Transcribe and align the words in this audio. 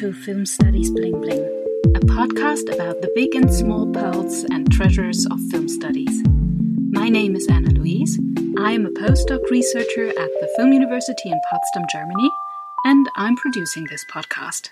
to 0.00 0.14
Film 0.14 0.46
Studies 0.46 0.90
Bling 0.90 1.20
Bling, 1.20 1.44
a 1.94 2.00
podcast 2.00 2.74
about 2.74 3.02
the 3.02 3.12
big 3.14 3.34
and 3.34 3.52
small 3.52 3.86
pearls 3.92 4.44
and 4.44 4.72
treasures 4.72 5.26
of 5.26 5.38
film 5.50 5.68
studies. 5.68 6.22
My 6.88 7.10
name 7.10 7.36
is 7.36 7.46
Anna 7.48 7.68
Luise. 7.68 8.18
I 8.58 8.72
am 8.72 8.86
a 8.86 8.90
postdoc 8.90 9.50
researcher 9.50 10.08
at 10.08 10.30
the 10.40 10.50
Film 10.56 10.72
University 10.72 11.30
in 11.30 11.38
Potsdam, 11.50 11.82
Germany, 11.92 12.30
and 12.86 13.10
I'm 13.14 13.36
producing 13.36 13.88
this 13.90 14.06
podcast. 14.10 14.70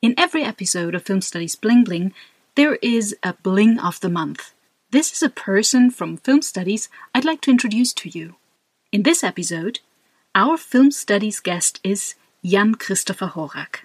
In 0.00 0.14
every 0.16 0.44
episode 0.44 0.94
of 0.94 1.02
Film 1.02 1.20
Studies 1.20 1.56
Bling 1.56 1.84
Bling, 1.84 2.14
there 2.54 2.76
is 2.76 3.14
a 3.22 3.34
bling 3.34 3.78
of 3.78 4.00
the 4.00 4.08
month. 4.08 4.54
This 4.90 5.12
is 5.12 5.22
a 5.22 5.28
person 5.28 5.90
from 5.90 6.16
film 6.16 6.40
studies 6.40 6.88
I'd 7.14 7.26
like 7.26 7.42
to 7.42 7.50
introduce 7.50 7.92
to 7.92 8.08
you. 8.08 8.36
In 8.92 9.02
this 9.02 9.22
episode, 9.22 9.80
our 10.34 10.56
film 10.56 10.90
studies 10.90 11.38
guest 11.38 11.80
is 11.84 12.14
Jan 12.42 12.76
Christopher 12.76 13.26
Horak. 13.26 13.80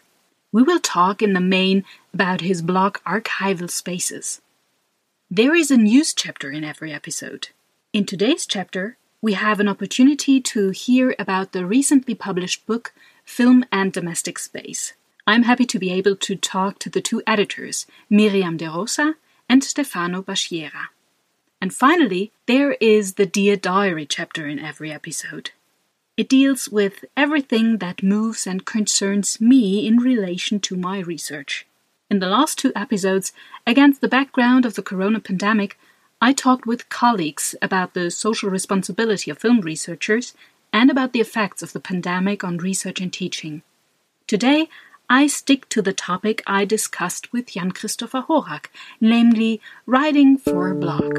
We 0.52 0.64
will 0.64 0.80
talk 0.80 1.22
in 1.22 1.34
the 1.34 1.40
main 1.40 1.86
about 2.12 2.42
his 2.42 2.64
blog 2.64 2.98
Archival 3.06 3.70
Spaces. 3.70 4.42
There 5.30 5.54
is 5.54 5.70
a 5.70 5.78
news 5.78 6.12
chapter 6.12 6.50
in 6.50 6.64
every 6.64 6.92
episode. 6.92 7.50
In 7.94 8.04
today's 8.04 8.48
chapter, 8.48 8.98
we 9.22 9.34
have 9.34 9.60
an 9.60 9.68
opportunity 9.68 10.42
to 10.42 10.72
hear 10.72 11.16
about 11.20 11.52
the 11.52 11.68
recently 11.68 12.16
published 12.16 12.66
book 12.66 12.94
Film 13.24 13.64
and 13.72 13.94
Domestic 13.94 14.40
Space. 14.40 14.94
I'm 15.28 15.44
happy 15.44 15.66
to 15.66 15.78
be 15.78 15.92
able 15.92 16.16
to 16.16 16.36
talk 16.36 16.80
to 16.80 16.90
the 16.90 17.02
two 17.02 17.22
editors, 17.28 17.86
Miriam 18.10 18.58
de 18.58 18.66
Rosa 18.66 19.16
and 19.48 19.64
Stefano 19.64 20.24
Baschiera. 20.24 20.88
And 21.62 21.72
finally, 21.72 22.32
there 22.48 22.72
is 22.82 23.16
the 23.16 23.28
Dear 23.28 23.56
Diary 23.56 24.08
chapter 24.08 24.48
in 24.48 24.58
every 24.58 24.92
episode. 24.92 25.52
It 26.20 26.28
deals 26.28 26.68
with 26.68 27.06
everything 27.16 27.78
that 27.78 28.04
moves 28.04 28.46
and 28.46 28.66
concerns 28.66 29.40
me 29.40 29.88
in 29.88 30.00
relation 30.00 30.60
to 30.60 30.76
my 30.76 31.00
research. 31.00 31.66
In 32.10 32.20
the 32.20 32.28
last 32.28 32.58
two 32.60 32.74
episodes, 32.76 33.32
against 33.66 34.02
the 34.02 34.10
background 34.10 34.66
of 34.66 34.74
the 34.74 34.82
corona 34.82 35.22
pandemic, 35.22 35.80
I 36.20 36.34
talked 36.34 36.66
with 36.66 36.90
colleagues 36.90 37.56
about 37.62 37.94
the 37.94 38.12
social 38.12 38.50
responsibility 38.50 39.32
of 39.32 39.38
film 39.38 39.62
researchers 39.62 40.34
and 40.74 40.92
about 40.92 41.14
the 41.14 41.22
effects 41.22 41.64
of 41.64 41.72
the 41.72 41.80
pandemic 41.80 42.44
on 42.44 42.58
research 42.58 43.00
and 43.00 43.14
teaching. 43.14 43.62
Today, 44.28 44.68
I 45.10 45.26
stick 45.28 45.70
to 45.70 45.82
the 45.82 45.94
topic 45.94 46.44
I 46.46 46.66
discussed 46.66 47.32
with 47.32 47.54
Jan 47.54 47.72
Christopher 47.72 48.26
Horak, 48.28 48.66
namely 49.00 49.62
writing 49.86 50.38
for 50.38 50.70
a 50.70 50.76
blog. 50.76 51.18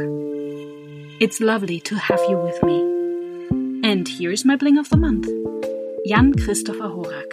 It's 1.22 1.40
lovely 1.40 1.80
to 1.88 1.94
have 1.96 2.20
you 2.28 2.36
with 2.36 2.62
me. 2.62 2.79
And 3.90 4.06
here's 4.06 4.44
my 4.44 4.54
bling 4.54 4.78
of 4.78 4.88
the 4.88 4.96
month 4.96 5.26
Jan 6.06 6.32
Christopher 6.32 6.88
Horak. 6.94 7.32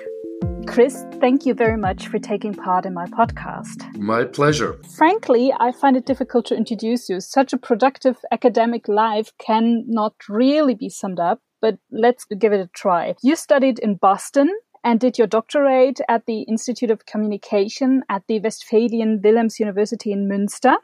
Chris, 0.65 1.05
thank 1.21 1.45
you 1.45 1.53
very 1.53 1.77
much 1.77 2.07
for 2.07 2.17
taking 2.17 2.51
part 2.51 2.83
in 2.87 2.95
my 2.95 3.05
podcast. 3.05 3.95
My 3.99 4.23
pleasure. 4.23 4.81
Frankly, 4.97 5.53
I 5.59 5.71
find 5.71 5.95
it 5.95 6.07
difficult 6.07 6.47
to 6.47 6.55
introduce 6.55 7.09
you. 7.09 7.19
Such 7.19 7.53
a 7.53 7.59
productive 7.59 8.17
academic 8.31 8.87
life 8.87 9.31
cannot 9.37 10.15
really 10.27 10.73
be 10.73 10.89
summed 10.89 11.19
up, 11.19 11.41
but 11.61 11.77
let's 11.91 12.25
give 12.25 12.53
it 12.53 12.59
a 12.59 12.71
try. 12.73 13.13
You 13.21 13.35
studied 13.35 13.77
in 13.77 13.93
Boston 13.93 14.51
and 14.83 14.99
did 14.99 15.19
your 15.19 15.27
doctorate 15.27 16.01
at 16.09 16.25
the 16.25 16.41
Institute 16.41 16.89
of 16.89 17.05
Communication 17.05 18.01
at 18.09 18.23
the 18.27 18.39
Westphalian 18.39 19.21
Wilhelms 19.23 19.59
University 19.59 20.11
in 20.11 20.27
Münster. 20.27 20.77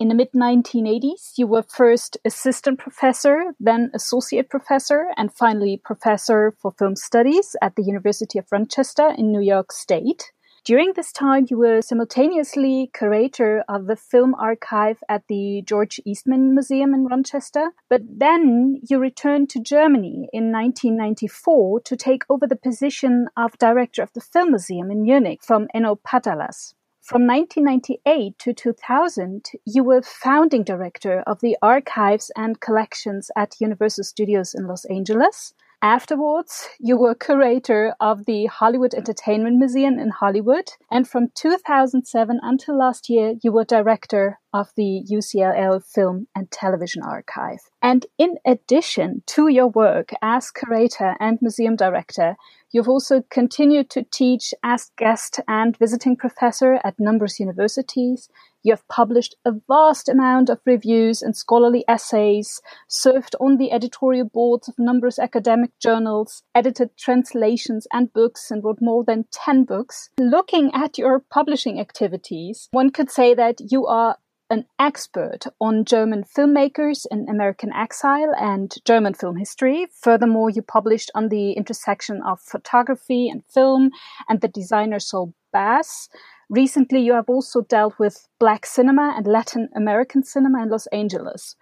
In 0.00 0.08
the 0.08 0.14
mid 0.16 0.32
1980s, 0.32 1.38
you 1.38 1.46
were 1.46 1.62
first 1.62 2.18
assistant 2.24 2.80
professor, 2.80 3.54
then 3.60 3.92
associate 3.94 4.50
professor, 4.50 5.06
and 5.16 5.32
finally 5.32 5.76
professor 5.76 6.52
for 6.58 6.72
film 6.72 6.96
studies 6.96 7.54
at 7.62 7.76
the 7.76 7.84
University 7.84 8.40
of 8.40 8.50
Rochester 8.50 9.14
in 9.16 9.30
New 9.30 9.40
York 9.40 9.70
State. 9.70 10.32
During 10.64 10.94
this 10.94 11.12
time, 11.12 11.46
you 11.48 11.58
were 11.58 11.80
simultaneously 11.80 12.90
curator 12.92 13.62
of 13.68 13.86
the 13.86 13.94
film 13.94 14.34
archive 14.34 14.98
at 15.08 15.28
the 15.28 15.62
George 15.64 16.00
Eastman 16.04 16.54
Museum 16.54 16.92
in 16.92 17.06
Rochester. 17.06 17.70
But 17.88 18.02
then 18.04 18.80
you 18.88 18.98
returned 18.98 19.48
to 19.50 19.60
Germany 19.60 20.28
in 20.32 20.50
1994 20.50 21.82
to 21.82 21.96
take 21.96 22.24
over 22.28 22.48
the 22.48 22.56
position 22.56 23.28
of 23.36 23.56
director 23.58 24.02
of 24.02 24.12
the 24.12 24.20
Film 24.20 24.50
Museum 24.50 24.90
in 24.90 25.02
Munich 25.02 25.44
from 25.44 25.68
Enno 25.72 25.98
Patalas. 26.00 26.74
From 27.04 27.26
1998 27.26 28.38
to 28.38 28.54
2000, 28.54 29.50
you 29.66 29.84
were 29.84 30.00
founding 30.00 30.64
director 30.64 31.22
of 31.26 31.38
the 31.42 31.54
archives 31.60 32.32
and 32.34 32.58
collections 32.60 33.30
at 33.36 33.60
Universal 33.60 34.04
Studios 34.04 34.54
in 34.54 34.66
Los 34.66 34.86
Angeles. 34.86 35.52
Afterwards, 35.84 36.70
you 36.80 36.96
were 36.96 37.14
curator 37.14 37.94
of 38.00 38.24
the 38.24 38.46
Hollywood 38.46 38.94
Entertainment 38.94 39.58
Museum 39.58 39.98
in 39.98 40.08
Hollywood. 40.08 40.70
And 40.90 41.06
from 41.06 41.28
2007 41.34 42.40
until 42.42 42.78
last 42.78 43.10
year, 43.10 43.34
you 43.42 43.52
were 43.52 43.64
director 43.64 44.40
of 44.54 44.70
the 44.76 45.04
UCLA 45.12 45.84
Film 45.84 46.26
and 46.34 46.50
Television 46.50 47.02
Archive. 47.02 47.58
And 47.82 48.06
in 48.16 48.38
addition 48.46 49.24
to 49.26 49.48
your 49.48 49.66
work 49.66 50.12
as 50.22 50.50
curator 50.50 51.16
and 51.20 51.36
museum 51.42 51.76
director, 51.76 52.36
You've 52.74 52.88
also 52.88 53.22
continued 53.30 53.88
to 53.90 54.02
teach 54.02 54.52
as 54.64 54.90
guest 54.98 55.38
and 55.46 55.76
visiting 55.76 56.16
professor 56.16 56.80
at 56.82 56.98
numerous 56.98 57.38
universities. 57.38 58.28
You 58.64 58.72
have 58.72 58.88
published 58.88 59.34
a 59.44 59.52
vast 59.68 60.08
amount 60.08 60.48
of 60.48 60.58
reviews 60.64 61.20
and 61.20 61.36
scholarly 61.36 61.84
essays, 61.86 62.62
served 62.88 63.36
on 63.38 63.58
the 63.58 63.70
editorial 63.70 64.24
boards 64.26 64.68
of 64.68 64.78
numerous 64.78 65.18
academic 65.18 65.78
journals, 65.78 66.42
edited 66.54 66.96
translations 66.96 67.86
and 67.92 68.10
books, 68.10 68.50
and 68.50 68.64
wrote 68.64 68.78
more 68.80 69.04
than 69.04 69.26
10 69.30 69.64
books. 69.64 70.08
Looking 70.18 70.70
at 70.72 70.96
your 70.96 71.20
publishing 71.20 71.78
activities, 71.78 72.68
one 72.70 72.88
could 72.88 73.10
say 73.10 73.34
that 73.34 73.60
you 73.70 73.86
are 73.86 74.16
an 74.48 74.64
expert 74.78 75.40
on 75.60 75.84
German 75.84 76.24
filmmakers 76.24 77.06
in 77.10 77.28
American 77.28 77.72
exile 77.72 78.32
and 78.38 78.74
German 78.86 79.12
film 79.12 79.36
history. 79.36 79.86
Furthermore, 80.00 80.48
you 80.48 80.62
published 80.62 81.10
on 81.14 81.28
the 81.28 81.52
intersection 81.52 82.22
of 82.26 82.40
photography 82.40 83.28
and 83.28 83.42
film 83.46 83.90
and 84.28 84.40
the 84.40 84.48
designer 84.48 85.00
Saul 85.00 85.34
Bass. 85.52 86.08
Recently, 86.50 87.00
you 87.00 87.14
have 87.14 87.28
also 87.28 87.62
dealt 87.62 87.98
with 87.98 88.28
Black 88.38 88.66
cinema 88.66 89.14
and 89.16 89.26
Latin 89.26 89.68
American 89.74 90.22
cinema 90.22 90.62
in 90.62 90.70
Los 90.70 90.86
Angeles. 90.88 91.56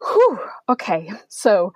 Whew, 0.00 0.38
okay, 0.68 1.10
so 1.28 1.72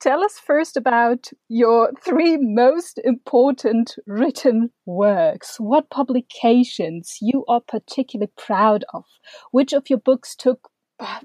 tell 0.00 0.24
us 0.24 0.38
first 0.38 0.76
about 0.76 1.28
your 1.48 1.92
three 2.02 2.36
most 2.38 3.00
important 3.04 3.96
written 4.06 4.70
works. 4.86 5.56
What 5.58 5.90
publications 5.90 7.18
you 7.20 7.44
are 7.48 7.60
particularly 7.60 8.32
proud 8.36 8.84
of? 8.94 9.04
Which 9.50 9.72
of 9.72 9.90
your 9.90 10.00
books 10.00 10.34
took 10.34 10.69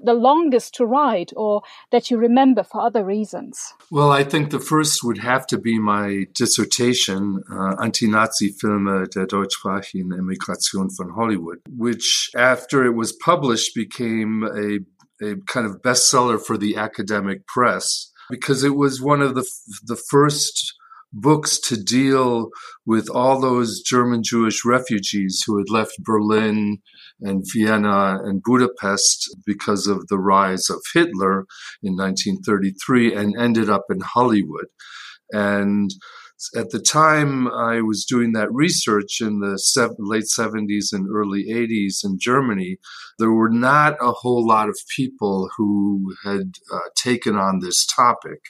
the 0.02 0.14
longest 0.14 0.74
to 0.74 0.86
write 0.86 1.32
or 1.36 1.62
that 1.90 2.10
you 2.10 2.16
remember 2.16 2.62
for 2.62 2.80
other 2.80 3.04
reasons? 3.04 3.74
Well, 3.90 4.10
I 4.10 4.24
think 4.24 4.50
the 4.50 4.60
first 4.60 5.04
would 5.04 5.18
have 5.18 5.46
to 5.48 5.58
be 5.58 5.78
my 5.78 6.26
dissertation, 6.34 7.42
uh, 7.50 7.76
Anti-Nazi-Filme 7.82 9.06
der 9.08 9.26
deutschsprachigen 9.26 10.12
Emigration 10.12 10.88
von 10.90 11.10
Hollywood, 11.14 11.58
which 11.76 12.30
after 12.36 12.84
it 12.84 12.94
was 12.94 13.12
published 13.12 13.74
became 13.74 14.44
a, 14.44 15.24
a 15.24 15.36
kind 15.46 15.66
of 15.66 15.82
bestseller 15.82 16.40
for 16.40 16.56
the 16.56 16.76
academic 16.76 17.46
press 17.46 18.12
because 18.28 18.64
it 18.64 18.76
was 18.76 19.00
one 19.00 19.22
of 19.22 19.34
the 19.34 19.46
the 19.84 19.96
first 19.96 20.74
books 21.12 21.58
to 21.60 21.76
deal 21.76 22.50
with 22.84 23.08
all 23.10 23.40
those 23.40 23.80
German 23.80 24.22
Jewish 24.22 24.64
refugees 24.64 25.42
who 25.46 25.58
had 25.58 25.70
left 25.70 26.02
Berlin 26.02 26.78
and 27.20 27.44
Vienna 27.52 28.18
and 28.22 28.42
Budapest 28.42 29.34
because 29.46 29.86
of 29.86 30.06
the 30.08 30.18
rise 30.18 30.68
of 30.68 30.82
Hitler 30.92 31.46
in 31.82 31.96
1933 31.96 33.14
and 33.14 33.34
ended 33.38 33.70
up 33.70 33.84
in 33.90 34.00
Hollywood. 34.00 34.66
And 35.32 35.90
at 36.54 36.70
the 36.70 36.80
time 36.80 37.48
I 37.48 37.80
was 37.80 38.04
doing 38.04 38.32
that 38.32 38.52
research 38.52 39.20
in 39.20 39.40
the 39.40 39.58
late 39.98 40.24
70s 40.24 40.92
and 40.92 41.08
early 41.10 41.46
80s 41.46 42.04
in 42.04 42.18
Germany, 42.20 42.78
there 43.18 43.32
were 43.32 43.50
not 43.50 43.94
a 44.00 44.12
whole 44.12 44.46
lot 44.46 44.68
of 44.68 44.78
people 44.94 45.48
who 45.56 46.14
had 46.24 46.56
uh, 46.72 46.78
taken 46.94 47.36
on 47.36 47.60
this 47.60 47.86
topic. 47.86 48.40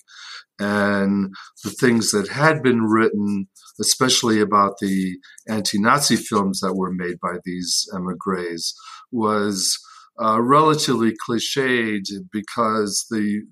And 0.59 1.35
the 1.65 1.71
things 1.71 2.13
that 2.13 2.29
had 2.29 2.63
been 2.63 2.83
written, 2.83 3.49
especially 3.81 4.41
about 4.41 4.79
the 4.81 5.19
anti 5.49 5.79
Nazi 5.79 6.17
films 6.17 6.61
that 6.61 6.75
were 6.75 6.93
made 6.93 7.21
by 7.21 7.39
these 7.45 7.87
emigres, 7.95 8.75
was 9.13 9.79
uh, 10.23 10.41
relatively 10.41 11.13
cliched 11.29 12.09
because 12.33 13.07
the 13.11 13.43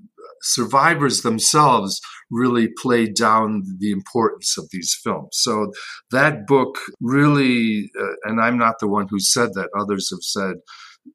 survivors 0.42 1.22
themselves 1.22 2.00
really 2.30 2.68
played 2.80 3.14
down 3.14 3.62
the 3.78 3.90
importance 3.90 4.56
of 4.58 4.68
these 4.70 4.98
films. 5.02 5.30
So 5.32 5.72
that 6.10 6.46
book 6.46 6.78
really, 7.00 7.90
uh, 7.98 8.14
and 8.24 8.40
I'm 8.40 8.58
not 8.58 8.78
the 8.80 8.88
one 8.88 9.06
who 9.08 9.20
said 9.20 9.50
that, 9.54 9.70
others 9.78 10.10
have 10.10 10.22
said, 10.22 10.56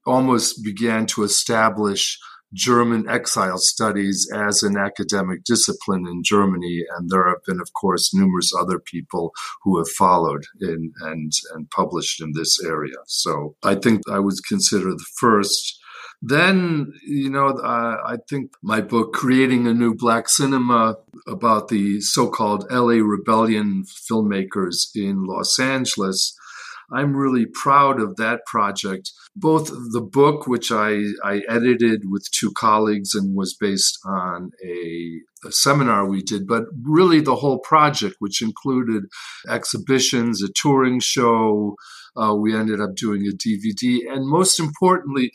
almost 0.05 0.63
began 0.63 1.05
to 1.07 1.23
establish 1.23 2.17
German 2.53 3.07
exile 3.07 3.57
studies 3.57 4.27
as 4.33 4.63
an 4.63 4.77
academic 4.77 5.43
discipline 5.43 6.07
in 6.07 6.23
Germany, 6.23 6.83
and 6.97 7.09
there 7.09 7.27
have 7.27 7.43
been, 7.45 7.59
of 7.59 7.73
course, 7.73 8.13
numerous 8.13 8.51
other 8.57 8.79
people 8.79 9.33
who 9.63 9.77
have 9.77 9.89
followed 9.89 10.45
in, 10.59 10.91
and 11.01 11.31
and 11.53 11.69
published 11.69 12.21
in 12.21 12.33
this 12.33 12.59
area. 12.63 12.97
So 13.07 13.55
I 13.63 13.75
think 13.75 14.01
I 14.09 14.19
would 14.19 14.35
consider 14.47 14.91
the 14.91 15.05
first. 15.17 15.79
Then, 16.21 16.91
you 17.07 17.29
know, 17.29 17.47
uh, 17.47 17.97
I 18.05 18.17
think 18.29 18.51
my 18.61 18.81
book, 18.81 19.13
Creating 19.13 19.67
a 19.67 19.73
New 19.73 19.95
Black 19.95 20.27
Cinema, 20.27 20.97
about 21.27 21.69
the 21.69 22.01
so 22.01 22.29
called 22.29 22.69
LA 22.69 22.99
Rebellion 23.01 23.85
filmmakers 24.09 24.89
in 24.95 25.23
Los 25.25 25.57
Angeles, 25.59 26.35
I'm 26.91 27.15
really 27.15 27.45
proud 27.45 27.99
of 27.99 28.15
that 28.15 28.41
project. 28.45 29.11
Both 29.35 29.67
the 29.67 30.01
book, 30.01 30.47
which 30.47 30.71
I, 30.71 31.03
I 31.23 31.41
edited 31.47 32.03
with 32.09 32.27
two 32.31 32.51
colleagues 32.57 33.13
and 33.13 33.35
was 33.35 33.55
based 33.59 33.97
on 34.05 34.51
a, 34.65 35.19
a 35.45 35.51
seminar 35.51 36.07
we 36.07 36.21
did, 36.21 36.47
but 36.47 36.63
really 36.83 37.21
the 37.21 37.35
whole 37.35 37.59
project, 37.59 38.15
which 38.19 38.41
included 38.41 39.03
exhibitions, 39.47 40.43
a 40.43 40.49
touring 40.53 40.99
show. 40.99 41.75
Uh, 42.15 42.35
we 42.35 42.55
ended 42.55 42.81
up 42.81 42.95
doing 42.95 43.25
a 43.27 43.35
DVD, 43.35 43.99
and 44.11 44.27
most 44.27 44.59
importantly, 44.59 45.31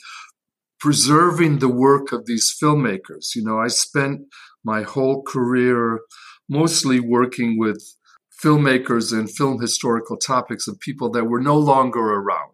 preserving 0.81 1.61
the 1.61 1.69
work 1.69 2.13
of 2.13 2.27
these 2.27 2.55
filmmakers. 2.63 3.35
You 3.35 3.45
know, 3.45 3.59
I 3.59 3.69
spent 3.69 4.23
my 4.65 4.83
whole 4.83 5.23
career 5.23 6.01
mostly 6.49 7.01
working 7.01 7.59
with 7.59 7.83
filmmakers 8.45 9.13
and 9.13 9.31
film 9.31 9.61
historical 9.61 10.17
topics 10.17 10.69
of 10.69 10.79
people 10.81 11.11
that 11.11 11.25
were 11.25 11.41
no 11.41 11.57
longer 11.57 12.01
around. 12.01 12.51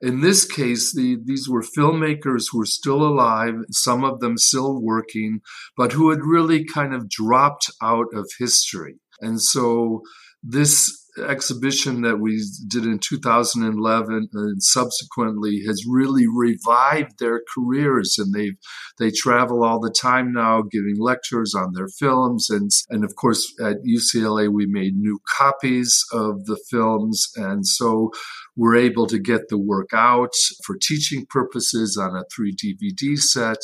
In 0.00 0.20
this 0.20 0.44
case, 0.44 0.94
the, 0.94 1.18
these 1.24 1.48
were 1.48 1.62
filmmakers 1.62 2.46
who 2.50 2.58
were 2.58 2.66
still 2.66 3.02
alive, 3.02 3.54
some 3.70 4.04
of 4.04 4.20
them 4.20 4.36
still 4.36 4.80
working, 4.80 5.40
but 5.76 5.92
who 5.92 6.10
had 6.10 6.20
really 6.22 6.64
kind 6.64 6.94
of 6.94 7.08
dropped 7.08 7.70
out 7.82 8.06
of 8.14 8.30
history. 8.38 8.96
And 9.20 9.40
so 9.40 10.02
this 10.42 11.04
exhibition 11.18 12.02
that 12.02 12.18
we 12.18 12.42
did 12.68 12.84
in 12.84 12.98
2011 12.98 14.28
and 14.32 14.62
subsequently 14.62 15.62
has 15.66 15.84
really 15.88 16.26
revived 16.26 17.18
their 17.18 17.40
careers. 17.54 18.16
And 18.18 18.34
they 18.34 18.52
they 18.98 19.10
travel 19.10 19.64
all 19.64 19.80
the 19.80 19.90
time 19.90 20.32
now 20.32 20.62
giving 20.62 20.96
lectures 20.98 21.54
on 21.54 21.72
their 21.74 21.88
films. 21.88 22.48
And 22.50 22.70
and 22.90 23.04
of 23.04 23.14
course 23.16 23.52
at 23.64 23.76
UCLA 23.86 24.52
we 24.52 24.66
made 24.66 24.96
new 24.96 25.20
copies 25.36 26.04
of 26.12 26.46
the 26.46 26.58
films. 26.70 27.28
And 27.36 27.66
so 27.66 28.10
we're 28.56 28.76
able 28.76 29.06
to 29.06 29.18
get 29.18 29.48
the 29.48 29.58
work 29.58 29.90
out 29.94 30.34
for 30.64 30.76
teaching 30.80 31.26
purposes 31.28 31.96
on 31.96 32.16
a 32.16 32.24
3 32.34 32.54
DVD 32.54 33.16
set. 33.16 33.58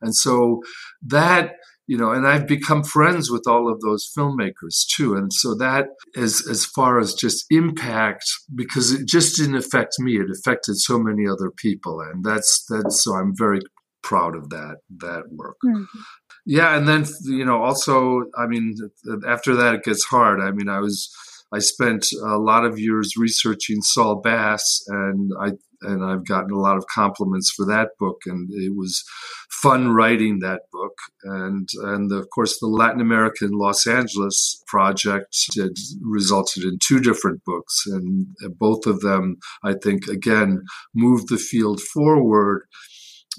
And 0.00 0.14
so 0.14 0.62
that 1.02 1.52
you 1.88 1.96
know, 1.96 2.10
and 2.10 2.28
I've 2.28 2.46
become 2.46 2.84
friends 2.84 3.30
with 3.30 3.44
all 3.48 3.72
of 3.72 3.80
those 3.80 4.08
filmmakers 4.16 4.86
too. 4.94 5.14
And 5.14 5.32
so 5.32 5.54
that 5.54 5.86
is 6.14 6.46
as 6.46 6.66
far 6.66 7.00
as 7.00 7.14
just 7.14 7.46
impact, 7.50 8.24
because 8.54 8.92
it 8.92 9.08
just 9.08 9.38
didn't 9.38 9.56
affect 9.56 9.94
me, 9.98 10.18
it 10.18 10.30
affected 10.30 10.76
so 10.76 10.98
many 10.98 11.26
other 11.26 11.50
people. 11.50 12.00
And 12.00 12.22
that's, 12.22 12.64
that's, 12.68 13.02
so 13.02 13.14
I'm 13.14 13.32
very 13.34 13.60
proud 14.02 14.36
of 14.36 14.50
that, 14.50 14.76
that 14.98 15.22
work. 15.32 15.56
Mm-hmm. 15.64 16.00
Yeah. 16.44 16.76
And 16.76 16.86
then, 16.86 17.06
you 17.24 17.46
know, 17.46 17.62
also, 17.62 18.24
I 18.36 18.46
mean, 18.46 18.76
after 19.26 19.56
that, 19.56 19.74
it 19.76 19.84
gets 19.84 20.04
hard. 20.04 20.40
I 20.40 20.50
mean, 20.50 20.68
I 20.68 20.80
was, 20.80 21.10
I 21.52 21.58
spent 21.60 22.06
a 22.22 22.36
lot 22.36 22.66
of 22.66 22.78
years 22.78 23.14
researching 23.16 23.80
Saul 23.80 24.20
Bass, 24.22 24.84
and 24.88 25.32
I 25.40 25.52
and 25.82 26.04
I've 26.04 26.26
gotten 26.26 26.52
a 26.52 26.58
lot 26.58 26.76
of 26.76 26.86
compliments 26.92 27.50
for 27.50 27.66
that 27.66 27.90
book, 27.98 28.22
and 28.26 28.48
it 28.52 28.74
was 28.76 29.04
fun 29.50 29.94
writing 29.94 30.40
that 30.40 30.62
book. 30.72 30.94
And 31.24 31.68
and 31.82 32.12
of 32.12 32.28
course, 32.30 32.58
the 32.58 32.66
Latin 32.66 33.00
American 33.00 33.50
Los 33.52 33.86
Angeles 33.86 34.62
project 34.66 35.36
did, 35.52 35.76
resulted 36.00 36.64
in 36.64 36.78
two 36.82 37.00
different 37.00 37.44
books, 37.44 37.84
and 37.86 38.26
both 38.58 38.86
of 38.86 39.00
them, 39.00 39.36
I 39.64 39.74
think, 39.74 40.08
again 40.08 40.62
moved 40.94 41.28
the 41.28 41.38
field 41.38 41.80
forward 41.80 42.62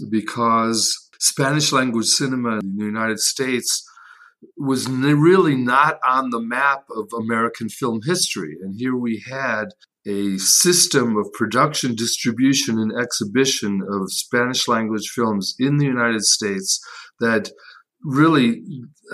because 0.10 1.10
Spanish 1.20 1.72
language 1.72 2.08
cinema 2.08 2.60
in 2.60 2.78
the 2.78 2.86
United 2.86 3.20
States 3.20 3.86
was 4.58 4.88
really 4.90 5.56
not 5.56 6.00
on 6.08 6.30
the 6.30 6.40
map 6.40 6.84
of 6.96 7.10
American 7.14 7.70
film 7.70 8.00
history. 8.06 8.56
And 8.62 8.76
here 8.78 8.96
we 8.96 9.24
had 9.30 9.66
a 10.08 10.38
system 10.38 11.18
of 11.18 11.32
production, 11.34 11.96
distribution, 11.96 12.80
and 12.80 12.92
exhibition 12.98 13.82
of 13.88 14.12
Spanish 14.12 14.68
language 14.68 15.10
films 15.10 15.56
in 15.60 15.78
the 15.78 15.86
United 15.86 16.24
States 16.24 16.80
that 17.20 17.52
really 18.04 18.64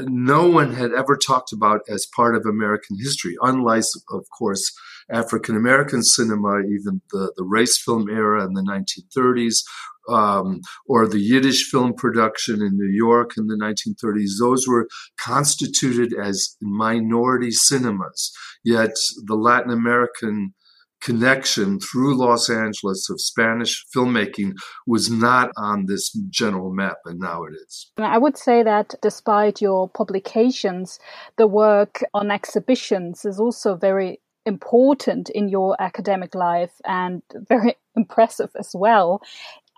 no 0.01 0.47
one 0.47 0.73
had 0.73 0.91
ever 0.93 1.17
talked 1.17 1.51
about 1.51 1.81
as 1.89 2.07
part 2.15 2.35
of 2.35 2.45
American 2.45 2.97
history, 2.99 3.35
unlike, 3.41 3.83
of 4.11 4.25
course, 4.37 4.71
African 5.11 5.55
American 5.55 6.03
cinema, 6.03 6.59
even 6.61 7.01
the, 7.11 7.31
the 7.35 7.43
race 7.43 7.81
film 7.81 8.09
era 8.09 8.45
in 8.45 8.53
the 8.53 8.61
1930s, 8.61 9.63
um, 10.09 10.61
or 10.87 11.07
the 11.07 11.19
Yiddish 11.19 11.69
film 11.69 11.93
production 11.93 12.61
in 12.61 12.77
New 12.77 12.91
York 12.91 13.37
in 13.37 13.47
the 13.47 13.55
1930s, 13.55 14.39
those 14.39 14.67
were 14.67 14.87
constituted 15.19 16.13
as 16.13 16.55
minority 16.61 17.51
cinemas. 17.51 18.31
Yet 18.63 18.95
the 19.25 19.35
Latin 19.35 19.71
American 19.71 20.53
connection 21.01 21.79
through 21.79 22.17
Los 22.17 22.49
Angeles 22.49 23.09
of 23.09 23.21
Spanish 23.21 23.85
filmmaking 23.95 24.53
was 24.87 25.09
not 25.09 25.51
on 25.57 25.85
this 25.87 26.11
general 26.29 26.73
map, 26.73 26.97
and 27.05 27.19
now 27.19 27.43
it 27.43 27.53
is. 27.53 27.91
I 27.97 28.17
would 28.17 28.37
say 28.37 28.63
that 28.63 28.95
despite 29.01 29.61
your 29.61 29.89
publications, 29.89 30.99
the 31.37 31.47
work 31.47 32.03
on 32.13 32.31
exhibitions 32.31 33.25
is 33.25 33.39
also 33.39 33.75
very 33.75 34.19
important 34.45 35.29
in 35.29 35.49
your 35.49 35.75
academic 35.79 36.35
life 36.35 36.73
and 36.85 37.21
very 37.49 37.75
impressive 37.95 38.51
as 38.57 38.71
well. 38.73 39.21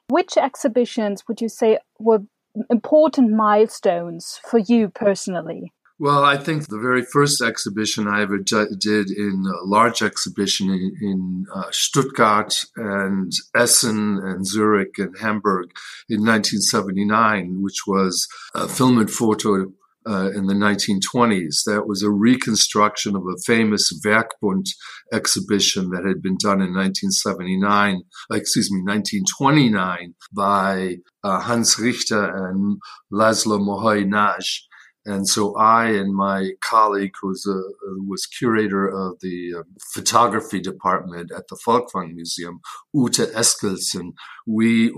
Which 0.10 0.38
exhibitions 0.38 1.28
would 1.28 1.42
you 1.42 1.50
say 1.50 1.80
were 2.00 2.24
important 2.70 3.32
milestones 3.32 4.40
for 4.50 4.60
you 4.60 4.90
personally? 4.90 5.74
Well, 6.00 6.24
I 6.24 6.38
think 6.38 6.68
the 6.68 6.78
very 6.78 7.02
first 7.02 7.42
exhibition 7.42 8.08
I 8.08 8.22
ever 8.22 8.38
did 8.38 9.10
in 9.10 9.44
a 9.48 9.66
large 9.66 10.04
exhibition 10.04 10.70
in, 10.70 10.96
in 11.02 11.46
uh, 11.52 11.72
Stuttgart 11.72 12.54
and 12.76 13.32
Essen 13.56 14.20
and 14.24 14.46
Zurich 14.46 15.00
and 15.00 15.18
Hamburg 15.18 15.72
in 16.08 16.24
1979, 16.24 17.64
which 17.64 17.88
was 17.88 18.28
a 18.54 18.68
film 18.68 19.00
and 19.00 19.10
photo 19.10 19.72
uh, 20.08 20.30
in 20.36 20.46
the 20.46 20.54
1920s. 20.54 21.64
That 21.66 21.88
was 21.88 22.04
a 22.04 22.12
reconstruction 22.12 23.16
of 23.16 23.24
a 23.24 23.42
famous 23.46 23.92
Werkbund 24.06 24.68
exhibition 25.12 25.90
that 25.90 26.06
had 26.06 26.22
been 26.22 26.38
done 26.38 26.62
in 26.62 26.76
1979, 26.76 28.04
excuse 28.32 28.72
me, 28.72 28.82
1929 28.82 30.14
by 30.32 30.98
uh, 31.24 31.40
Hans 31.40 31.80
Richter 31.80 32.24
and 32.50 32.78
Laszlo 33.12 33.60
Moholy-Nagy. 33.60 34.67
And 35.08 35.28
so 35.28 35.56
I 35.56 35.92
and 35.92 36.14
my 36.14 36.52
colleague, 36.62 37.14
who 37.22 37.30
was, 37.30 37.48
a, 37.48 37.62
was 38.06 38.26
curator 38.26 38.88
of 38.88 39.20
the 39.22 39.56
um, 39.60 39.64
photography 39.94 40.60
department 40.60 41.32
at 41.32 41.48
the 41.48 41.58
Folkwang 41.66 42.14
Museum, 42.14 42.60
Ute 42.94 43.32
Eskildsen, 43.34 44.12
we 44.46 44.94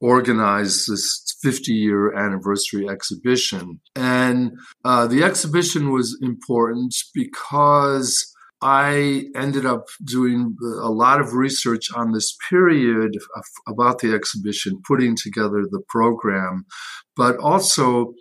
organized 0.00 0.90
this 0.90 1.36
50 1.40 1.72
year 1.72 2.14
anniversary 2.14 2.88
exhibition. 2.88 3.80
And 3.94 4.58
uh, 4.84 5.06
the 5.06 5.22
exhibition 5.22 5.92
was 5.92 6.18
important 6.20 6.94
because 7.14 8.34
I 8.60 9.26
ended 9.36 9.66
up 9.66 9.86
doing 10.04 10.56
a 10.82 10.90
lot 10.90 11.20
of 11.20 11.34
research 11.34 11.92
on 11.94 12.10
this 12.10 12.36
period 12.50 13.12
about 13.68 14.00
the 14.00 14.12
exhibition, 14.12 14.82
putting 14.84 15.14
together 15.14 15.64
the 15.70 15.82
program, 15.88 16.64
but 17.16 17.36
also 17.38 18.14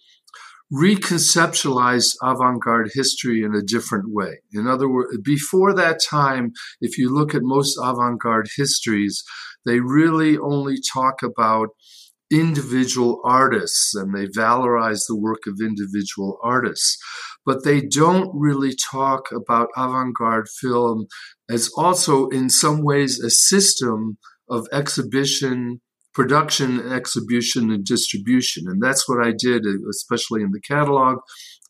reconceptualized 0.73 2.15
avant-garde 2.21 2.91
history 2.93 3.41
in 3.41 3.55
a 3.55 3.61
different 3.61 4.05
way. 4.07 4.39
In 4.53 4.67
other 4.67 4.89
words, 4.89 5.17
before 5.23 5.73
that 5.73 5.99
time, 6.09 6.51
if 6.81 6.97
you 6.97 7.13
look 7.13 7.33
at 7.33 7.41
most 7.43 7.77
avant-garde 7.81 8.49
histories, 8.57 9.23
they 9.65 9.79
really 9.79 10.37
only 10.37 10.77
talk 10.93 11.23
about 11.23 11.69
individual 12.29 13.21
artists 13.23 13.95
and 13.95 14.13
they 14.13 14.27
valorize 14.27 15.03
the 15.07 15.17
work 15.17 15.47
of 15.47 15.59
individual 15.61 16.37
artists. 16.43 16.97
But 17.45 17.63
they 17.63 17.79
don't 17.81 18.29
really 18.33 18.75
talk 18.91 19.31
about 19.31 19.69
avant 19.77 20.15
garde 20.17 20.49
film 20.49 21.07
as 21.49 21.69
also, 21.77 22.27
in 22.27 22.49
some 22.49 22.83
ways, 22.83 23.19
a 23.21 23.29
system 23.29 24.17
of 24.49 24.67
exhibition, 24.73 25.79
production, 26.17 26.69
exhibition, 26.99 27.63
and 27.73 27.85
distribution. 27.85 28.61
And 28.71 28.79
that's 28.85 29.07
what 29.07 29.19
I 29.27 29.31
did, 29.47 29.61
especially 29.95 30.41
in 30.45 30.51
the 30.51 30.65
catalog 30.73 31.15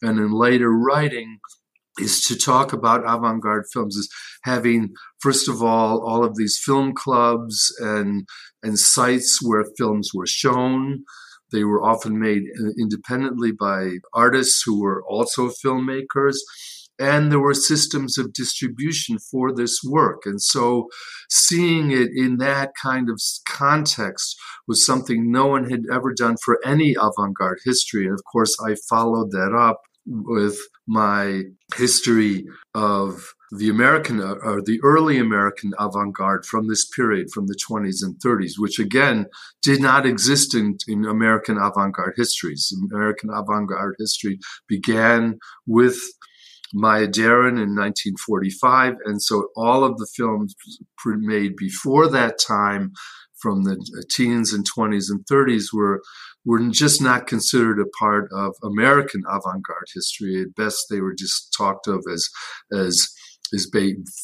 and 0.01 0.15
in 0.19 0.31
later 0.31 0.71
writing 0.87 1.29
is 1.99 2.21
to 2.27 2.35
talk 2.51 2.73
about 2.73 3.09
avant-garde 3.15 3.65
films 3.73 3.95
is 4.01 4.09
having 4.43 4.81
first 5.25 5.49
of 5.49 5.57
all 5.69 5.93
all 6.09 6.23
of 6.23 6.33
these 6.39 6.55
film 6.67 6.93
clubs 7.03 7.55
and 7.79 8.09
and 8.65 8.77
sites 8.77 9.31
where 9.47 9.75
films 9.79 10.07
were 10.13 10.31
shown 10.43 11.03
They 11.51 11.63
were 11.63 11.83
often 11.83 12.19
made 12.19 12.43
uh, 12.59 12.71
independently 12.79 13.51
by 13.51 13.97
artists 14.13 14.63
who 14.65 14.81
were 14.81 15.03
also 15.07 15.49
filmmakers. 15.49 16.35
And 16.99 17.31
there 17.31 17.39
were 17.39 17.53
systems 17.53 18.17
of 18.17 18.33
distribution 18.33 19.17
for 19.19 19.53
this 19.53 19.81
work. 19.83 20.23
And 20.25 20.41
so 20.41 20.87
seeing 21.29 21.91
it 21.91 22.09
in 22.15 22.37
that 22.37 22.71
kind 22.81 23.09
of 23.09 23.21
context 23.47 24.35
was 24.67 24.85
something 24.85 25.31
no 25.31 25.47
one 25.47 25.69
had 25.69 25.83
ever 25.91 26.13
done 26.13 26.37
for 26.43 26.59
any 26.65 26.95
avant 26.99 27.35
garde 27.37 27.59
history. 27.63 28.05
And 28.05 28.13
of 28.13 28.23
course, 28.31 28.55
I 28.65 28.75
followed 28.89 29.31
that 29.31 29.53
up 29.53 29.81
with 30.07 30.57
my 30.87 31.43
history 31.75 32.45
of 32.73 33.33
the 33.51 33.69
American 33.69 34.19
uh, 34.19 34.35
or 34.43 34.61
the 34.61 34.79
early 34.83 35.17
American 35.17 35.73
avant-garde 35.79 36.45
from 36.45 36.67
this 36.67 36.85
period, 36.87 37.27
from 37.33 37.47
the 37.47 37.57
20s 37.69 37.97
and 38.01 38.15
30s, 38.19 38.53
which 38.57 38.79
again 38.79 39.25
did 39.61 39.81
not 39.81 40.05
exist 40.05 40.53
in, 40.53 40.77
in 40.87 41.05
American 41.05 41.57
avant-garde 41.57 42.13
histories. 42.17 42.73
American 42.91 43.29
avant-garde 43.33 43.95
history 43.99 44.39
began 44.67 45.39
with 45.65 45.97
Maya 46.73 47.07
Deren 47.07 47.57
in 47.57 47.75
1945, 47.75 48.95
and 49.05 49.21
so 49.21 49.49
all 49.55 49.83
of 49.83 49.97
the 49.97 50.07
films 50.15 50.55
made 51.05 51.55
before 51.55 52.07
that 52.09 52.39
time, 52.45 52.91
from 53.41 53.63
the 53.63 53.73
uh, 53.73 54.01
teens 54.15 54.51
and 54.51 54.65
20s 54.77 55.05
and 55.09 55.25
30s, 55.31 55.65
were 55.73 56.01
were 56.45 56.59
just 56.69 57.01
not 57.01 57.27
considered 57.27 57.77
a 57.77 57.85
part 57.99 58.29
of 58.31 58.55
American 58.63 59.21
avant-garde 59.29 59.87
history. 59.93 60.41
At 60.41 60.55
best, 60.55 60.85
they 60.89 61.01
were 61.01 61.13
just 61.13 61.53
talked 61.57 61.87
of 61.87 62.03
as 62.11 62.27
as 62.73 63.07
is 63.51 63.69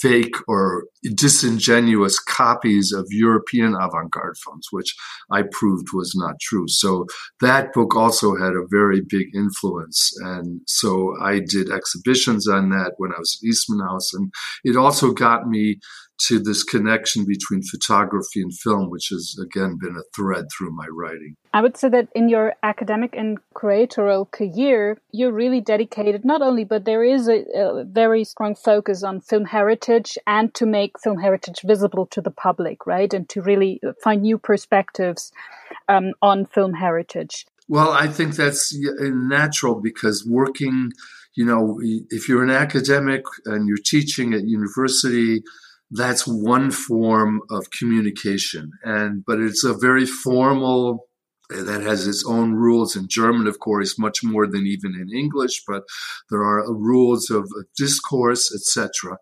fake 0.02 0.36
or 0.48 0.86
disingenuous 1.16 2.20
copies 2.20 2.92
of 2.92 3.08
European 3.10 3.76
avant-garde 3.76 4.38
films, 4.44 4.68
which 4.72 4.96
I 5.32 5.44
proved 5.52 5.88
was 5.94 6.14
not 6.16 6.36
true. 6.42 6.68
So 6.68 7.06
that 7.42 7.74
book 7.74 7.96
also 7.96 8.36
had 8.36 8.54
a 8.54 8.68
very 8.70 9.02
big 9.08 9.28
influence. 9.36 10.12
And 10.22 10.62
so 10.68 11.16
I 11.22 11.40
did 11.40 11.72
exhibitions 11.72 12.48
on 12.48 12.70
that 12.70 12.94
when 12.98 13.12
I 13.12 13.20
was 13.20 13.40
at 13.42 13.48
Eastman 13.48 13.80
House. 13.80 14.14
And 14.14 14.32
it 14.64 14.76
also 14.76 15.12
got 15.12 15.48
me 15.48 15.80
to 16.28 16.40
this 16.40 16.64
connection 16.64 17.26
between 17.26 17.62
photography 17.64 18.42
and 18.42 18.54
film, 18.58 18.90
which 18.90 19.10
has 19.12 19.36
again 19.42 19.78
been 19.80 19.96
a 19.96 20.04
thread 20.16 20.46
through 20.52 20.72
my 20.72 20.88
writing. 20.92 21.36
I 21.54 21.62
would 21.62 21.78
say 21.78 21.90
that 21.90 22.08
in 22.16 22.30
your 22.30 22.56
academic 22.64 23.16
and 23.16 23.38
curatorial 23.54 24.30
career, 24.32 24.98
you're 25.12 25.32
really 25.32 25.62
dedicated 25.62 26.26
not 26.26 26.42
only, 26.42 26.64
but 26.64 26.86
there 26.86 27.04
is 27.04 27.28
a, 27.28 27.44
a 27.56 27.84
very 27.84 28.24
strong 28.24 28.56
focus 28.56 29.04
on 29.04 29.22
film 29.22 29.46
heritage 29.46 30.18
and 30.26 30.54
to 30.56 30.66
make 30.66 31.00
film 31.00 31.20
heritage 31.20 31.62
visible 31.64 32.06
to 32.08 32.22
the 32.22 32.32
public, 32.32 32.88
right? 32.88 33.14
And 33.14 33.30
to 33.30 33.42
really 33.42 33.80
find 34.04 34.22
new 34.24 34.38
perspectives 34.38 35.32
um, 35.90 36.14
on 36.22 36.46
film 36.46 36.74
heritage. 36.74 37.46
Well, 37.68 37.92
I 37.92 38.08
think 38.08 38.36
that's 38.36 38.76
natural 39.00 39.80
because 39.80 40.26
working, 40.28 40.92
you 41.36 41.46
know, 41.46 41.80
if 41.82 42.28
you're 42.28 42.44
an 42.44 42.50
academic 42.50 43.24
and 43.46 43.68
you're 43.68 43.78
teaching 43.78 44.34
at 44.34 44.44
university, 44.44 45.44
that's 45.96 46.28
one 46.28 46.72
form 46.72 47.42
of 47.50 47.70
communication 47.78 48.72
and 48.84 49.24
but 49.26 49.40
it's 49.40 49.64
a 49.64 49.74
very 49.74 50.06
formal 50.06 51.08
eh, 51.52 51.62
that 51.62 51.82
has 51.82 52.08
its 52.08 52.26
own 52.26 52.54
rules 52.54 52.96
in 52.96 53.08
German, 53.08 53.48
of 53.48 53.60
course, 53.60 54.00
much 54.00 54.20
more 54.24 54.48
than 54.48 54.66
even 54.66 54.96
in 54.96 55.16
English, 55.16 55.64
but 55.68 55.84
there 56.30 56.42
are 56.42 56.66
uh, 56.66 56.72
rules 56.72 57.30
of 57.30 57.44
uh, 57.44 57.64
discourse, 57.78 58.52
etc. 58.54 59.18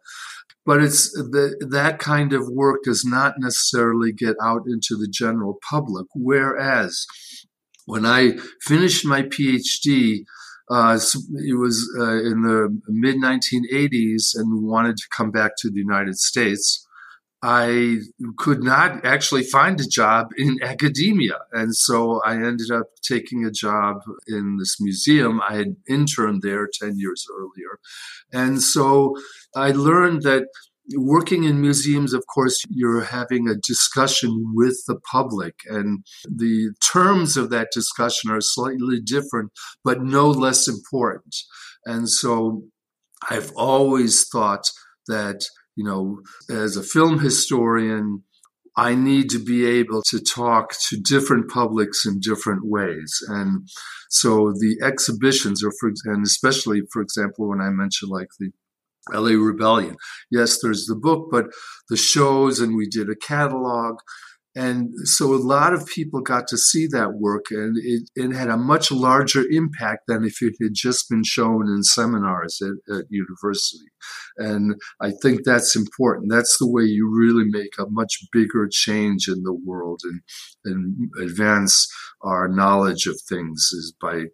But 0.65 0.81
it's 0.83 1.11
the, 1.11 1.55
that 1.71 1.97
kind 1.99 2.33
of 2.33 2.47
work 2.47 2.83
does 2.83 3.03
not 3.03 3.35
necessarily 3.39 4.11
get 4.13 4.35
out 4.41 4.61
into 4.67 4.95
the 4.95 5.09
general 5.11 5.57
public. 5.67 6.05
Whereas 6.13 7.05
when 7.85 8.05
I 8.05 8.37
finished 8.61 9.05
my 9.05 9.23
PhD, 9.23 10.23
uh, 10.71 10.97
it 11.45 11.57
was 11.57 11.85
uh, 11.99 12.23
in 12.23 12.43
the 12.43 12.81
mid 12.87 13.17
1980s 13.17 14.35
and 14.35 14.63
wanted 14.63 14.95
to 14.95 15.03
come 15.15 15.29
back 15.29 15.51
to 15.57 15.69
the 15.69 15.79
United 15.79 16.17
States. 16.17 16.87
I 17.43 17.97
could 18.37 18.63
not 18.63 19.03
actually 19.03 19.43
find 19.43 19.81
a 19.81 19.87
job 19.87 20.27
in 20.37 20.59
academia. 20.63 21.39
And 21.51 21.75
so 21.75 22.21
I 22.23 22.35
ended 22.35 22.71
up 22.71 22.87
taking 23.01 23.43
a 23.43 23.51
job 23.51 23.97
in 24.27 24.57
this 24.59 24.79
museum. 24.79 25.41
I 25.41 25.55
had 25.55 25.75
interned 25.89 26.41
there 26.41 26.69
10 26.71 26.97
years 26.97 27.25
earlier. 27.35 27.79
And 28.31 28.61
so 28.61 29.17
I 29.55 29.71
learned 29.71 30.21
that 30.21 30.47
working 30.95 31.43
in 31.43 31.61
museums, 31.61 32.13
of 32.13 32.23
course, 32.33 32.63
you're 32.69 33.03
having 33.03 33.47
a 33.47 33.55
discussion 33.55 34.51
with 34.53 34.83
the 34.87 34.99
public, 35.11 35.55
and 35.65 36.05
the 36.25 36.71
terms 36.85 37.37
of 37.37 37.49
that 37.51 37.69
discussion 37.73 38.31
are 38.31 38.41
slightly 38.41 38.99
different, 38.99 39.51
but 39.83 40.01
no 40.01 40.29
less 40.29 40.67
important. 40.67 41.35
And 41.85 42.09
so 42.09 42.63
I've 43.29 43.51
always 43.55 44.27
thought 44.27 44.63
that, 45.07 45.43
you 45.75 45.83
know, 45.83 46.21
as 46.49 46.77
a 46.77 46.83
film 46.83 47.19
historian, 47.19 48.23
I 48.77 48.95
need 48.95 49.29
to 49.31 49.39
be 49.39 49.65
able 49.65 50.01
to 50.09 50.19
talk 50.19 50.73
to 50.89 50.97
different 50.97 51.49
publics 51.49 52.05
in 52.05 52.19
different 52.21 52.61
ways. 52.63 53.21
And 53.27 53.67
so 54.09 54.53
the 54.53 54.79
exhibitions, 54.81 55.63
or 55.63 55.71
for, 55.79 55.91
and 56.05 56.25
especially, 56.25 56.81
for 56.91 57.01
example, 57.01 57.49
when 57.49 57.59
I 57.59 57.69
mentioned 57.69 58.11
like 58.11 58.29
the 58.39 58.51
LA 59.11 59.31
Rebellion. 59.31 59.95
Yes, 60.29 60.59
there's 60.61 60.85
the 60.85 60.95
book, 60.95 61.29
but 61.31 61.45
the 61.89 61.97
shows, 61.97 62.59
and 62.59 62.75
we 62.75 62.87
did 62.87 63.09
a 63.09 63.15
catalog. 63.15 63.97
And 64.53 64.91
so 65.07 65.33
a 65.33 65.37
lot 65.37 65.73
of 65.73 65.87
people 65.87 66.19
got 66.19 66.45
to 66.49 66.57
see 66.57 66.85
that 66.87 67.13
work, 67.13 67.45
and 67.51 67.77
it, 67.81 68.09
it 68.15 68.35
had 68.35 68.49
a 68.49 68.57
much 68.57 68.91
larger 68.91 69.45
impact 69.49 70.03
than 70.07 70.25
if 70.25 70.41
it 70.41 70.55
had 70.61 70.73
just 70.73 71.09
been 71.09 71.23
shown 71.23 71.69
in 71.69 71.83
seminars 71.83 72.61
at, 72.61 72.97
at 72.97 73.05
university. 73.09 73.85
And 74.37 74.75
I 74.99 75.11
think 75.21 75.41
that's 75.45 75.73
important. 75.73 76.31
That's 76.31 76.57
the 76.59 76.69
way 76.69 76.83
you 76.83 77.09
really 77.09 77.45
make 77.45 77.77
a 77.79 77.89
much 77.89 78.25
bigger 78.33 78.67
change 78.69 79.29
in 79.29 79.43
the 79.43 79.53
world 79.53 80.01
and, 80.03 80.21
and 80.65 81.09
advance 81.21 81.87
our 82.21 82.49
knowledge 82.49 83.07
of 83.07 83.21
things 83.21 83.69
is 83.71 83.93
by 84.01 84.25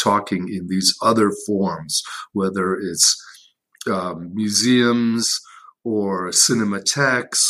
talking 0.00 0.48
in 0.48 0.68
these 0.68 0.94
other 1.02 1.30
forms, 1.46 2.02
whether 2.32 2.74
it's 2.74 3.22
um, 3.88 4.30
museums 4.34 5.40
or 5.84 6.30
cinematheques 6.30 7.42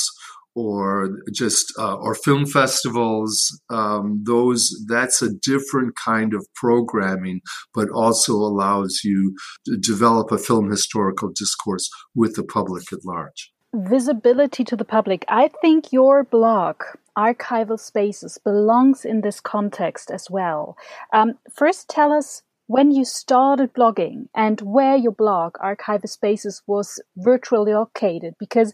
or 0.56 1.10
just 1.32 1.72
uh, 1.78 1.96
or 1.96 2.14
film 2.14 2.46
festivals 2.46 3.60
um, 3.70 4.22
those 4.24 4.74
that's 4.88 5.20
a 5.20 5.32
different 5.42 5.94
kind 6.02 6.32
of 6.34 6.46
programming 6.54 7.40
but 7.74 7.88
also 7.90 8.32
allows 8.32 9.02
you 9.04 9.36
to 9.66 9.76
develop 9.76 10.32
a 10.32 10.38
film 10.38 10.70
historical 10.70 11.30
discourse 11.30 11.88
with 12.14 12.34
the 12.34 12.44
public 12.44 12.92
at 12.92 13.04
large. 13.04 13.52
Visibility 13.74 14.64
to 14.64 14.76
the 14.76 14.86
public. 14.86 15.24
I 15.28 15.48
think 15.48 15.92
your 15.92 16.24
blog 16.24 16.76
archival 17.16 17.78
spaces 17.78 18.38
belongs 18.42 19.04
in 19.04 19.20
this 19.20 19.40
context 19.40 20.10
as 20.10 20.30
well. 20.30 20.76
Um, 21.12 21.34
first 21.52 21.88
tell 21.88 22.12
us 22.12 22.42
when 22.66 22.90
you 22.90 23.04
started 23.04 23.73
blogging 23.73 24.28
and 24.35 24.61
where 24.61 24.96
your 24.96 25.12
blog 25.12 25.56
archive 25.61 26.02
spaces 26.06 26.62
was 26.66 27.00
virtually 27.16 27.73
located 27.73 28.35
because 28.38 28.73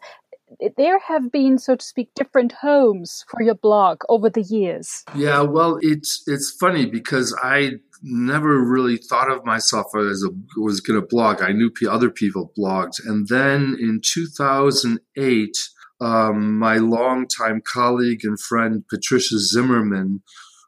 there 0.76 0.98
have 0.98 1.32
been 1.32 1.58
so 1.58 1.76
to 1.76 1.84
speak 1.84 2.10
different 2.14 2.52
homes 2.52 3.24
for 3.28 3.42
your 3.42 3.54
blog 3.54 4.02
over 4.08 4.28
the 4.28 4.42
years. 4.42 5.04
Yeah 5.14 5.42
well 5.42 5.78
it's 5.80 6.22
it's 6.26 6.54
funny 6.60 6.86
because 6.86 7.36
i 7.42 7.72
never 8.02 8.58
really 8.58 8.96
thought 8.96 9.30
of 9.30 9.44
myself 9.44 9.86
as 9.96 10.24
a 10.24 10.60
was 10.60 10.80
going 10.80 11.00
to 11.00 11.06
blog. 11.06 11.40
I 11.40 11.52
knew 11.52 11.70
other 11.88 12.10
people 12.10 12.52
blogged. 12.58 12.98
And 13.06 13.28
then 13.28 13.76
in 13.78 14.00
2008 14.02 15.56
um, 16.00 16.58
my 16.58 16.78
longtime 16.78 17.62
colleague 17.64 18.24
and 18.24 18.40
friend 18.40 18.82
patricia 18.88 19.38
zimmerman 19.38 20.22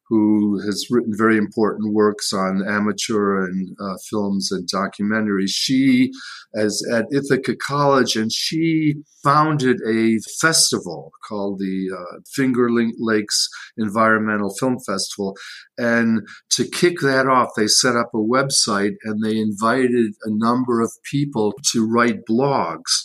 who 0.08 0.60
has 0.60 0.86
written 0.90 1.12
very 1.16 1.38
important 1.38 1.94
works 1.94 2.32
on 2.32 2.62
amateur 2.66 3.44
and 3.44 3.76
uh, 3.80 3.96
films 4.10 4.50
and 4.52 4.68
documentaries. 4.68 5.50
She 5.50 6.10
is 6.54 6.86
at 6.92 7.06
Ithaca 7.10 7.56
College 7.56 8.16
and 8.16 8.30
she 8.30 8.96
founded 9.22 9.80
a 9.88 10.18
festival 10.40 11.10
called 11.26 11.58
the 11.58 11.88
uh, 11.96 12.20
Finger 12.34 12.68
Lakes 12.98 13.48
Environmental 13.78 14.54
Film 14.60 14.76
Festival. 14.86 15.34
And 15.78 16.26
to 16.50 16.68
kick 16.68 17.00
that 17.00 17.26
off, 17.26 17.50
they 17.56 17.66
set 17.66 17.96
up 17.96 18.10
a 18.14 18.18
website 18.18 18.94
and 19.04 19.24
they 19.24 19.38
invited 19.38 20.12
a 20.24 20.30
number 20.30 20.82
of 20.82 20.92
people 21.10 21.54
to 21.72 21.86
write 21.86 22.26
blogs 22.28 23.04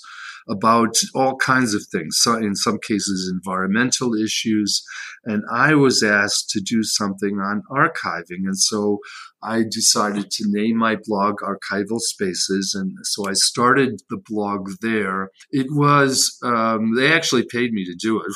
about 0.49 0.95
all 1.13 1.35
kinds 1.37 1.73
of 1.75 1.83
things, 1.91 2.17
so 2.19 2.35
in 2.35 2.55
some 2.55 2.79
cases, 2.85 3.31
environmental 3.31 4.15
issues. 4.15 4.83
And 5.25 5.43
I 5.51 5.75
was 5.75 6.01
asked 6.01 6.49
to 6.51 6.61
do 6.61 6.83
something 6.83 7.39
on 7.39 7.63
archiving. 7.69 8.45
And 8.45 8.57
so 8.57 8.99
I 9.41 9.63
decided 9.69 10.31
to 10.31 10.43
name 10.47 10.77
my 10.77 10.97
blog 11.05 11.37
Archival 11.41 11.99
Spaces. 11.99 12.75
And 12.77 12.97
so 13.03 13.29
I 13.29 13.33
started 13.33 14.01
the 14.09 14.21
blog 14.29 14.69
there. 14.81 15.29
It 15.51 15.67
was, 15.69 16.37
um, 16.43 16.95
they 16.95 17.11
actually 17.11 17.45
paid 17.45 17.71
me 17.71 17.85
to 17.85 17.95
do 17.95 18.21
it, 18.21 18.31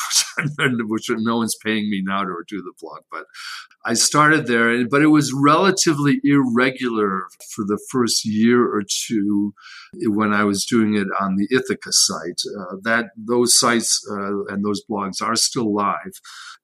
which, 0.88 1.08
which 1.10 1.20
no 1.20 1.38
one's 1.38 1.58
paying 1.64 1.90
me 1.90 2.02
now 2.06 2.24
to 2.24 2.34
do 2.48 2.62
the 2.62 2.74
blog, 2.80 3.02
but 3.12 3.26
I 3.86 3.96
started 3.96 4.48
there, 4.48 4.88
but 4.88 5.02
it 5.02 5.08
was 5.08 5.34
relatively 5.34 6.22
irregular 6.24 7.28
for 7.54 7.66
the 7.66 7.80
first 7.92 8.24
year 8.24 8.66
or 8.66 8.84
two 8.88 9.54
when 10.06 10.34
I 10.34 10.46
was 10.46 10.66
doing 10.66 10.96
it 10.96 11.08
on 11.20 11.36
the 11.36 11.48
Ithaca 11.52 11.92
site. 11.92 12.42
Uh, 12.60 12.76
that 12.84 13.08
those 13.18 13.60
sites 13.60 14.02
uh, 14.10 14.46
and 14.46 14.64
those 14.64 14.82
blogs 14.90 15.22
are 15.22 15.36
still 15.36 15.74
live, 15.74 16.14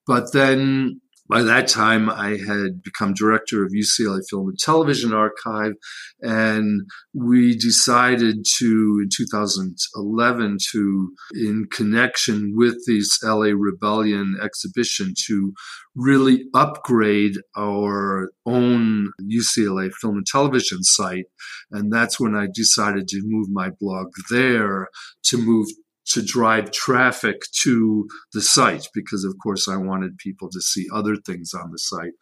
but 0.06 0.32
then 0.32 1.02
by 1.30 1.42
that 1.42 1.68
time, 1.68 2.10
I 2.10 2.30
had 2.30 2.82
become 2.82 3.14
director 3.14 3.64
of 3.64 3.70
UCLA 3.70 4.20
Film 4.28 4.48
and 4.48 4.58
Television 4.58 5.14
Archive, 5.14 5.74
and 6.20 6.82
we 7.14 7.56
decided 7.56 8.44
to, 8.58 9.00
in 9.02 9.08
2011, 9.16 10.56
to, 10.72 11.12
in 11.34 11.66
connection 11.72 12.54
with 12.56 12.84
this 12.86 13.22
LA 13.22 13.52
Rebellion 13.56 14.38
exhibition, 14.42 15.14
to 15.26 15.52
really 15.94 16.46
upgrade 16.52 17.36
our 17.56 18.32
own 18.44 19.12
UCLA 19.22 19.92
Film 20.00 20.16
and 20.16 20.26
Television 20.26 20.82
site. 20.82 21.26
And 21.70 21.92
that's 21.92 22.18
when 22.18 22.34
I 22.34 22.48
decided 22.52 23.06
to 23.08 23.22
move 23.24 23.48
my 23.50 23.70
blog 23.80 24.08
there 24.30 24.88
to 25.26 25.38
move 25.38 25.68
to 26.12 26.22
drive 26.22 26.70
traffic 26.72 27.42
to 27.62 28.08
the 28.32 28.42
site 28.42 28.88
because, 28.94 29.24
of 29.24 29.34
course, 29.42 29.68
I 29.68 29.76
wanted 29.76 30.18
people 30.18 30.48
to 30.50 30.60
see 30.60 30.86
other 30.92 31.16
things 31.16 31.52
on 31.54 31.70
the 31.70 31.78
site, 31.78 32.12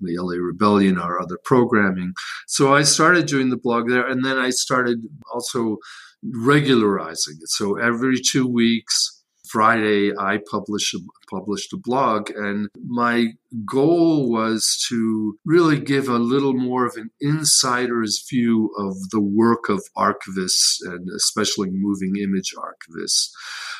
the 0.00 0.16
LA 0.18 0.36
Rebellion 0.36 0.98
or 0.98 1.20
other 1.20 1.38
programming. 1.44 2.12
So 2.46 2.74
I 2.74 2.82
started 2.82 3.26
doing 3.26 3.50
the 3.50 3.56
blog 3.56 3.88
there, 3.88 4.06
and 4.06 4.24
then 4.24 4.38
I 4.38 4.50
started 4.50 4.98
also 5.32 5.78
regularizing 6.22 7.36
it. 7.40 7.48
So 7.48 7.76
every 7.76 8.20
two 8.20 8.46
weeks, 8.46 9.15
Friday, 9.56 10.12
I 10.14 10.40
published 10.50 10.92
a, 10.92 10.98
published 11.30 11.72
a 11.72 11.78
blog, 11.78 12.28
and 12.28 12.68
my 12.86 13.28
goal 13.64 14.30
was 14.30 14.84
to 14.90 15.38
really 15.46 15.80
give 15.80 16.10
a 16.10 16.18
little 16.18 16.52
more 16.52 16.84
of 16.84 16.96
an 16.96 17.08
insider's 17.22 18.22
view 18.28 18.70
of 18.78 18.96
the 19.12 19.22
work 19.22 19.70
of 19.70 19.82
archivists, 19.96 20.76
and 20.82 21.08
especially 21.08 21.70
moving 21.72 22.16
image 22.22 22.52
archivists, 22.54 23.30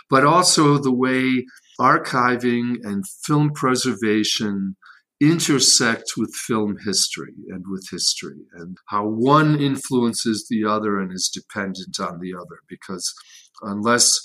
but 0.09 0.25
also 0.25 0.78
the 0.78 0.95
way 0.95 1.45
archiving 1.78 2.76
and 2.83 3.04
film 3.26 3.50
preservation 3.50 4.76
intersect 5.21 6.12
with 6.16 6.35
film 6.35 6.78
history 6.87 7.35
and 7.49 7.64
with 7.68 7.87
history 7.90 8.47
and 8.54 8.78
how 8.88 9.06
one 9.06 9.61
influences 9.61 10.47
the 10.49 10.64
other 10.64 10.99
and 10.99 11.12
is 11.12 11.28
dependent 11.28 12.00
on 12.00 12.18
the 12.21 12.35
other 12.35 12.61
because 12.66 13.14
unless 13.62 14.18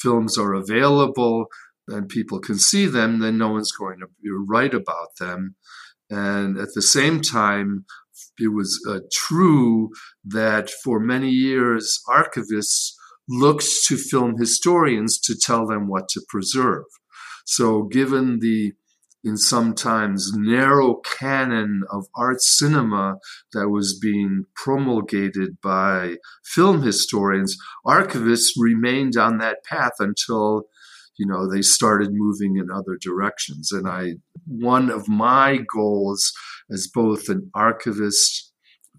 films 0.00 0.38
are 0.38 0.54
available 0.54 1.46
and 1.88 2.08
people 2.08 2.38
can 2.38 2.58
see 2.58 2.86
them, 2.86 3.20
then 3.20 3.38
no 3.38 3.50
one's 3.50 3.72
going 3.72 3.98
to 4.00 4.06
write 4.48 4.74
about 4.74 5.16
them. 5.18 5.56
And 6.10 6.58
at 6.58 6.68
the 6.74 6.82
same 6.82 7.20
time, 7.20 7.84
it 8.38 8.48
was 8.48 8.80
uh, 8.88 9.00
true 9.12 9.90
that 10.24 10.70
for 10.70 10.98
many 10.98 11.30
years, 11.30 12.00
archivists 12.08 12.92
looked 13.28 13.66
to 13.86 13.96
film 13.96 14.34
historians 14.38 15.18
to 15.20 15.36
tell 15.36 15.66
them 15.66 15.88
what 15.88 16.08
to 16.10 16.22
preserve. 16.28 16.84
So, 17.46 17.82
given 17.84 18.38
the 18.40 18.72
in 19.24 19.38
sometimes 19.38 20.32
narrow 20.36 20.96
canon 20.96 21.82
of 21.90 22.06
art 22.14 22.42
cinema 22.42 23.16
that 23.52 23.70
was 23.70 23.98
being 23.98 24.44
promulgated 24.54 25.60
by 25.62 26.16
film 26.44 26.82
historians, 26.82 27.56
archivists 27.86 28.50
remained 28.58 29.16
on 29.16 29.38
that 29.38 29.64
path 29.64 29.94
until 29.98 30.64
you 31.16 31.26
know 31.26 31.50
they 31.50 31.62
started 31.62 32.10
moving 32.12 32.56
in 32.56 32.70
other 32.70 32.98
directions. 33.00 33.72
And 33.72 33.88
i 33.88 34.14
one 34.46 34.90
of 34.90 35.08
my 35.08 35.60
goals 35.72 36.32
as 36.70 36.86
both 36.92 37.28
an 37.28 37.50
archivist 37.54 38.52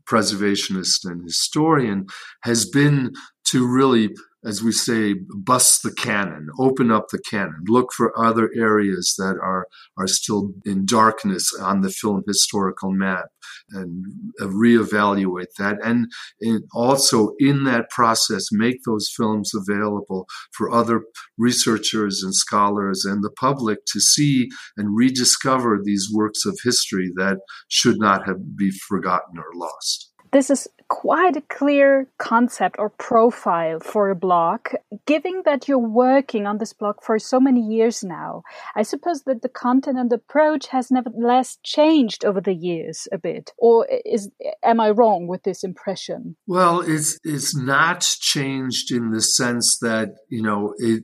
preservationist 0.06 1.04
and 1.04 1.24
historian 1.24 2.06
has 2.44 2.68
been 2.70 3.12
to 3.44 3.68
really 3.68 4.10
as 4.46 4.62
we 4.62 4.72
say, 4.72 5.16
bust 5.36 5.82
the 5.82 5.92
canon, 5.94 6.50
open 6.60 6.92
up 6.92 7.08
the 7.10 7.22
canon, 7.30 7.64
look 7.68 7.92
for 7.92 8.18
other 8.18 8.52
areas 8.56 9.16
that 9.18 9.38
are, 9.42 9.68
are 9.98 10.08
still 10.08 10.52
in 10.66 10.86
darkness 10.86 11.52
on 11.60 11.82
the 11.82 11.90
film 11.90 12.22
historical 12.28 12.92
map 12.92 13.26
and 13.72 14.06
reevaluate 14.40 15.54
that. 15.58 15.78
And, 15.84 16.08
and 16.42 16.64
also 16.74 17.32
in 17.40 17.64
that 17.64 17.90
process, 17.90 18.50
make 18.52 18.78
those 18.86 19.12
films 19.16 19.52
available 19.56 20.28
for 20.52 20.72
other 20.72 21.02
researchers 21.38 22.22
and 22.24 22.36
scholars 22.36 23.04
and 23.04 23.24
the 23.24 23.32
public 23.32 23.80
to 23.94 24.00
see 24.00 24.50
and 24.78 24.96
rediscover 24.96 25.80
these 25.84 26.10
works 26.14 26.46
of 26.46 26.58
history 26.64 27.12
that 27.16 27.38
should 27.68 27.98
not 28.00 28.28
have 28.28 28.56
be 28.56 28.72
forgotten 28.88 29.40
or 29.40 29.52
lost. 29.56 30.12
This 30.32 30.50
is 30.50 30.68
quite 30.88 31.36
a 31.36 31.42
clear 31.42 32.08
concept 32.18 32.76
or 32.80 32.90
profile 32.90 33.80
for 33.80 34.10
a 34.10 34.16
blog. 34.16 34.68
Given 35.06 35.42
that 35.46 35.68
you're 35.68 35.78
working 35.78 36.46
on 36.46 36.58
this 36.58 36.74
blog 36.74 36.98
for 37.02 37.18
so 37.20 37.40
many 37.40 37.62
years 37.62 38.04
now, 38.04 38.44
I 38.76 38.84
suppose 38.84 39.24
that 39.24 39.42
the 39.42 39.50
content 39.50 39.98
and 39.98 40.12
approach 40.12 40.68
has 40.68 40.92
nevertheless 40.92 41.58
changed 41.64 42.24
over 42.24 42.42
the 42.42 42.54
years 42.54 43.08
a 43.12 43.18
bit. 43.18 43.52
Or 43.58 43.88
is 44.06 44.30
am 44.64 44.80
I 44.80 44.92
wrong 44.92 45.28
with 45.28 45.44
this 45.44 45.64
impression? 45.64 46.36
Well, 46.48 46.82
it's 46.82 47.20
it's 47.24 47.56
not 47.56 48.02
changed 48.02 48.92
in 48.92 49.12
the 49.12 49.22
sense 49.22 49.78
that 49.80 50.10
you 50.30 50.42
know 50.42 50.74
it 50.78 51.04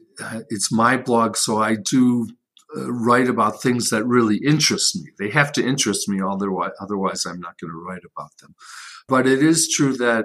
it's 0.49 0.71
my 0.71 0.97
blog, 0.97 1.35
so 1.35 1.57
I 1.57 1.75
do 1.75 2.27
uh, 2.75 2.91
write 2.91 3.27
about 3.27 3.61
things 3.61 3.89
that 3.89 4.05
really 4.05 4.37
interest 4.37 4.95
me. 4.95 5.11
They 5.19 5.29
have 5.31 5.51
to 5.53 5.65
interest 5.65 6.07
me, 6.07 6.21
otherwise, 6.21 6.71
otherwise 6.79 7.25
I'm 7.25 7.39
not 7.39 7.59
going 7.59 7.71
to 7.71 7.85
write 7.85 8.03
about 8.15 8.31
them. 8.41 8.55
But 9.11 9.27
it 9.27 9.43
is 9.43 9.69
true 9.69 9.97
that 9.97 10.23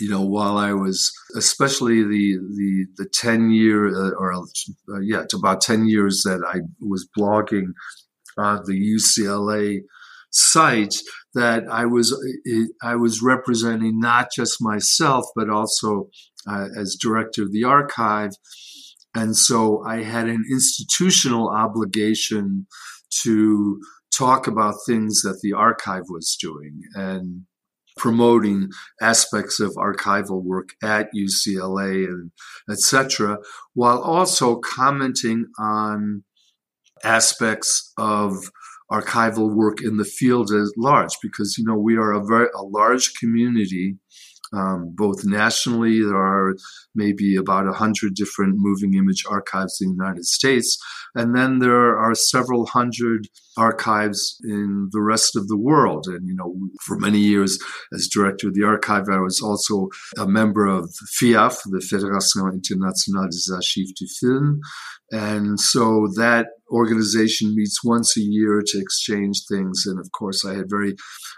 you 0.00 0.10
know, 0.10 0.22
while 0.22 0.56
I 0.58 0.72
was, 0.72 1.12
especially 1.36 2.02
the 2.02 2.38
the 2.56 2.86
the 2.96 3.08
ten 3.12 3.50
year 3.50 3.86
uh, 3.86 4.10
or 4.18 4.32
uh, 4.32 5.00
yeah, 5.00 5.20
it's 5.22 5.34
about 5.34 5.60
ten 5.60 5.86
years 5.86 6.22
that 6.24 6.42
I 6.44 6.58
was 6.80 7.08
blogging 7.16 7.68
on 8.36 8.62
the 8.66 8.78
UCLA 8.96 9.82
site, 10.32 10.96
that 11.34 11.62
I 11.70 11.86
was 11.86 12.08
I 12.82 12.96
was 12.96 13.22
representing 13.22 14.00
not 14.00 14.28
just 14.34 14.56
myself 14.60 15.26
but 15.36 15.48
also 15.48 16.08
uh, 16.48 16.66
as 16.76 16.98
director 17.00 17.42
of 17.42 17.52
the 17.52 17.62
archive, 17.62 18.32
and 19.14 19.36
so 19.36 19.84
I 19.86 20.02
had 20.02 20.26
an 20.26 20.44
institutional 20.50 21.48
obligation 21.48 22.66
to 23.22 23.80
talk 24.12 24.48
about 24.48 24.74
things 24.84 25.22
that 25.22 25.38
the 25.42 25.52
archive 25.52 26.04
was 26.08 26.36
doing. 26.40 26.80
And 26.94 27.46
promoting 27.96 28.68
aspects 29.00 29.60
of 29.60 29.72
archival 29.72 30.42
work 30.42 30.70
at 30.82 31.08
UCLA 31.14 32.04
and 32.06 32.30
etc., 32.70 33.38
while 33.74 34.00
also 34.00 34.56
commenting 34.56 35.46
on 35.58 36.24
aspects 37.04 37.92
of 37.96 38.34
archival 38.90 39.54
work 39.54 39.80
in 39.82 39.96
the 39.96 40.04
field 40.04 40.50
at 40.50 40.66
large, 40.76 41.12
because 41.22 41.56
you 41.56 41.64
know 41.64 41.76
we 41.76 41.96
are 41.96 42.12
a 42.12 42.24
very 42.24 42.48
a 42.54 42.62
large 42.62 43.14
community 43.14 43.96
um, 44.52 44.92
both 44.94 45.24
nationally. 45.24 46.00
There 46.02 46.16
are 46.16 46.54
maybe 46.94 47.36
about 47.36 47.66
100 47.66 48.14
different 48.14 48.54
moving 48.56 48.94
image 48.94 49.24
archives 49.28 49.78
in 49.80 49.88
the 49.88 49.94
United 49.94 50.24
States. 50.24 50.78
And 51.14 51.34
then 51.34 51.58
there 51.58 51.98
are 51.98 52.14
several 52.14 52.66
hundred 52.66 53.28
archives 53.56 54.36
in 54.44 54.88
the 54.92 55.02
rest 55.02 55.36
of 55.36 55.48
the 55.48 55.56
world. 55.56 56.06
And, 56.06 56.26
you 56.28 56.34
know, 56.34 56.54
for 56.84 56.96
many 56.96 57.18
years 57.18 57.58
as 57.92 58.08
director 58.08 58.48
of 58.48 58.54
the 58.54 58.64
archive, 58.64 59.08
I 59.10 59.18
was 59.18 59.40
also 59.42 59.88
a 60.18 60.26
member 60.26 60.66
of 60.66 60.88
FIAF, 61.20 61.58
the 61.66 61.78
Fédération 61.80 62.52
Internationale 62.52 63.28
des 63.28 63.52
Archives 63.52 63.92
du 63.92 64.06
Film. 64.20 64.60
And 65.10 65.58
so 65.58 66.08
that 66.16 66.46
organization 66.70 67.54
meets 67.56 67.82
once 67.82 68.16
a 68.16 68.20
year 68.20 68.62
to 68.64 68.78
exchange 68.78 69.42
things. 69.50 69.84
And 69.86 69.98
of 69.98 70.10
course, 70.12 70.44
I 70.44 70.54
had 70.54 70.70
very 70.70 70.94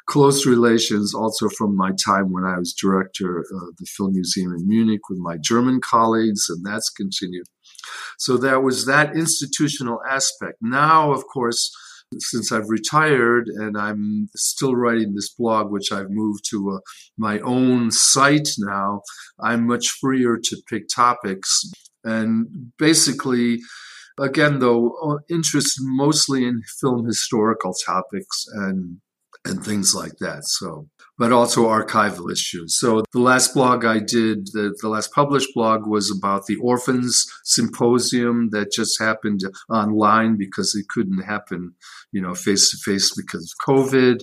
close 0.07 0.47
relations 0.47 1.15
also 1.15 1.49
from 1.49 1.77
my 1.77 1.93
time 2.05 2.33
when 2.33 2.45
I 2.45 2.59
was 2.59 2.75
director 2.75 3.39
of 3.39 3.77
the 3.79 3.87
Film 3.97 4.13
Museum 4.13 4.53
in 4.53 4.69
Munich 4.69 5.09
with 5.09 5.19
my 5.19 5.39
German 5.39 5.81
colleagues, 5.81 6.47
and 6.49 6.65
that's 6.65 6.91
continued. 6.91 7.47
So 8.19 8.37
there 8.37 8.61
was 8.61 8.87
that 8.87 9.17
institutional 9.17 10.01
aspect. 10.09 10.59
Now, 10.61 11.13
of 11.13 11.25
course, 11.27 11.75
since 12.19 12.53
I've 12.53 12.69
retired 12.69 13.49
and 13.49 13.77
I'm 13.77 14.29
still 14.37 14.77
writing 14.77 15.15
this 15.15 15.33
blog, 15.33 15.71
which 15.71 15.91
I've 15.93 16.11
moved 16.11 16.45
to 16.51 16.73
a, 16.73 16.81
my 17.17 17.39
own 17.41 17.91
site 17.91 18.51
now, 18.59 19.01
I'm 19.41 19.67
much 19.67 19.89
freer 19.89 20.37
to 20.37 20.63
pick 20.69 20.85
topics. 20.95 21.73
And 22.05 22.73
basically, 22.79 23.61
again, 24.19 24.59
though, 24.59 24.95
uh, 25.03 25.19
interest 25.29 25.79
mostly 25.81 26.45
in 26.45 26.63
film 26.81 27.07
historical 27.07 27.75
topics 27.87 28.45
and 28.53 28.99
and 29.45 29.65
things 29.65 29.95
like 29.95 30.17
that. 30.21 30.45
So, 30.45 30.89
but 31.19 31.33
also 31.33 31.65
archival 31.65 32.31
issues. 32.31 32.79
So 32.79 33.03
the 33.13 33.19
last 33.19 33.55
blog 33.55 33.85
I 33.85 33.99
did, 33.99 34.47
the, 34.53 34.77
the 34.81 34.89
last 34.89 35.13
published 35.13 35.49
blog 35.55 35.87
was 35.87 36.17
about 36.17 36.47
the 36.47 36.57
orphans 36.57 37.27
symposium 37.45 38.51
that 38.51 38.73
just 38.73 39.01
happened 39.01 39.41
online 39.69 40.37
because 40.39 40.77
it 40.77 40.87
couldn't 40.89 41.23
happen, 41.23 41.75
you 42.13 42.23
know, 42.23 42.35
face 42.35 42.71
to 42.71 42.77
face 42.89 43.13
because 43.15 43.53
of 43.53 43.75
COVID. 43.75 44.21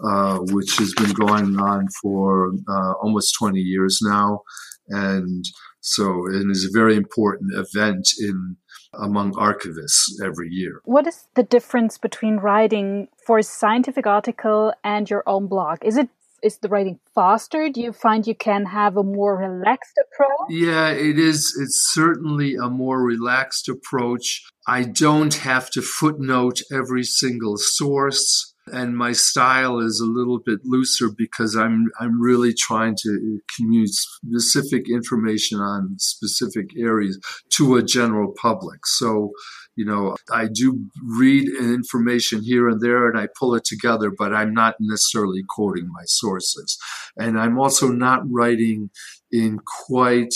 Uh, 0.00 0.38
which 0.52 0.76
has 0.78 0.94
been 0.94 1.10
going 1.10 1.58
on 1.58 1.88
for 2.00 2.52
uh, 2.68 2.92
almost 3.02 3.34
20 3.36 3.58
years 3.58 3.98
now. 4.00 4.42
And 4.86 5.44
so 5.94 6.26
it 6.26 6.50
is 6.50 6.64
a 6.64 6.78
very 6.78 6.96
important 6.96 7.52
event 7.54 8.08
in 8.18 8.56
among 8.94 9.32
archivists 9.32 10.20
every 10.22 10.48
year. 10.50 10.80
What 10.84 11.06
is 11.06 11.26
the 11.34 11.42
difference 11.42 11.98
between 11.98 12.36
writing 12.36 13.08
for 13.26 13.38
a 13.38 13.42
scientific 13.42 14.06
article 14.06 14.72
and 14.82 15.08
your 15.08 15.22
own 15.26 15.46
blog? 15.46 15.84
Is 15.84 15.96
it 15.96 16.08
is 16.42 16.58
the 16.58 16.68
writing 16.68 17.00
faster? 17.14 17.68
Do 17.68 17.80
you 17.80 17.92
find 17.92 18.26
you 18.26 18.34
can 18.34 18.66
have 18.66 18.96
a 18.96 19.02
more 19.02 19.36
relaxed 19.36 19.98
approach? 20.04 20.50
Yeah, 20.50 20.90
it 20.90 21.18
is. 21.18 21.56
It's 21.60 21.90
certainly 21.92 22.54
a 22.54 22.68
more 22.68 23.02
relaxed 23.02 23.68
approach. 23.68 24.44
I 24.66 24.84
don't 24.84 25.34
have 25.34 25.68
to 25.70 25.82
footnote 25.82 26.60
every 26.72 27.02
single 27.02 27.56
source 27.56 28.54
and 28.72 28.96
my 28.96 29.12
style 29.12 29.78
is 29.78 30.00
a 30.00 30.06
little 30.06 30.38
bit 30.38 30.60
looser 30.64 31.08
because 31.16 31.56
I'm 31.56 31.86
I'm 32.00 32.20
really 32.20 32.52
trying 32.54 32.96
to 33.02 33.40
communicate 33.56 33.94
specific 33.94 34.90
information 34.90 35.60
on 35.60 35.96
specific 35.98 36.70
areas 36.78 37.18
to 37.56 37.76
a 37.76 37.82
general 37.82 38.34
public. 38.40 38.86
So, 38.86 39.32
you 39.76 39.84
know, 39.84 40.16
I 40.32 40.46
do 40.52 40.78
read 41.04 41.48
information 41.48 42.42
here 42.42 42.68
and 42.68 42.80
there 42.80 43.08
and 43.08 43.18
I 43.18 43.28
pull 43.38 43.54
it 43.54 43.64
together, 43.64 44.10
but 44.16 44.34
I'm 44.34 44.52
not 44.52 44.76
necessarily 44.80 45.44
quoting 45.48 45.88
my 45.88 46.04
sources. 46.06 46.78
And 47.16 47.38
I'm 47.38 47.58
also 47.58 47.88
not 47.88 48.22
writing 48.30 48.90
in 49.30 49.60
quite 49.86 50.34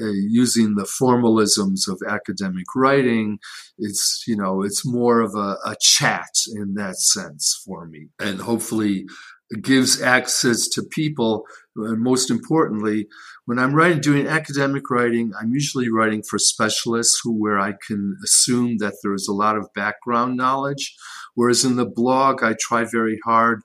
uh, 0.00 0.10
using 0.10 0.74
the 0.74 0.84
formalisms 1.00 1.88
of 1.88 2.00
academic 2.06 2.66
writing. 2.74 3.38
It's, 3.78 4.24
you 4.26 4.36
know, 4.36 4.62
it's 4.62 4.86
more 4.86 5.20
of 5.20 5.34
a, 5.34 5.56
a 5.64 5.76
chat 5.80 6.30
in 6.54 6.74
that 6.74 6.96
sense 6.96 7.62
for 7.64 7.86
me. 7.86 8.08
And 8.18 8.40
hopefully 8.40 9.06
gives 9.62 10.02
access 10.02 10.68
to 10.68 10.82
people. 10.82 11.44
And 11.76 12.02
most 12.02 12.30
importantly, 12.30 13.08
when 13.46 13.58
I'm 13.58 13.74
writing, 13.74 14.00
doing 14.00 14.26
academic 14.26 14.90
writing, 14.90 15.32
I'm 15.40 15.52
usually 15.52 15.88
writing 15.90 16.22
for 16.22 16.38
specialists 16.38 17.20
who, 17.22 17.32
where 17.32 17.58
I 17.58 17.72
can 17.86 18.16
assume 18.24 18.76
that 18.78 18.94
there 19.02 19.14
is 19.14 19.26
a 19.26 19.32
lot 19.34 19.56
of 19.56 19.72
background 19.74 20.36
knowledge. 20.36 20.94
Whereas 21.34 21.64
in 21.64 21.76
the 21.76 21.86
blog, 21.86 22.42
I 22.42 22.56
try 22.60 22.84
very 22.84 23.18
hard 23.24 23.62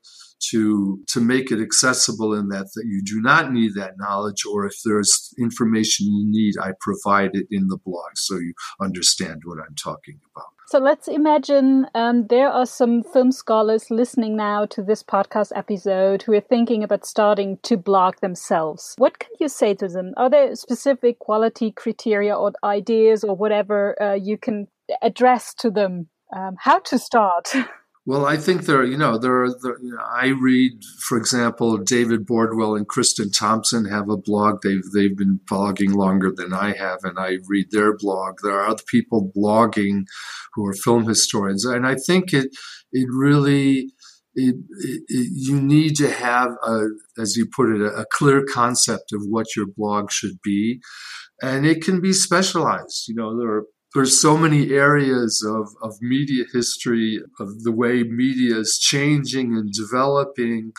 to 0.52 1.00
to 1.08 1.20
make 1.20 1.52
it 1.52 1.62
accessible 1.62 2.34
in 2.34 2.48
that 2.50 2.68
that 2.76 2.86
you 2.86 3.02
do 3.04 3.22
not 3.22 3.52
need 3.52 3.74
that 3.76 3.94
knowledge 3.98 4.44
or 4.52 4.66
if 4.66 4.76
there's 4.86 5.34
information 5.40 6.08
you 6.08 6.26
need 6.26 6.54
i 6.62 6.72
provide 6.80 7.32
it 7.34 7.48
in 7.52 7.68
the 7.68 7.78
blog 7.86 8.12
so 8.16 8.36
you 8.36 8.54
understand 8.82 9.42
what 9.46 9.60
i'm 9.60 9.76
talking 9.76 10.20
about 10.34 10.48
so 10.66 10.80
let's 10.80 11.08
imagine 11.08 11.86
um, 11.94 12.26
there 12.28 12.50
are 12.50 12.66
some 12.66 13.04
film 13.04 13.32
scholars 13.32 13.92
listening 13.92 14.36
now 14.36 14.66
to 14.68 14.82
this 14.82 15.04
podcast 15.04 15.52
episode 15.56 16.24
who 16.24 16.34
are 16.34 16.42
thinking 16.42 16.84
about 16.84 17.06
starting 17.06 17.60
to 17.64 17.78
blog 17.78 18.16
themselves. 18.22 18.96
What 18.98 19.20
can 19.20 19.30
you 19.40 19.50
say 19.50 19.76
to 19.76 19.88
them? 19.88 20.14
Are 20.18 20.30
there 20.30 20.56
specific 20.56 21.20
quality 21.20 21.72
criteria 21.72 22.34
or 22.36 22.54
ideas 22.64 23.24
or 23.24 23.36
whatever 23.36 24.02
uh, 24.02 24.14
you 24.14 24.38
can 24.38 24.68
address 25.02 25.54
to 25.60 25.70
them? 25.70 26.08
Um, 26.36 26.56
how 26.58 26.80
to 26.80 26.98
start? 26.98 27.54
Well, 28.06 28.26
I 28.26 28.36
think 28.36 28.66
there, 28.66 28.84
you 28.84 28.98
know, 28.98 29.18
there 29.18 29.44
are. 29.44 29.50
There, 29.62 29.78
you 29.82 29.92
know, 29.92 30.04
I 30.04 30.28
read, 30.28 30.74
for 31.08 31.18
example, 31.18 31.78
David 31.78 32.26
Bordwell 32.26 32.76
and 32.78 32.88
Kristin 32.88 33.32
Thompson 33.38 33.86
have 33.86 34.10
a 34.10 34.18
blog. 34.18 34.62
They've 34.62 34.84
they've 34.94 35.16
been 35.16 35.40
blogging 35.50 35.96
longer 35.96 36.32
than 36.36 36.52
I 36.52 36.74
have, 36.74 37.00
and 37.04 37.18
I 37.18 37.38
read 37.48 37.72
their 37.72 37.96
blog. 37.96 38.40
There 38.44 38.60
are 38.60 38.68
other 38.68 38.84
people 38.88 39.32
blogging 39.36 40.04
who 40.54 40.66
are 40.66 40.74
film 40.74 41.06
historians, 41.06 41.64
and 41.64 41.88
I 41.88 41.96
think 41.96 42.34
it 42.34 42.50
it 42.92 43.08
really 43.10 43.94
it, 44.36 44.56
it, 44.80 45.04
it, 45.08 45.30
you 45.34 45.62
need 45.62 45.96
to 45.98 46.10
have 46.12 46.50
a, 46.66 46.88
as 47.18 47.38
you 47.38 47.48
put 47.56 47.70
it, 47.70 47.82
a, 47.82 48.02
a 48.02 48.06
clear 48.12 48.44
concept 48.52 49.14
of 49.14 49.22
what 49.30 49.56
your 49.56 49.68
blog 49.78 50.12
should 50.12 50.42
be, 50.44 50.82
and 51.42 51.66
it 51.66 51.82
can 51.82 52.02
be 52.02 52.14
specialized. 52.14 53.08
You 53.08 53.16
know, 53.16 53.38
there 53.38 53.50
are 53.50 53.64
there's 53.94 54.20
so 54.20 54.38
many 54.38 54.72
areas 54.72 55.44
of, 55.48 55.70
of 55.82 56.02
media 56.02 56.46
history, 56.52 57.20
of 57.40 57.64
the 57.64 57.72
way 57.72 58.04
media 58.04 58.58
is 58.58 58.78
changing 58.78 59.56
and 59.56 59.72
developing. 59.72 60.74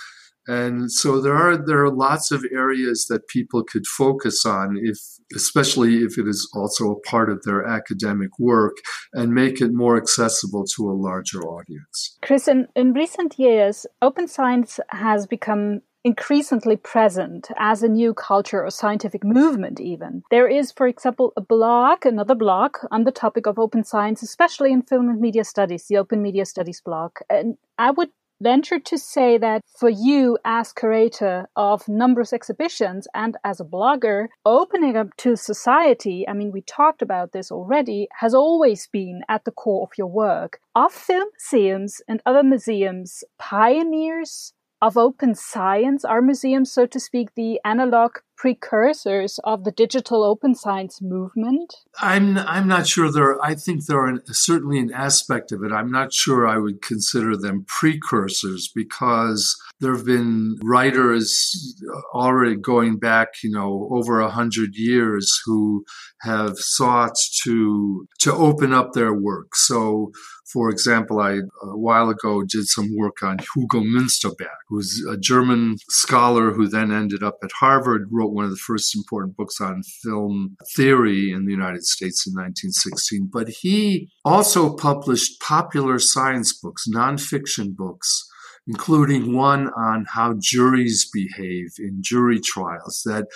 And 0.47 0.93
so 0.93 1.23
there 1.23 1.35
are 1.35 1.57
there 1.57 1.83
are 1.83 1.91
lots 1.91 2.31
of 2.31 2.45
areas 2.53 3.07
that 3.09 3.29
people 3.29 3.65
could 3.65 3.87
focus 3.87 4.45
on 4.45 4.77
if 4.79 4.99
especially 5.35 5.99
if 5.99 6.19
it 6.19 6.29
is 6.29 6.51
also 6.55 6.91
a 6.91 7.01
part 7.01 7.31
of 7.31 7.43
their 7.45 7.65
academic 7.65 8.39
work 8.39 8.77
and 9.15 9.33
make 9.33 9.63
it 9.63 9.73
more 9.73 9.97
accessible 9.97 10.65
to 10.77 10.91
a 10.91 10.93
larger 10.93 11.41
audience. 11.41 12.19
Chris, 12.23 12.47
in, 12.47 12.69
in 12.77 12.93
recent 12.93 13.39
years, 13.39 13.87
open 14.03 14.29
science 14.29 14.79
has 14.91 15.27
become 15.27 15.81
increasingly 16.05 16.77
present 16.77 17.49
as 17.57 17.83
a 17.83 17.89
new 17.89 18.13
culture 18.13 18.63
or 18.65 18.71
scientific 18.71 19.25
movement 19.25 19.81
even. 19.81 20.23
There 20.31 20.47
is, 20.47 20.71
for 20.71 20.87
example, 20.87 21.33
a 21.37 21.41
blog, 21.41 22.05
another 22.05 22.35
blog 22.35 22.77
on 22.91 23.05
the 23.05 23.11
topic 23.11 23.47
of 23.47 23.59
open 23.59 23.85
science, 23.85 24.23
especially 24.23 24.71
in 24.73 24.83
film 24.83 25.09
and 25.09 25.21
media 25.21 25.45
studies, 25.45 25.87
the 25.87 25.97
Open 25.97 26.23
Media 26.23 26.45
Studies 26.45 26.81
blog. 26.81 27.13
And 27.31 27.57
I 27.79 27.91
would 27.91 28.11
venture 28.43 28.79
to 28.81 28.99
say 28.99 29.39
that 29.39 29.63
for 29.79 29.89
you 29.89 30.37
as 30.45 30.73
curator 30.73 31.47
of 31.57 31.89
numerous 31.89 32.33
exhibitions 32.33 33.07
and 33.15 33.37
as 33.43 33.61
a 33.61 33.65
blogger, 33.65 34.27
opening 34.45 34.97
up 34.97 35.17
to 35.17 35.37
society, 35.37 36.29
I 36.29 36.35
mean, 36.35 36.53
we 36.53 36.61
talked 36.61 37.01
about 37.01 37.33
this 37.33 37.51
already, 37.51 38.09
has 38.19 38.35
always 38.35 38.89
been 38.89 39.23
at 39.29 39.45
the 39.45 39.53
core 39.53 39.89
of 39.91 39.97
your 39.97 40.09
work. 40.09 40.61
Are 40.75 40.91
film 40.91 41.29
museums 41.33 42.03
and 42.07 42.21
other 42.27 42.43
museums 42.43 43.25
pioneers 43.39 44.53
of 44.85 44.99
open 44.99 45.35
science? 45.35 46.05
Our 46.05 46.21
museum, 46.21 46.65
so 46.67 46.85
to 46.87 47.01
speak, 47.01 47.35
the 47.35 47.59
analog 47.65 48.19
precursors 48.37 49.39
of 49.45 49.65
the 49.65 49.71
digital 49.71 50.23
open 50.23 50.55
science 50.55 51.01
movement? 51.01 51.75
I'm 52.01 52.39
I'm 52.39 52.69
not 52.69 52.87
sure 52.87 53.11
there. 53.11 53.31
Are, 53.31 53.43
I 53.43 53.55
think 53.55 53.87
there 53.87 54.01
are 54.01 54.21
certainly 54.27 54.79
an 54.79 54.93
aspect 54.93 55.53
of 55.53 55.63
it. 55.63 55.73
I'm 55.73 55.91
not 55.91 56.13
sure 56.13 56.47
I 56.47 56.59
would 56.59 56.83
consider 56.83 57.37
them 57.37 57.65
precursors 57.67 58.71
because 58.75 59.57
there 59.81 59.95
have 59.95 60.07
been 60.07 60.57
writers 60.63 61.81
already 62.13 62.57
going 62.57 62.99
back, 62.99 63.43
you 63.43 63.51
know, 63.51 63.89
over 63.93 64.21
a 64.21 64.31
hundred 64.31 64.75
years 64.75 65.41
who 65.45 65.85
have 66.23 66.59
sought 66.59 67.17
to 67.45 68.07
to 68.21 68.33
open 68.33 68.73
up 68.73 68.93
their 68.93 69.15
work. 69.15 69.55
So 69.57 70.13
for 70.55 70.71
example, 70.71 71.21
I 71.21 71.33
a 71.63 71.77
while 71.77 72.09
ago 72.11 72.43
did 72.43 72.69
some 72.69 72.95
work 72.97 73.23
on 73.23 73.39
Hugo 73.39 73.81
Münsterberg, 73.81 74.61
who's 74.69 75.05
a 75.11 75.17
German 75.17 75.77
scholar 75.91 76.53
who 76.53 76.69
then 76.69 76.93
ended 76.93 77.23
up 77.23 77.39
at 77.43 77.51
Harvard, 77.59 78.09
wrote 78.25 78.33
one 78.33 78.45
of 78.45 78.51
the 78.51 78.57
first 78.57 78.97
important 78.97 79.37
books 79.37 79.61
on 79.61 79.83
film 80.03 80.57
theory 80.77 81.31
in 81.31 81.45
the 81.45 81.53
United 81.53 81.85
States 81.85 82.27
in 82.27 82.33
1916. 82.33 83.29
But 83.33 83.49
he 83.49 84.11
also 84.25 84.75
published 84.75 85.41
popular 85.41 85.99
science 85.99 86.59
books, 86.59 86.87
nonfiction 86.89 87.77
books, 87.77 88.27
including 88.67 89.35
one 89.35 89.69
on 89.77 90.07
how 90.09 90.35
juries 90.39 91.09
behave 91.13 91.73
in 91.79 91.99
jury 92.01 92.41
trials 92.41 93.03
that 93.05 93.27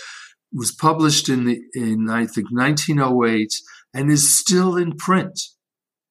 was 0.53 0.73
published 0.73 1.29
in 1.29 1.45
the, 1.45 1.61
in 1.75 2.09
I 2.09 2.27
think 2.27 2.51
1908 2.51 3.53
and 3.93 4.11
is 4.11 4.39
still 4.39 4.77
in 4.77 4.97
print 4.97 5.39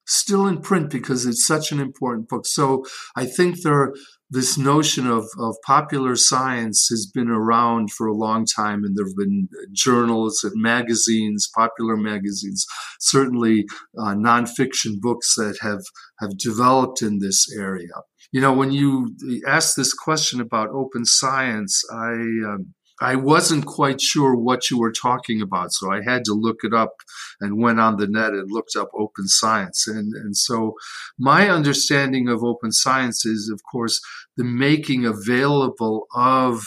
still 0.08 0.48
in 0.48 0.62
print 0.62 0.90
because 0.90 1.26
it's 1.26 1.46
such 1.46 1.72
an 1.72 1.80
important 1.80 2.30
book. 2.30 2.46
So 2.46 2.86
I 3.16 3.26
think 3.26 3.62
there 3.62 3.94
this 4.30 4.58
notion 4.58 5.08
of, 5.08 5.26
of 5.40 5.56
popular 5.66 6.16
science 6.16 6.88
has 6.90 7.10
been 7.14 7.30
around 7.30 7.92
for 7.92 8.08
a 8.08 8.14
long 8.14 8.46
time, 8.46 8.84
and 8.84 8.96
there 8.96 9.06
have 9.06 9.16
been 9.16 9.48
journals 9.72 10.44
and 10.44 10.62
magazines, 10.62 11.50
popular 11.56 11.96
magazines, 11.96 12.66
certainly 13.00 13.66
uh, 13.98 14.14
nonfiction 14.16 15.00
books 15.00 15.36
that 15.36 15.58
have 15.62 15.84
have 16.20 16.38
developed 16.38 17.02
in 17.02 17.20
this 17.20 17.48
area. 17.58 17.88
You 18.34 18.42
know, 18.42 18.52
when 18.52 18.72
you 18.72 19.16
ask 19.48 19.76
this 19.76 19.94
question 19.94 20.42
about 20.42 20.70
open 20.70 21.06
science, 21.06 21.82
I 21.90 22.12
um, 22.12 22.74
I 23.00 23.16
wasn't 23.16 23.66
quite 23.66 24.02
sure 24.02 24.36
what 24.36 24.72
you 24.72 24.80
were 24.80 24.92
talking 24.92 25.42
about, 25.42 25.72
so 25.72 25.92
I 25.92 26.02
had 26.04 26.26
to 26.26 26.34
look 26.34 26.60
it 26.64 26.74
up 26.74 26.96
and 27.40 27.62
went 27.62 27.80
on 27.80 27.98
the 27.98 28.08
net 28.08 28.34
and 28.34 28.52
looked 28.52 28.76
up 28.76 28.90
open 28.98 29.28
science. 29.28 29.88
And, 29.88 30.14
and 30.14 30.36
so 30.36 30.74
my 31.18 31.50
understanding 31.50 32.28
of 32.28 32.44
open 32.44 32.72
science 32.72 33.26
is, 33.26 33.50
of 33.54 33.62
course, 33.72 34.02
the 34.36 34.44
making 34.44 35.06
available 35.06 36.08
of 36.16 36.66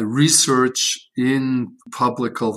research 0.00 0.98
in 1.16 1.68
public 1.92 2.40
uh, 2.42 2.52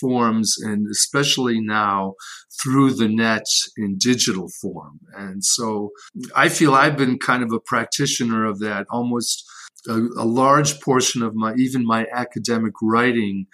forms 0.00 0.56
and 0.60 0.86
especially 0.88 1.60
now 1.60 2.14
through 2.62 2.94
the 2.94 3.08
net 3.08 3.46
in 3.76 3.96
digital 3.98 4.48
form. 4.60 5.00
And 5.16 5.44
so 5.44 5.90
I 6.34 6.48
feel 6.48 6.74
I've 6.74 6.96
been 6.96 7.18
kind 7.18 7.42
of 7.42 7.52
a 7.52 7.60
practitioner 7.60 8.44
of 8.44 8.60
that 8.60 8.86
almost 8.90 9.44
a, 9.88 9.94
a 10.18 10.24
large 10.24 10.80
portion 10.80 11.22
of 11.22 11.34
my, 11.34 11.54
even 11.54 11.84
my 11.84 12.06
academic 12.12 12.74
writing 12.82 13.46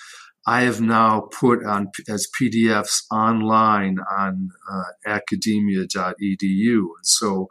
I 0.46 0.60
have 0.60 0.80
now 0.80 1.28
put 1.32 1.64
on 1.66 1.88
as 2.08 2.28
PDFs 2.40 3.02
online 3.10 3.98
on 4.16 4.50
uh, 4.70 4.82
academia.edu. 5.04 6.86
So 7.02 7.48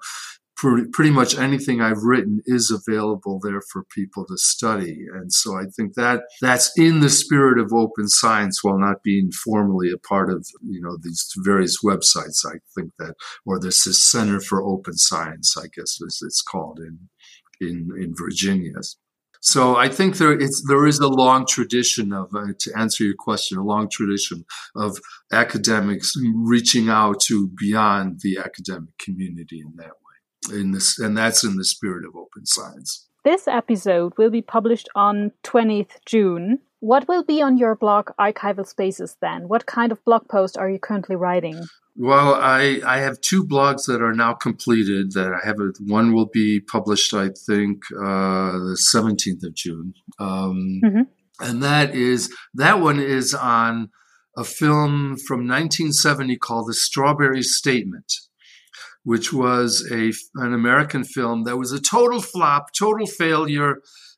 pretty 0.57 1.11
much 1.11 1.37
anything 1.37 1.81
I've 1.81 2.03
written 2.03 2.41
is 2.45 2.71
available 2.71 3.39
there 3.43 3.61
for 3.71 3.83
people 3.93 4.25
to 4.27 4.37
study. 4.37 5.05
And 5.13 5.31
so 5.31 5.57
I 5.57 5.65
think 5.75 5.95
that 5.95 6.21
that's 6.41 6.71
in 6.77 7.01
the 7.01 7.09
spirit 7.09 7.59
of 7.59 7.73
open 7.73 8.07
science 8.07 8.63
while 8.63 8.79
not 8.79 9.03
being 9.03 9.31
formally 9.43 9.91
a 9.91 9.97
part 9.97 10.31
of, 10.31 10.47
you 10.65 10.81
know, 10.81 10.97
these 11.01 11.27
various 11.43 11.83
websites. 11.83 12.45
I 12.45 12.59
think 12.73 12.91
that, 12.99 13.15
or 13.45 13.59
this 13.59 13.85
is 13.85 14.09
Center 14.09 14.39
for 14.39 14.63
Open 14.63 14.95
Science, 14.95 15.55
I 15.57 15.67
guess 15.75 15.97
it's 16.01 16.41
called 16.41 16.79
in, 16.79 17.09
in, 17.61 17.89
in 17.97 18.13
Virginia. 18.17 18.73
So 19.41 19.75
I 19.75 19.89
think 19.89 20.17
there 20.17 20.31
it's 20.31 20.63
there 20.67 20.87
is 20.87 20.97
a 20.97 21.07
long 21.07 21.45
tradition 21.45 22.11
of 22.13 22.33
uh, 22.33 22.53
to 22.57 22.71
answer 22.75 23.03
your 23.03 23.13
question, 23.17 23.59
a 23.59 23.63
long 23.63 23.89
tradition 23.89 24.43
of 24.75 24.97
academics 25.31 26.13
reaching 26.33 26.89
out 26.89 27.19
to 27.27 27.47
beyond 27.49 28.21
the 28.23 28.39
academic 28.39 28.97
community 28.97 29.59
in 29.59 29.73
that 29.75 29.85
way. 30.05 30.59
In 30.59 30.71
this, 30.71 30.97
and 30.97 31.15
that's 31.15 31.43
in 31.43 31.57
the 31.57 31.63
spirit 31.63 32.05
of 32.07 32.15
open 32.15 32.47
science. 32.47 33.07
This 33.23 33.47
episode 33.47 34.13
will 34.17 34.31
be 34.31 34.41
published 34.41 34.89
on 34.95 35.31
20th 35.43 35.97
June. 36.07 36.59
What 36.79 37.07
will 37.07 37.23
be 37.23 37.41
on 37.41 37.57
your 37.57 37.75
blog, 37.75 38.09
Archival 38.19 38.67
Spaces, 38.67 39.17
then? 39.21 39.47
What 39.47 39.67
kind 39.67 39.91
of 39.91 40.03
blog 40.05 40.27
post 40.27 40.57
are 40.57 40.69
you 40.69 40.79
currently 40.79 41.15
writing? 41.15 41.67
Well, 41.97 42.35
I, 42.35 42.81
I 42.85 42.97
have 42.97 43.21
two 43.21 43.45
blogs 43.45 43.85
that 43.87 44.01
are 44.01 44.13
now 44.13 44.33
completed. 44.33 45.13
That 45.13 45.31
I 45.31 45.45
have 45.45 45.59
a, 45.59 45.71
one 45.79 46.13
will 46.13 46.25
be 46.25 46.59
published, 46.59 47.13
I 47.13 47.29
think, 47.47 47.83
uh, 47.97 48.51
the 48.51 48.77
seventeenth 48.77 49.43
of 49.43 49.53
June, 49.53 49.93
um, 50.19 50.81
mm-hmm. 50.83 51.01
and 51.39 51.63
that 51.63 51.95
is 51.95 52.35
that 52.53 52.81
one 52.81 52.99
is 52.99 53.33
on 53.33 53.89
a 54.37 54.43
film 54.43 55.15
from 55.15 55.47
1970 55.47 56.35
called 56.37 56.67
The 56.67 56.73
Strawberry 56.73 57.41
Statement, 57.41 58.11
which 59.03 59.31
was 59.31 59.87
a 59.89 60.11
an 60.35 60.53
American 60.53 61.05
film 61.05 61.45
that 61.45 61.55
was 61.57 61.71
a 61.71 61.79
total 61.79 62.21
flop, 62.21 62.73
total 62.77 63.07
failure 63.07 63.77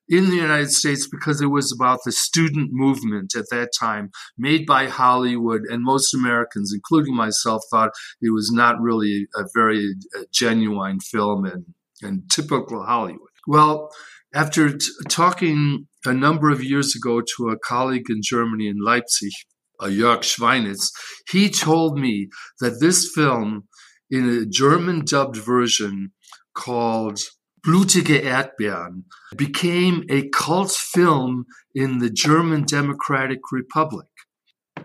in 0.10 0.30
the 0.30 0.36
United 0.36 0.72
States 0.72 1.08
because 1.08 1.42
it 1.42 1.48
was 1.48 1.72
about 1.72 2.00
the 2.06 2.12
student 2.12 2.70
movement 2.72 3.36
at 3.36 3.46
that 3.52 3.70
time, 3.78 4.12
made 4.38 4.66
by 4.66 4.88
Hollywood, 4.88 5.62
and 5.70 5.84
most 5.84 6.14
Americans, 6.14 6.72
including 6.74 7.16
myself, 7.16 7.62
thought 7.70 7.92
it 8.22 8.32
was 8.32 8.52
not 8.52 8.80
really 8.80 9.28
a 9.36 9.44
very 9.54 9.94
uh, 10.18 10.24
genuine 10.32 11.00
film 11.00 11.46
and, 11.46 11.66
and 12.02 12.24
typical 12.32 12.86
Hollywood. 12.86 13.30
Well, 13.48 13.92
after 14.34 14.78
t- 14.78 14.86
talking 15.10 15.88
a 16.06 16.14
number 16.14 16.50
of 16.50 16.64
years 16.64 16.96
ago 16.96 17.22
to 17.22 17.50
a 17.50 17.60
colleague 17.60 18.10
in 18.10 18.22
Germany 18.22 18.68
in 18.68 18.78
Leipzig, 18.80 19.32
uh, 19.80 19.86
Jörg 19.86 20.20
Schweinitz, 20.20 20.90
he 21.30 21.50
told 21.50 22.00
me 22.00 22.30
that 22.60 22.80
this 22.80 23.12
film, 23.14 23.68
in 24.10 24.30
a 24.30 24.46
German 24.46 25.04
dubbed 25.04 25.36
version 25.36 26.14
called 26.56 27.20
Blutige 27.68 28.24
Erdbeeren 28.24 29.04
became 29.36 30.06
a 30.10 30.30
cult 30.30 30.72
film 30.72 31.46
in 31.76 31.98
the 31.98 32.10
German 32.10 32.64
Democratic 32.64 33.52
Republic. 33.52 34.08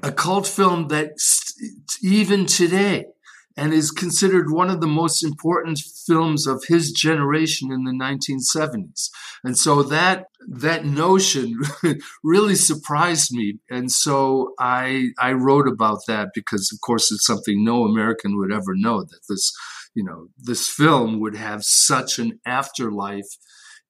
A 0.03 0.11
cult 0.11 0.49
film 0.49 0.89
that 0.89 1.13
even 2.03 2.47
today 2.47 3.05
and 3.57 3.73
is 3.73 3.91
considered 3.91 4.51
one 4.51 4.71
of 4.71 4.81
the 4.81 4.87
most 4.87 5.23
important 5.23 5.79
films 6.07 6.47
of 6.47 6.65
his 6.67 6.91
generation 6.91 7.71
in 7.71 7.85
the 7.85 7.93
1970s. 7.93 9.11
And 9.45 9.57
so 9.57 9.83
that 9.85 10.27
that 10.49 10.85
notion 10.85 11.59
really 12.25 12.55
surprised 12.55 13.33
me. 13.33 13.59
And 13.71 13.93
so 13.93 14.55
I 14.59 15.11
I 15.19 15.33
wrote 15.33 15.69
about 15.69 16.01
that 16.09 16.31
because 16.35 16.71
of 16.73 16.81
course 16.81 17.13
it's 17.13 17.27
something 17.27 17.63
no 17.63 17.85
American 17.85 18.39
would 18.39 18.53
ever 18.53 18.75
know 18.75 19.03
that 19.03 19.21
this 19.29 19.53
you 19.95 20.05
know, 20.05 20.29
this 20.39 20.69
film 20.69 21.21
would 21.21 21.37
have 21.37 21.65
such 21.65 22.19
an 22.19 22.41
afterlife 22.47 23.37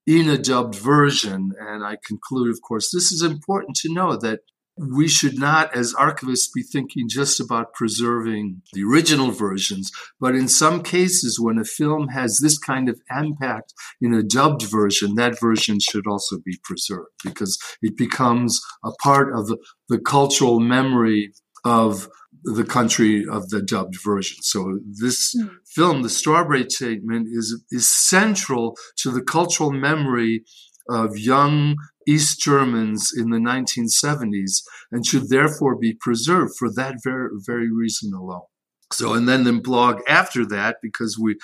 in 0.07 0.29
a 0.29 0.39
dubbed 0.39 0.75
version. 0.75 1.53
And 1.59 1.85
I 1.85 1.97
conclude, 2.07 2.51
of 2.51 2.61
course, 2.67 2.91
this 2.93 3.13
is 3.13 3.23
important 3.23 3.77
to 3.83 3.93
know 3.93 4.17
that 4.17 4.41
we 4.79 5.07
should 5.07 5.39
not, 5.39 5.77
as 5.77 5.93
archivists, 5.95 6.49
be 6.55 6.63
thinking 6.63 7.07
just 7.09 7.39
about 7.41 7.75
preserving 7.75 8.63
the 8.73 8.83
original 8.83 9.31
versions, 9.31 9.91
but 10.19 10.35
in 10.35 10.49
some 10.49 10.83
cases, 10.83 11.39
when 11.39 11.59
a 11.59 11.65
film 11.65 12.09
has 12.09 12.39
this 12.43 12.59
kind 12.59 12.89
of 12.89 12.99
impact 13.15 13.75
in 14.01 14.15
a 14.15 14.23
dubbed 14.23 14.63
version, 14.63 15.15
that 15.17 15.39
version 15.39 15.79
should 15.79 16.07
also 16.07 16.39
be 16.45 16.59
preserved 16.65 17.11
because 17.23 17.59
it 17.83 17.97
becomes 17.97 18.61
a 18.83 18.93
part 19.03 19.35
of 19.35 19.47
the, 19.47 19.59
cultural 20.07 20.59
memory 20.59 21.35
of 21.67 22.09
the 22.45 22.65
country 22.65 23.27
of 23.27 23.51
the 23.51 23.63
dubbed 23.63 23.97
version. 24.03 24.39
So 24.43 24.81
this 24.85 25.35
mm. 25.35 25.51
film, 25.67 26.03
The 26.03 26.09
Strawberry 26.09 26.69
Statement, 26.69 27.29
is 27.31 27.63
is 27.71 27.93
central 27.93 28.77
to 28.99 29.11
the 29.11 29.23
cultural 29.23 29.73
memory 29.73 30.45
of 30.89 31.17
young 31.17 31.77
East 32.09 32.41
Germans 32.41 33.13
in 33.17 33.31
the 33.31 33.39
1970s 33.39 34.63
and 34.91 35.07
should 35.07 35.29
therefore 35.29 35.77
be 35.77 35.95
preserved 35.95 36.53
for 36.59 36.69
that 36.75 36.97
very 37.05 37.31
very 37.47 37.71
reason 37.71 38.13
alone. 38.13 38.43
So 38.93 39.15
and 39.15 39.29
then 39.29 39.45
the 39.45 39.53
blog 39.53 40.01
after 40.09 40.45
that 40.47 40.77
because 40.83 41.19
we 41.19 41.37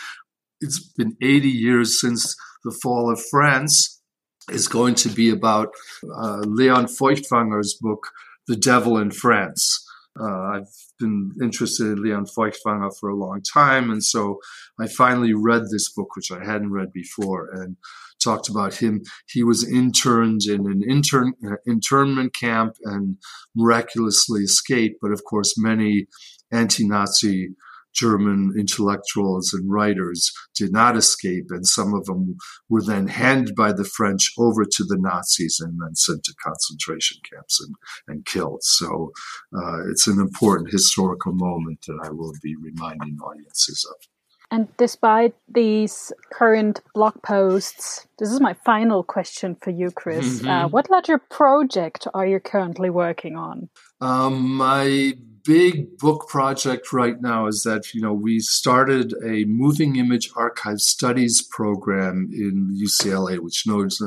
it's 0.61 0.81
been 0.81 1.17
80 1.23 1.49
years 1.49 2.01
since 2.01 2.35
the 2.65 2.77
fall 2.83 3.11
of 3.13 3.23
France 3.31 4.03
is 4.51 4.67
going 4.67 4.97
to 4.97 5.09
be 5.09 5.31
about 5.31 5.69
uh, 6.03 6.43
Lion 6.45 6.87
Feuchtwanger's 6.87 7.79
book 7.81 8.09
The 8.49 8.57
Devil 8.57 8.99
in 8.99 9.13
France 9.13 9.85
uh, 10.21 10.41
I've 10.55 10.69
been 10.99 11.33
interested 11.43 11.87
in 11.87 12.03
Lion 12.03 12.25
Feuchtwanger 12.25 12.91
for 12.99 13.09
a 13.09 13.17
long 13.17 13.41
time, 13.43 13.91
and 13.91 14.03
so 14.03 14.39
I 14.79 14.87
finally 14.87 15.35
read 15.35 15.63
this 15.71 15.93
book, 15.93 16.15
which 16.17 16.31
I 16.31 16.45
hadn't 16.45 16.73
read 16.73 16.93
before, 16.93 17.49
and 17.53 17.77
talked 18.23 18.49
about 18.49 18.75
him. 18.75 19.03
He 19.29 19.43
was 19.43 19.69
interned 19.69 20.43
in 20.47 20.67
an 20.67 20.83
intern 20.89 21.35
uh, 21.47 21.57
internment 21.67 22.35
camp 22.35 22.75
and 22.85 23.17
miraculously 23.55 24.43
escaped, 24.43 24.97
but 25.01 25.13
of 25.13 25.23
course, 25.25 25.55
many 25.57 26.07
anti-Nazi 26.51 27.51
German 27.95 28.53
intellectuals 28.57 29.53
and 29.53 29.71
writers 29.71 30.33
did 30.55 30.73
not 30.73 30.97
escape, 30.97 31.47
and 31.51 31.67
some 31.67 31.95
of 31.95 32.05
them 32.07 32.37
were 32.69 32.83
then 32.83 33.09
handed 33.09 33.55
by 33.55 33.73
the 33.73 33.85
French 33.85 34.33
over 34.39 34.65
to 34.65 34.85
the 34.85 34.99
Nazis 34.99 35.61
and 35.61 35.79
then 35.81 35.95
sent 35.95 36.25
to 36.25 36.35
concentration 36.43 37.19
camps 37.31 37.61
and, 37.61 37.75
and 38.07 38.25
killed. 38.25 38.63
So 38.63 39.13
uh, 39.57 39.89
it's 39.91 40.07
an 40.07 40.21
important 40.21 40.71
historical 40.71 41.33
moment 41.35 41.81
that 41.87 42.01
I 42.05 42.11
will 42.11 42.33
be 42.43 42.55
reminding 42.57 43.19
audiences 43.19 43.87
of. 43.89 44.18
And 44.51 44.69
despite 44.79 45.35
these 45.47 46.11
current 46.33 46.81
blog 46.95 47.23
posts, 47.23 48.07
this 48.19 48.31
is 48.31 48.41
my 48.41 48.55
final 48.65 49.03
question 49.03 49.57
for 49.61 49.71
you, 49.71 49.91
Chris. 49.91 50.41
Mm-hmm. 50.41 50.49
Uh, 50.49 50.69
what 50.69 50.91
larger 50.91 51.19
project 51.19 52.07
are 52.15 52.27
you 52.27 52.41
currently 52.41 52.89
working 52.89 53.37
on? 53.37 53.69
Um, 54.01 54.55
my 54.55 55.15
big 55.45 55.99
book 55.99 56.29
project 56.29 56.93
right 56.93 57.21
now 57.21 57.47
is 57.47 57.63
that 57.63 57.95
you 57.95 58.01
know 58.01 58.13
we 58.13 58.39
started 58.39 59.15
a 59.25 59.45
moving 59.45 59.97
image 59.97 60.31
archive 60.37 60.81
studies 60.81 61.43
program 61.43 62.29
in 62.33 62.75
UCLA, 62.75 63.39
which 63.41 63.67
knows 63.67 64.01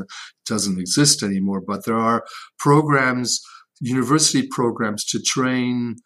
doesn't 0.45 0.79
exist 0.79 1.21
anymore, 1.21 1.61
but 1.61 1.85
there 1.85 1.97
are 1.97 2.23
programs, 2.57 3.41
university 3.79 4.47
programs 4.47 5.05
to 5.05 5.21
train 5.21 5.97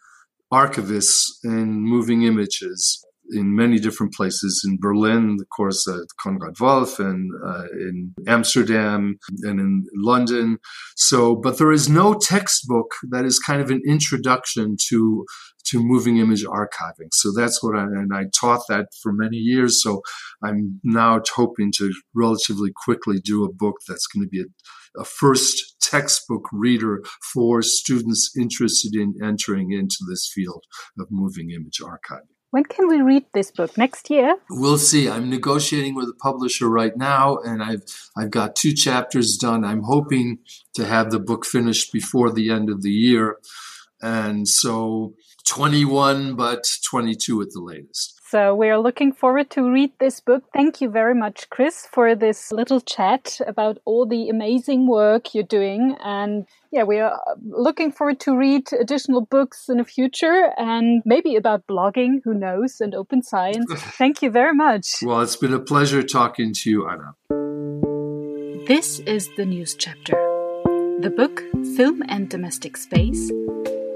archivists 0.51 1.31
in 1.43 1.81
moving 1.81 2.23
images 2.23 3.04
in 3.31 3.55
many 3.55 3.79
different 3.79 4.13
places 4.13 4.63
in 4.67 4.77
Berlin, 4.79 5.37
of 5.39 5.49
course, 5.49 5.87
at 5.87 6.07
Konrad 6.19 6.59
Wolf, 6.59 6.99
and 6.99 7.31
uh, 7.45 7.65
in 7.73 8.13
Amsterdam, 8.27 9.17
and 9.43 9.59
in 9.59 9.85
London. 9.95 10.57
So, 10.95 11.35
but 11.35 11.57
there 11.57 11.71
is 11.71 11.89
no 11.89 12.13
textbook 12.13 12.91
that 13.09 13.25
is 13.25 13.39
kind 13.39 13.61
of 13.61 13.69
an 13.69 13.81
introduction 13.87 14.77
to 14.89 15.25
to 15.65 15.83
moving 15.83 16.17
image 16.17 16.45
archiving. 16.45 17.09
So 17.11 17.31
that's 17.35 17.63
what 17.63 17.75
I 17.75 17.83
and 17.83 18.11
I 18.13 18.25
taught 18.39 18.61
that 18.69 18.87
for 19.01 19.11
many 19.11 19.37
years. 19.37 19.81
So 19.81 20.01
I'm 20.43 20.79
now 20.83 21.21
hoping 21.35 21.71
to 21.77 21.91
relatively 22.13 22.71
quickly 22.83 23.19
do 23.19 23.43
a 23.43 23.53
book 23.53 23.77
that's 23.87 24.07
going 24.07 24.23
to 24.23 24.29
be 24.29 24.41
a, 24.41 25.01
a 25.01 25.05
first 25.05 25.75
textbook 25.81 26.45
reader 26.51 27.03
for 27.33 27.61
students 27.61 28.31
interested 28.37 28.95
in 28.95 29.15
entering 29.23 29.71
into 29.71 29.97
this 30.07 30.29
field 30.33 30.63
of 30.99 31.07
moving 31.09 31.51
image 31.51 31.79
archiving. 31.81 32.34
When 32.55 32.63
can 32.63 32.87
we 32.87 33.01
read 33.01 33.25
this 33.33 33.51
book? 33.51 33.77
Next 33.77 34.09
year? 34.09 34.37
We'll 34.49 34.77
see. 34.77 35.09
I'm 35.09 35.29
negotiating 35.29 35.93
with 35.93 36.07
a 36.07 36.13
publisher 36.13 36.69
right 36.69 36.95
now, 36.95 37.35
and 37.39 37.61
I've 37.61 37.81
I've 38.15 38.31
got 38.31 38.55
two 38.55 38.71
chapters 38.71 39.35
done. 39.35 39.65
I'm 39.65 39.83
hoping 39.83 40.39
to 40.75 40.85
have 40.85 41.11
the 41.11 41.19
book 41.19 41.45
finished 41.45 41.91
before 41.91 42.31
the 42.31 42.49
end 42.51 42.69
of 42.69 42.81
the 42.81 42.93
year, 42.93 43.39
and 44.01 44.47
so 44.47 45.15
21, 45.47 46.35
but 46.35 46.67
22 46.89 47.41
at 47.41 47.51
the 47.51 47.61
latest. 47.61 48.19
So 48.27 48.55
we're 48.55 48.79
looking 48.79 49.13
forward 49.13 49.49
to 49.51 49.71
read 49.71 49.91
this 49.99 50.19
book. 50.19 50.43
Thank 50.51 50.81
you 50.81 50.89
very 50.89 51.13
much, 51.13 51.49
Chris, 51.51 51.87
for 51.91 52.15
this 52.15 52.51
little 52.51 52.81
chat 52.81 53.39
about 53.45 53.77
all 53.85 54.05
the 54.05 54.29
amazing 54.29 54.87
work 54.87 55.33
you're 55.35 55.43
doing. 55.43 55.95
And 56.03 56.45
yeah, 56.71 56.83
we 56.83 56.99
are 56.99 57.17
looking 57.45 57.91
forward 57.91 58.19
to 58.21 58.35
read 58.35 58.73
additional 58.73 59.21
books 59.21 59.69
in 59.69 59.77
the 59.77 59.85
future 59.85 60.51
and 60.57 61.03
maybe 61.05 61.35
about 61.35 61.67
blogging, 61.67 62.21
who 62.23 62.33
knows, 62.33 62.81
and 62.81 62.95
open 62.95 63.21
science. 63.21 63.71
Thank 63.97 64.21
you 64.21 64.31
very 64.31 64.55
much. 64.55 64.95
Well, 65.03 65.21
it's 65.21 65.37
been 65.37 65.53
a 65.53 65.59
pleasure 65.59 66.01
talking 66.01 66.51
to 66.53 66.69
you, 66.69 66.89
Anna. 66.89 67.13
This 68.65 68.99
is 69.01 69.29
the 69.37 69.45
news 69.45 69.75
chapter. 69.75 70.15
The 70.99 71.13
book 71.15 71.43
Film 71.77 72.01
and 72.09 72.27
Domestic 72.27 72.75
Space 72.75 73.31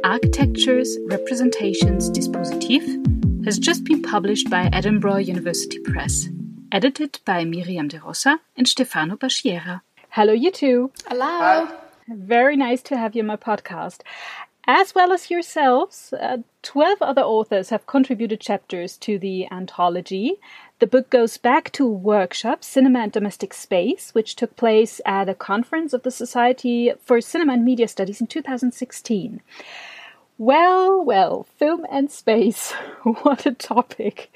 Architectures, 0.03 0.97
Representations, 1.07 2.09
Dispositif 2.09 3.45
has 3.45 3.59
just 3.59 3.83
been 3.83 4.01
published 4.01 4.49
by 4.49 4.69
Edinburgh 4.71 5.17
University 5.17 5.77
Press, 5.79 6.29
edited 6.71 7.19
by 7.25 7.43
Miriam 7.43 7.89
de 7.89 7.99
Rosa 7.99 8.39
and 8.55 8.67
Stefano 8.67 9.17
Baschiera. 9.17 9.81
Hello, 10.11 10.31
you 10.31 10.51
two. 10.51 10.91
Hello. 11.07 11.25
Hi. 11.25 11.75
Very 12.07 12.55
nice 12.55 12.81
to 12.83 12.97
have 12.97 13.13
you 13.13 13.23
on 13.23 13.27
my 13.27 13.35
podcast. 13.35 13.99
As 14.65 14.93
well 14.93 15.11
as 15.11 15.31
yourselves, 15.31 16.13
uh, 16.13 16.37
12 16.61 17.01
other 17.01 17.23
authors 17.23 17.69
have 17.69 17.87
contributed 17.87 18.39
chapters 18.39 18.97
to 18.97 19.17
the 19.17 19.51
anthology. 19.51 20.39
The 20.79 20.87
book 20.87 21.09
goes 21.09 21.37
back 21.37 21.71
to 21.71 21.85
a 21.85 21.91
workshop, 21.91 22.63
Cinema 22.63 22.99
and 22.99 23.11
Domestic 23.11 23.53
Space, 23.53 24.13
which 24.13 24.35
took 24.35 24.55
place 24.55 25.01
at 25.05 25.27
a 25.27 25.33
conference 25.33 25.91
of 25.91 26.03
the 26.03 26.11
Society 26.11 26.93
for 27.01 27.19
Cinema 27.19 27.53
and 27.53 27.65
Media 27.65 27.87
Studies 27.87 28.21
in 28.21 28.27
2016. 28.27 29.41
Well, 30.39 31.03
well, 31.03 31.45
film 31.57 31.85
and 31.91 32.09
space. 32.09 32.71
what 33.03 33.45
a 33.45 33.51
topic. 33.51 34.31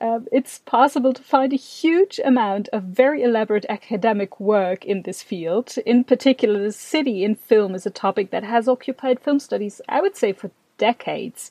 Um, 0.00 0.28
it's 0.30 0.60
possible 0.60 1.12
to 1.12 1.24
find 1.24 1.52
a 1.52 1.56
huge 1.56 2.20
amount 2.24 2.68
of 2.68 2.84
very 2.84 3.24
elaborate 3.24 3.66
academic 3.68 4.38
work 4.38 4.84
in 4.84 5.02
this 5.02 5.24
field. 5.24 5.74
In 5.84 6.04
particular, 6.04 6.62
the 6.62 6.70
city 6.70 7.24
in 7.24 7.34
film 7.34 7.74
is 7.74 7.84
a 7.84 7.90
topic 7.90 8.30
that 8.30 8.44
has 8.44 8.68
occupied 8.68 9.18
film 9.18 9.40
studies, 9.40 9.80
I 9.88 10.00
would 10.00 10.16
say, 10.16 10.32
for 10.32 10.52
decades. 10.78 11.50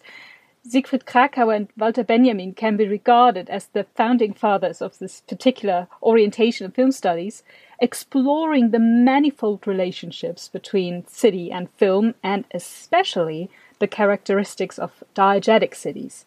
Siegfried 0.64 1.06
Kracauer 1.06 1.54
and 1.54 1.68
Walter 1.78 2.06
Benjamin 2.06 2.54
can 2.54 2.78
be 2.78 2.88
regarded 2.88 3.50
as 3.50 3.66
the 3.66 3.86
founding 3.96 4.34
fathers 4.34 4.82
of 4.82 4.98
this 5.00 5.24
particular 5.28 5.90
orientation 6.02 6.66
of 6.66 6.74
film 6.74 6.94
studies, 6.94 7.44
exploring 7.82 8.72
the 8.72 8.80
manifold 8.80 9.68
relationships 9.68 10.48
between 10.48 11.06
city 11.08 11.52
and 11.52 11.70
film, 11.72 12.16
and 12.24 12.46
especially 12.52 13.50
the 13.80 13.88
characteristics 13.88 14.78
of 14.78 15.04
diegetic 15.16 15.76
cities. 15.76 16.26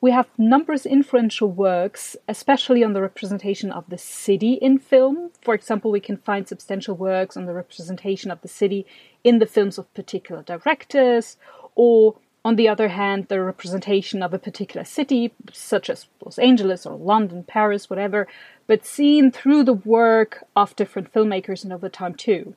We 0.00 0.10
have 0.10 0.26
numerous 0.36 0.84
influential 0.84 1.48
works, 1.48 2.16
especially 2.26 2.82
on 2.82 2.92
the 2.92 3.00
representation 3.00 3.70
of 3.70 3.84
the 3.88 3.98
city 3.98 4.54
in 4.54 4.78
film. 4.78 5.30
For 5.40 5.54
example, 5.54 5.92
we 5.92 6.00
can 6.00 6.16
find 6.16 6.48
substantial 6.48 6.96
works 6.96 7.36
on 7.36 7.46
the 7.46 7.54
representation 7.54 8.32
of 8.32 8.40
the 8.40 8.48
city 8.48 8.84
in 9.22 9.38
the 9.38 9.46
films 9.46 9.78
of 9.78 9.94
particular 9.94 10.42
directors, 10.42 11.36
or 11.76 12.16
on 12.44 12.56
the 12.56 12.68
other 12.68 12.88
hand, 12.88 13.28
the 13.28 13.40
representation 13.40 14.20
of 14.20 14.34
a 14.34 14.38
particular 14.38 14.84
city, 14.84 15.32
such 15.52 15.88
as 15.88 16.08
Los 16.24 16.38
Angeles 16.40 16.84
or 16.84 16.96
London, 16.96 17.44
Paris, 17.44 17.88
whatever, 17.88 18.26
but 18.66 18.84
seen 18.84 19.30
through 19.30 19.62
the 19.62 19.72
work 19.72 20.44
of 20.56 20.74
different 20.74 21.12
filmmakers 21.12 21.62
and 21.62 21.72
over 21.72 21.88
time 21.88 22.14
too. 22.14 22.56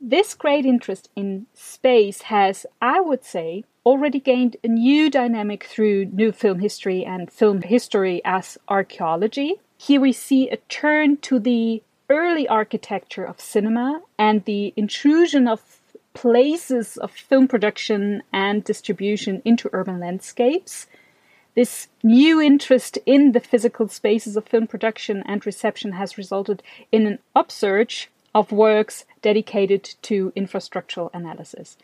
This 0.00 0.34
great 0.34 0.64
interest 0.64 1.10
in 1.16 1.46
space 1.54 2.22
has, 2.22 2.66
I 2.80 3.00
would 3.00 3.24
say, 3.24 3.64
already 3.84 4.20
gained 4.20 4.56
a 4.62 4.68
new 4.68 5.10
dynamic 5.10 5.64
through 5.64 6.04
new 6.06 6.30
film 6.30 6.60
history 6.60 7.04
and 7.04 7.32
film 7.32 7.62
history 7.62 8.22
as 8.24 8.58
archaeology. 8.68 9.56
Here 9.76 10.00
we 10.00 10.12
see 10.12 10.50
a 10.50 10.58
turn 10.68 11.16
to 11.18 11.40
the 11.40 11.82
early 12.08 12.46
architecture 12.46 13.24
of 13.24 13.40
cinema 13.40 14.02
and 14.16 14.44
the 14.44 14.72
intrusion 14.76 15.48
of 15.48 15.80
places 16.14 16.96
of 16.96 17.10
film 17.10 17.48
production 17.48 18.22
and 18.32 18.62
distribution 18.62 19.42
into 19.44 19.68
urban 19.72 19.98
landscapes. 19.98 20.86
This 21.56 21.88
new 22.04 22.40
interest 22.40 22.98
in 23.04 23.32
the 23.32 23.40
physical 23.40 23.88
spaces 23.88 24.36
of 24.36 24.46
film 24.46 24.68
production 24.68 25.24
and 25.26 25.44
reception 25.44 25.92
has 25.92 26.16
resulted 26.16 26.62
in 26.92 27.04
an 27.04 27.18
upsurge 27.34 28.10
of 28.38 28.52
works 28.52 29.04
dedicated 29.20 29.82
to 30.00 30.32
infrastructural 30.36 31.10
analysis. 31.12 31.76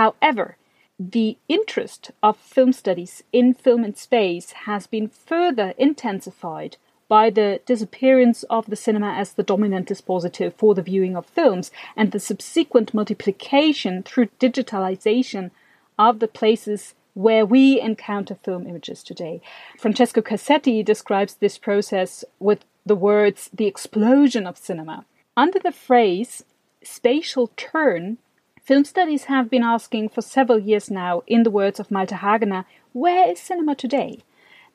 However, 0.00 0.58
the 0.98 1.38
interest 1.48 2.10
of 2.22 2.36
film 2.36 2.74
studies 2.74 3.22
in 3.32 3.54
film 3.54 3.82
and 3.84 3.96
space 3.96 4.52
has 4.68 4.86
been 4.86 5.08
further 5.08 5.72
intensified 5.78 6.76
by 7.08 7.30
the 7.30 7.60
disappearance 7.64 8.42
of 8.44 8.66
the 8.66 8.76
cinema 8.76 9.12
as 9.12 9.32
the 9.32 9.42
dominant 9.42 9.88
dispositive 9.88 10.52
for 10.52 10.74
the 10.74 10.82
viewing 10.82 11.16
of 11.16 11.24
films 11.24 11.70
and 11.96 12.12
the 12.12 12.20
subsequent 12.20 12.92
multiplication 12.92 14.02
through 14.02 14.28
digitalization 14.38 15.50
of 15.98 16.18
the 16.18 16.28
places 16.28 16.94
where 17.14 17.46
we 17.46 17.80
encounter 17.80 18.34
film 18.34 18.66
images 18.66 19.02
today. 19.02 19.40
Francesco 19.78 20.20
Casetti 20.20 20.84
describes 20.84 21.34
this 21.34 21.56
process 21.56 22.24
with 22.38 22.60
the 22.84 22.96
words 22.96 23.48
the 23.54 23.66
explosion 23.66 24.46
of 24.46 24.58
cinema. 24.58 25.06
Under 25.36 25.58
the 25.58 25.72
phrase 25.72 26.44
spatial 26.84 27.50
turn, 27.56 28.18
film 28.62 28.84
studies 28.84 29.24
have 29.24 29.50
been 29.50 29.64
asking 29.64 30.10
for 30.10 30.22
several 30.22 30.60
years 30.60 30.92
now, 30.92 31.24
in 31.26 31.42
the 31.42 31.50
words 31.50 31.80
of 31.80 31.90
Malte 31.90 32.14
Hagener, 32.14 32.64
where 32.92 33.28
is 33.28 33.40
cinema 33.40 33.74
today? 33.74 34.20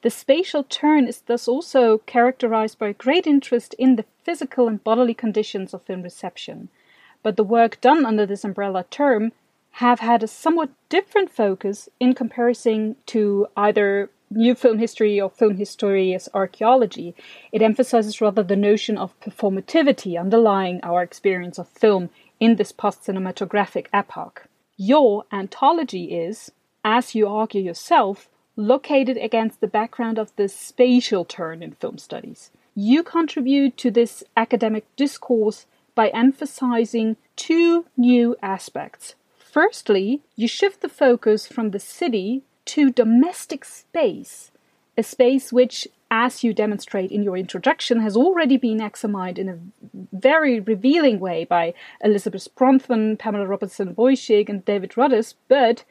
The 0.02 0.10
spatial 0.10 0.66
turn 0.66 1.08
is 1.08 1.22
thus 1.22 1.48
also 1.48 2.00
characterized 2.00 2.78
by 2.78 2.90
a 2.90 2.94
great 2.94 3.26
interest 3.26 3.74
in 3.80 3.96
the 3.96 4.04
physical 4.24 4.68
and 4.68 4.84
bodily 4.84 5.14
conditions 5.14 5.74
of 5.74 5.84
film 5.84 6.02
reception. 6.02 6.68
But 7.24 7.38
the 7.38 7.44
work 7.46 7.80
done 7.80 8.06
under 8.06 8.26
this 8.26 8.44
umbrella 8.44 8.86
term 8.90 9.32
have 9.74 10.02
had 10.02 10.24
a 10.24 10.28
somewhat 10.28 10.72
different 10.90 11.32
focus 11.32 11.88
in 12.02 12.14
comparison 12.14 12.98
to 13.06 13.48
either 13.56 14.10
new 14.30 14.56
film 14.56 14.80
history 14.80 15.20
or 15.20 15.30
film 15.30 15.58
history 15.58 16.14
as 16.14 16.30
archaeology, 16.34 17.16
it 17.52 17.62
emphasizes 17.62 18.22
rather 18.22 18.44
the 18.44 18.56
notion 18.56 18.98
of 18.98 19.20
performativity 19.20 20.20
underlying 20.20 20.80
our 20.84 21.02
experience 21.02 21.58
of 21.58 21.68
film 21.70 22.10
in 22.40 22.56
this 22.56 22.72
post 22.72 23.04
cinematographic 23.04 23.88
epoch. 23.94 24.48
Your 24.78 25.26
anthology 25.32 26.16
is, 26.16 26.52
as 26.84 27.16
you 27.16 27.28
argue 27.28 27.62
yourself, 27.62 28.30
located 28.56 29.18
against 29.18 29.62
the 29.62 29.68
background 29.68 30.18
of 30.18 30.36
the 30.36 30.48
spatial 30.48 31.26
turn 31.26 31.64
in 31.64 31.72
film 31.72 31.98
studies. 31.98 32.52
You 32.76 33.04
contribute 33.04 33.78
to 33.78 33.92
this 33.92 34.24
academic 34.38 34.86
discourse 34.96 35.66
by 35.96 36.10
emphasizing 36.10 37.18
two 37.36 37.86
new 37.98 38.36
aspects. 38.42 39.16
Firstly, 39.38 40.22
you 40.36 40.48
shift 40.48 40.82
the 40.82 40.90
focus 40.90 41.48
from 41.48 41.72
the 41.72 41.80
city 41.80 42.44
to 42.70 42.92
domestic 42.92 43.66
space, 43.66 44.52
a 44.96 45.02
space 45.02 45.52
which, 45.52 45.88
as 46.12 46.44
you 46.44 46.54
demonstrate 46.54 47.10
in 47.10 47.24
your 47.24 47.36
introduction, 47.36 48.00
has 48.00 48.16
already 48.16 48.58
been 48.58 48.80
examined 48.80 49.40
in 49.40 49.50
a 49.50 49.58
very 50.16 50.60
revealing 50.60 51.20
way 51.20 51.46
by 51.46 51.74
Elisabeth 52.04 52.48
Bronfen, 52.56 53.18
Pamela 53.18 53.48
Robertson 53.48 53.96
Wojcik, 53.96 54.50
and 54.50 54.64
David 54.66 54.96
Rhodes, 54.96 55.34
but 55.48 55.84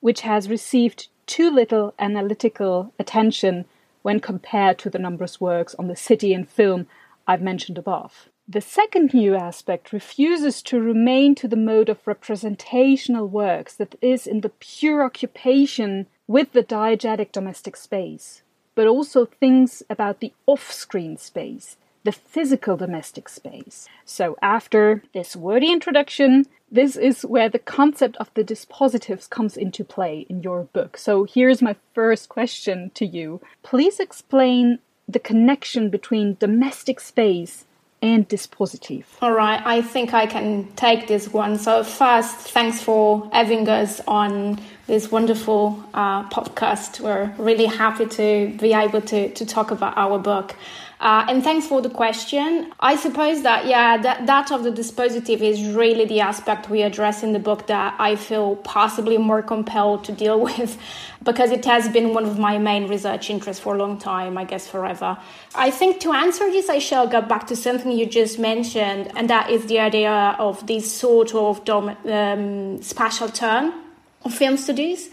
which 0.00 0.22
has 0.22 0.48
received 0.48 1.06
too 1.26 1.52
little 1.52 1.94
analytical 2.00 2.92
attention 2.98 3.64
when 4.02 4.18
compared 4.18 4.76
to 4.78 4.90
the 4.90 4.98
numerous 4.98 5.40
works 5.40 5.76
on 5.76 5.86
the 5.86 5.94
city 5.94 6.34
and 6.34 6.48
film 6.48 6.88
I've 7.28 7.42
mentioned 7.42 7.78
above. 7.78 8.28
The 8.48 8.60
second 8.60 9.14
new 9.14 9.36
aspect 9.36 9.92
refuses 9.92 10.62
to 10.62 10.80
remain 10.80 11.36
to 11.36 11.46
the 11.46 11.56
mode 11.56 11.88
of 11.88 12.04
representational 12.08 13.28
works 13.28 13.74
that 13.76 13.94
is 14.02 14.26
in 14.26 14.40
the 14.40 14.48
pure 14.48 15.04
occupation 15.04 16.08
with 16.26 16.52
the 16.52 16.62
diegetic 16.62 17.32
domestic 17.32 17.76
space, 17.76 18.42
but 18.74 18.86
also 18.86 19.24
things 19.24 19.82
about 19.90 20.20
the 20.20 20.32
off 20.46 20.72
screen 20.72 21.16
space, 21.16 21.76
the 22.02 22.12
physical 22.12 22.76
domestic 22.76 23.28
space. 23.28 23.88
So, 24.04 24.36
after 24.42 25.02
this 25.12 25.36
wordy 25.36 25.72
introduction, 25.72 26.46
this 26.70 26.96
is 26.96 27.22
where 27.22 27.48
the 27.48 27.58
concept 27.58 28.16
of 28.16 28.30
the 28.34 28.44
dispositives 28.44 29.28
comes 29.28 29.56
into 29.56 29.84
play 29.84 30.26
in 30.28 30.42
your 30.42 30.64
book. 30.64 30.96
So, 30.96 31.24
here's 31.24 31.62
my 31.62 31.76
first 31.94 32.28
question 32.28 32.90
to 32.94 33.06
you. 33.06 33.40
Please 33.62 34.00
explain 34.00 34.78
the 35.08 35.18
connection 35.18 35.90
between 35.90 36.36
domestic 36.40 37.00
space 37.00 37.64
and 38.02 38.28
dispositif. 38.28 39.04
All 39.22 39.32
right, 39.32 39.62
I 39.64 39.80
think 39.80 40.12
I 40.12 40.26
can 40.26 40.70
take 40.74 41.06
this 41.06 41.32
one. 41.32 41.58
So, 41.58 41.82
first, 41.84 42.36
thanks 42.50 42.82
for 42.82 43.30
having 43.32 43.66
us 43.68 44.00
on 44.06 44.60
this 44.86 45.10
wonderful 45.10 45.82
uh, 45.94 46.28
podcast. 46.28 47.00
We're 47.00 47.32
really 47.38 47.66
happy 47.66 48.06
to 48.06 48.56
be 48.58 48.72
able 48.74 49.00
to, 49.02 49.30
to 49.32 49.46
talk 49.46 49.70
about 49.70 49.96
our 49.96 50.18
book. 50.18 50.56
Uh, 51.00 51.26
and 51.28 51.42
thanks 51.44 51.66
for 51.66 51.82
the 51.82 51.90
question. 51.90 52.72
I 52.80 52.96
suppose 52.96 53.42
that, 53.42 53.66
yeah, 53.66 53.98
that, 53.98 54.26
that 54.26 54.50
of 54.50 54.64
the 54.64 54.70
dispositif 54.70 55.40
is 55.40 55.74
really 55.74 56.06
the 56.06 56.20
aspect 56.20 56.70
we 56.70 56.82
address 56.82 57.22
in 57.22 57.32
the 57.32 57.38
book 57.38 57.66
that 57.66 57.94
I 57.98 58.16
feel 58.16 58.56
possibly 58.56 59.18
more 59.18 59.42
compelled 59.42 60.04
to 60.04 60.12
deal 60.12 60.40
with 60.48 60.78
because 61.22 61.50
it 61.50 61.64
has 61.64 61.88
been 61.88 62.14
one 62.14 62.24
of 62.24 62.38
my 62.38 62.58
main 62.58 62.86
research 62.88 63.28
interests 63.28 63.62
for 63.62 63.74
a 63.74 63.78
long 63.78 63.98
time, 63.98 64.38
I 64.38 64.44
guess 64.44 64.66
forever. 64.66 65.18
I 65.54 65.70
think 65.70 66.00
to 66.00 66.12
answer 66.12 66.50
this, 66.50 66.68
I 66.68 66.78
shall 66.78 67.06
go 67.06 67.20
back 67.20 67.46
to 67.48 67.56
something 67.56 67.90
you 67.92 68.06
just 68.06 68.38
mentioned, 68.38 69.10
and 69.16 69.28
that 69.28 69.50
is 69.50 69.66
the 69.66 69.80
idea 69.80 70.36
of 70.38 70.66
this 70.66 70.90
sort 70.90 71.34
of 71.34 71.64
dom- 71.64 71.96
um, 72.06 72.80
spatial 72.82 73.28
turn 73.28 73.83
film 74.30 74.56
studies. 74.56 75.10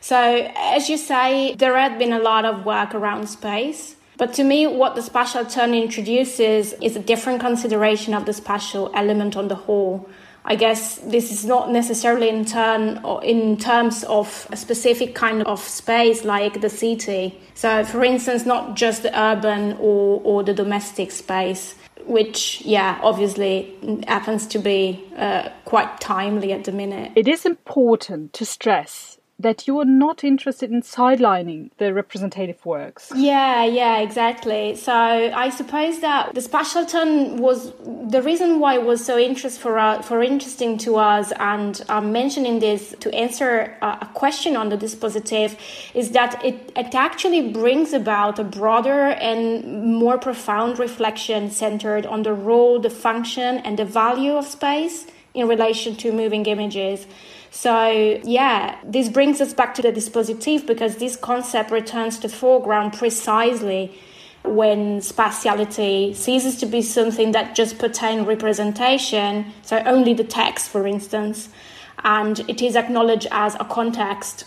So, 0.00 0.50
as 0.56 0.88
you 0.88 0.96
say, 0.96 1.54
there 1.56 1.76
had 1.76 1.98
been 1.98 2.12
a 2.12 2.18
lot 2.18 2.44
of 2.44 2.64
work 2.64 2.94
around 2.94 3.26
space. 3.28 3.96
But 4.16 4.34
to 4.34 4.44
me, 4.44 4.66
what 4.66 4.94
the 4.96 5.02
spatial 5.02 5.44
turn 5.46 5.74
introduces 5.74 6.74
is 6.74 6.96
a 6.96 7.00
different 7.00 7.40
consideration 7.40 8.12
of 8.14 8.26
the 8.26 8.32
spatial 8.32 8.90
element 8.94 9.36
on 9.36 9.48
the 9.48 9.54
whole. 9.54 10.08
I 10.44 10.56
guess 10.56 10.96
this 10.98 11.30
is 11.30 11.44
not 11.44 11.70
necessarily 11.70 12.28
in 12.28 12.44
turn 12.44 12.98
or 13.04 13.22
in 13.22 13.58
terms 13.58 14.04
of 14.04 14.46
a 14.50 14.56
specific 14.56 15.14
kind 15.14 15.42
of 15.42 15.60
space 15.60 16.24
like 16.24 16.60
the 16.60 16.70
city. 16.70 17.38
So, 17.54 17.84
for 17.84 18.04
instance, 18.04 18.46
not 18.46 18.74
just 18.74 19.02
the 19.02 19.18
urban 19.18 19.74
or, 19.78 20.20
or 20.24 20.42
the 20.42 20.54
domestic 20.54 21.10
space, 21.10 21.74
which, 22.10 22.60
yeah, 22.62 22.98
obviously 23.02 23.72
happens 24.08 24.46
to 24.48 24.58
be 24.58 25.02
uh, 25.16 25.48
quite 25.64 26.00
timely 26.00 26.52
at 26.52 26.64
the 26.64 26.72
minute. 26.72 27.12
It 27.14 27.28
is 27.28 27.46
important 27.46 28.32
to 28.34 28.44
stress 28.44 29.09
that 29.42 29.66
you 29.66 29.78
are 29.78 29.84
not 29.84 30.22
interested 30.22 30.70
in 30.70 30.82
sidelining 30.82 31.70
the 31.78 31.94
representative 31.94 32.64
works. 32.66 33.10
Yeah, 33.14 33.64
yeah, 33.64 33.98
exactly. 33.98 34.76
So 34.76 34.92
I 34.92 35.48
suppose 35.50 36.00
that 36.00 36.34
the 36.34 36.42
spatial 36.42 36.84
turn 36.84 37.38
was 37.38 37.72
the 37.84 38.22
reason 38.22 38.60
why 38.60 38.74
it 38.74 38.84
was 38.84 39.04
so 39.04 39.18
interest 39.18 39.58
for 39.60 39.78
uh, 39.78 40.02
for 40.02 40.22
interesting 40.22 40.76
to 40.78 40.96
us, 40.96 41.32
and 41.38 41.82
I'm 41.88 42.12
mentioning 42.12 42.60
this 42.60 42.94
to 43.00 43.14
answer 43.14 43.76
a, 43.82 44.08
question 44.14 44.56
on 44.56 44.68
the 44.68 44.76
dispositif, 44.76 45.56
is 45.94 46.10
that 46.10 46.44
it, 46.44 46.72
it 46.76 46.94
actually 46.94 47.52
brings 47.52 47.92
about 47.92 48.38
a 48.38 48.44
broader 48.44 49.06
and 49.30 49.94
more 49.98 50.18
profound 50.18 50.78
reflection 50.78 51.50
centered 51.50 52.04
on 52.06 52.22
the 52.22 52.34
role, 52.34 52.78
the 52.80 52.90
function, 52.90 53.58
and 53.58 53.78
the 53.78 53.84
value 53.84 54.34
of 54.34 54.46
space 54.46 55.06
in 55.32 55.48
relation 55.48 55.96
to 55.96 56.12
moving 56.12 56.44
images. 56.46 57.06
So, 57.50 58.20
yeah, 58.24 58.78
this 58.84 59.08
brings 59.08 59.40
us 59.40 59.52
back 59.52 59.74
to 59.74 59.82
the 59.82 59.92
dispositif 59.92 60.66
because 60.66 60.96
this 60.96 61.16
concept 61.16 61.70
returns 61.70 62.18
to 62.20 62.28
foreground 62.28 62.92
precisely 62.92 63.92
when 64.44 65.00
spatiality 65.00 66.14
ceases 66.14 66.56
to 66.58 66.66
be 66.66 66.80
something 66.80 67.32
that 67.32 67.54
just 67.54 67.78
pertains 67.78 68.26
representation, 68.26 69.52
so 69.62 69.82
only 69.84 70.14
the 70.14 70.24
text, 70.24 70.70
for 70.70 70.86
instance, 70.86 71.50
and 72.04 72.40
it 72.48 72.62
is 72.62 72.76
acknowledged 72.76 73.26
as 73.30 73.54
a 73.56 73.64
context 73.64 74.44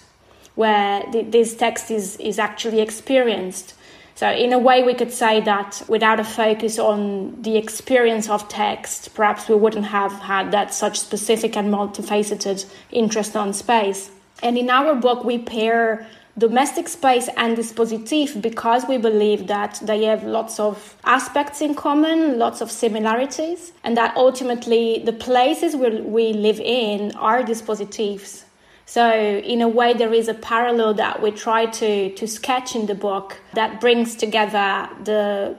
where 0.55 1.03
this 1.11 1.55
text 1.55 1.91
is, 1.91 2.17
is 2.17 2.39
actually 2.39 2.79
experienced. 2.79 3.73
So, 4.15 4.29
in 4.29 4.53
a 4.53 4.59
way, 4.59 4.83
we 4.83 4.93
could 4.93 5.11
say 5.11 5.41
that 5.41 5.81
without 5.87 6.19
a 6.19 6.23
focus 6.23 6.77
on 6.77 7.41
the 7.41 7.57
experience 7.57 8.29
of 8.29 8.47
text, 8.47 9.13
perhaps 9.15 9.49
we 9.49 9.55
wouldn't 9.55 9.85
have 9.85 10.13
had 10.13 10.51
that 10.51 10.73
such 10.73 10.99
specific 10.99 11.57
and 11.57 11.73
multifaceted 11.73 12.65
interest 12.91 13.35
on 13.35 13.53
space. 13.53 14.11
And 14.43 14.57
in 14.57 14.69
our 14.69 14.93
book, 14.93 15.23
we 15.23 15.39
pair 15.39 16.05
domestic 16.37 16.87
space 16.87 17.29
and 17.37 17.55
dispositif 17.57 18.41
because 18.41 18.85
we 18.87 18.97
believe 18.97 19.47
that 19.47 19.79
they 19.83 20.03
have 20.05 20.23
lots 20.23 20.59
of 20.59 20.95
aspects 21.05 21.61
in 21.61 21.75
common, 21.75 22.39
lots 22.39 22.61
of 22.61 22.71
similarities, 22.71 23.71
and 23.83 23.95
that 23.97 24.15
ultimately 24.17 25.01
the 25.05 25.13
places 25.13 25.75
we, 25.75 26.01
we 26.01 26.33
live 26.33 26.59
in 26.59 27.11
are 27.15 27.43
dispositifs. 27.43 28.45
So, 28.85 29.11
in 29.11 29.61
a 29.61 29.67
way, 29.67 29.93
there 29.93 30.13
is 30.13 30.27
a 30.27 30.33
parallel 30.33 30.93
that 30.95 31.21
we 31.21 31.31
try 31.31 31.65
to, 31.65 32.13
to 32.13 32.27
sketch 32.27 32.75
in 32.75 32.85
the 32.85 32.95
book 32.95 33.39
that 33.53 33.79
brings 33.79 34.15
together 34.15 34.89
the 35.03 35.55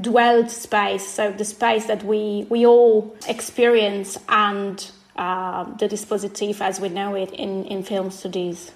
dwelled 0.00 0.50
space, 0.50 1.06
so 1.06 1.30
the 1.30 1.44
space 1.44 1.86
that 1.86 2.02
we, 2.02 2.46
we 2.50 2.66
all 2.66 3.16
experience, 3.28 4.18
and 4.28 4.90
uh, 5.16 5.64
the 5.78 5.88
dispositif 5.88 6.60
as 6.60 6.80
we 6.80 6.88
know 6.88 7.14
it 7.14 7.30
in, 7.32 7.64
in 7.66 7.82
film 7.82 8.10
studies. 8.10 8.72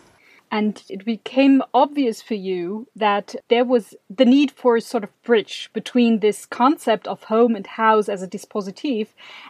And 0.51 0.82
it 0.88 1.05
became 1.05 1.62
obvious 1.74 2.22
for 2.22 2.34
you 2.34 2.88
that 2.96 3.34
there 3.49 3.64
was 3.64 3.94
the 4.09 4.24
need 4.24 4.51
for 4.51 4.76
a 4.76 4.80
sort 4.80 5.05
of 5.05 5.22
bridge 5.22 5.70
between 5.72 6.20
this 6.20 6.46
concept 6.46 7.07
of 7.07 7.24
home 7.24 7.55
and 7.55 7.66
house 7.66 8.09
as 8.09 8.22
a 8.22 8.28
dispositif 8.28 9.09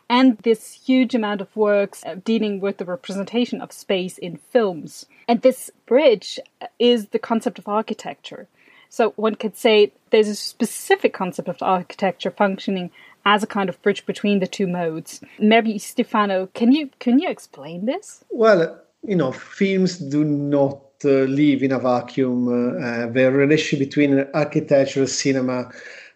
and 0.08 0.38
this 0.38 0.72
huge 0.72 1.14
amount 1.14 1.40
of 1.40 1.54
works 1.56 2.04
uh, 2.04 2.16
dealing 2.24 2.60
with 2.60 2.78
the 2.78 2.84
representation 2.84 3.60
of 3.60 3.72
space 3.72 4.18
in 4.18 4.36
films. 4.36 5.06
And 5.28 5.42
this 5.42 5.70
bridge 5.86 6.40
is 6.78 7.08
the 7.08 7.18
concept 7.18 7.58
of 7.58 7.68
architecture. 7.68 8.48
So 8.88 9.10
one 9.16 9.34
could 9.34 9.56
say 9.56 9.92
there's 10.10 10.28
a 10.28 10.34
specific 10.34 11.12
concept 11.12 11.48
of 11.48 11.62
architecture 11.62 12.30
functioning 12.30 12.90
as 13.24 13.42
a 13.42 13.46
kind 13.46 13.68
of 13.68 13.80
bridge 13.82 14.06
between 14.06 14.40
the 14.40 14.46
two 14.46 14.66
modes. 14.66 15.20
Maybe 15.38 15.78
Stefano, 15.78 16.48
can 16.54 16.72
you 16.72 16.90
can 16.98 17.18
you 17.18 17.28
explain 17.28 17.84
this? 17.84 18.24
Well, 18.30 18.80
you 19.02 19.16
know, 19.16 19.32
films 19.32 19.98
do 19.98 20.24
not 20.24 20.72
uh, 20.72 20.87
Uh, 21.04 21.30
live 21.30 21.62
in 21.62 21.70
a 21.70 21.78
vacuum. 21.78 22.48
Uh, 22.48 22.76
uh 22.84 23.06
the 23.06 23.30
relationship 23.30 23.78
between 23.78 24.26
architecture 24.34 24.98
and 24.98 25.08
cinema 25.08 25.70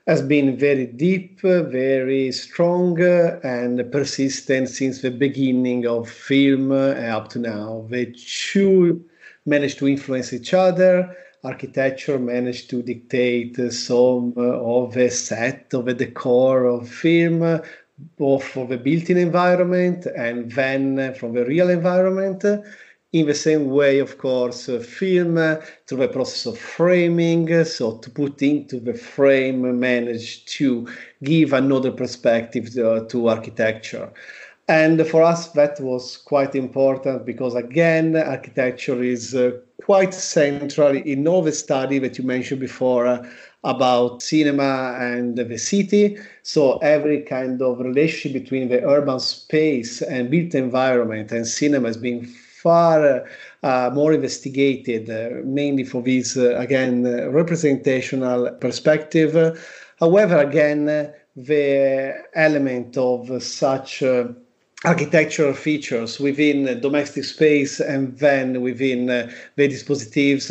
has 0.08 0.22
been 0.22 0.56
very 0.56 0.86
deep, 0.86 1.38
uh, 1.44 1.62
very 1.62 2.32
strong, 2.32 3.00
and 3.00 3.92
persistent 3.92 4.68
since 4.68 5.00
the 5.00 5.10
beginning 5.12 5.86
of 5.86 6.10
film 6.10 6.72
up 6.72 7.28
to 7.28 7.38
now. 7.38 7.86
The 7.90 8.06
two 8.06 9.04
managed 9.46 9.78
to 9.78 9.86
influence 9.86 10.32
each 10.32 10.52
other. 10.52 11.16
Architecture 11.44 12.18
managed 12.18 12.68
to 12.70 12.82
dictate 12.82 13.54
some 13.70 14.32
of 14.36 14.94
the 14.94 15.08
set, 15.10 15.72
of 15.74 15.84
the 15.84 15.94
decor 15.94 16.64
of 16.64 16.88
film, 16.88 17.60
both 18.18 18.42
for 18.42 18.66
the 18.66 18.78
built-in 18.78 19.16
environment 19.16 20.06
and 20.06 20.50
then 20.50 21.14
from 21.14 21.34
the 21.34 21.44
real 21.44 21.70
environment 21.70 22.44
in 23.12 23.26
the 23.26 23.34
same 23.34 23.68
way, 23.68 23.98
of 23.98 24.16
course, 24.16 24.66
film 24.66 25.36
through 25.86 25.98
the 25.98 26.08
process 26.08 26.46
of 26.46 26.58
framing, 26.58 27.64
so 27.64 27.98
to 27.98 28.10
put 28.10 28.40
into 28.40 28.80
the 28.80 28.94
frame, 28.94 29.78
manage 29.78 30.46
to 30.46 30.88
give 31.22 31.52
another 31.52 31.90
perspective 31.90 32.72
to, 32.72 33.06
to 33.08 33.28
architecture. 33.28 34.10
And 34.68 35.06
for 35.06 35.22
us, 35.22 35.48
that 35.48 35.78
was 35.80 36.16
quite 36.16 36.54
important 36.54 37.26
because, 37.26 37.54
again, 37.54 38.16
architecture 38.16 39.02
is 39.02 39.34
uh, 39.34 39.58
quite 39.82 40.14
central 40.14 40.96
in 40.96 41.28
all 41.28 41.42
the 41.42 41.52
study 41.52 41.98
that 41.98 42.16
you 42.16 42.24
mentioned 42.24 42.60
before 42.60 43.06
uh, 43.06 43.28
about 43.64 44.22
cinema 44.22 44.96
and 44.98 45.36
the 45.36 45.58
city. 45.58 46.16
So, 46.42 46.78
every 46.78 47.22
kind 47.22 47.60
of 47.60 47.80
relationship 47.80 48.44
between 48.44 48.68
the 48.68 48.82
urban 48.86 49.20
space 49.20 50.00
and 50.00 50.30
built 50.30 50.54
environment 50.54 51.32
and 51.32 51.46
cinema 51.46 51.88
has 51.88 51.96
been 51.96 52.32
far 52.62 53.26
uh, 53.62 53.90
more 53.92 54.12
investigated, 54.12 55.10
uh, 55.10 55.40
mainly 55.44 55.84
for 55.84 56.02
this, 56.02 56.36
uh, 56.36 56.56
again, 56.56 57.02
representational 57.32 58.50
perspective. 58.60 59.32
However, 59.98 60.38
again, 60.38 61.12
the 61.34 62.14
element 62.34 62.96
of 62.96 63.42
such 63.42 64.02
architectural 64.84 65.54
features 65.54 66.20
within 66.20 66.80
domestic 66.80 67.24
space 67.24 67.80
and 67.80 68.18
then 68.18 68.60
within 68.60 69.06
the 69.06 69.32
dispositifs 69.56 70.50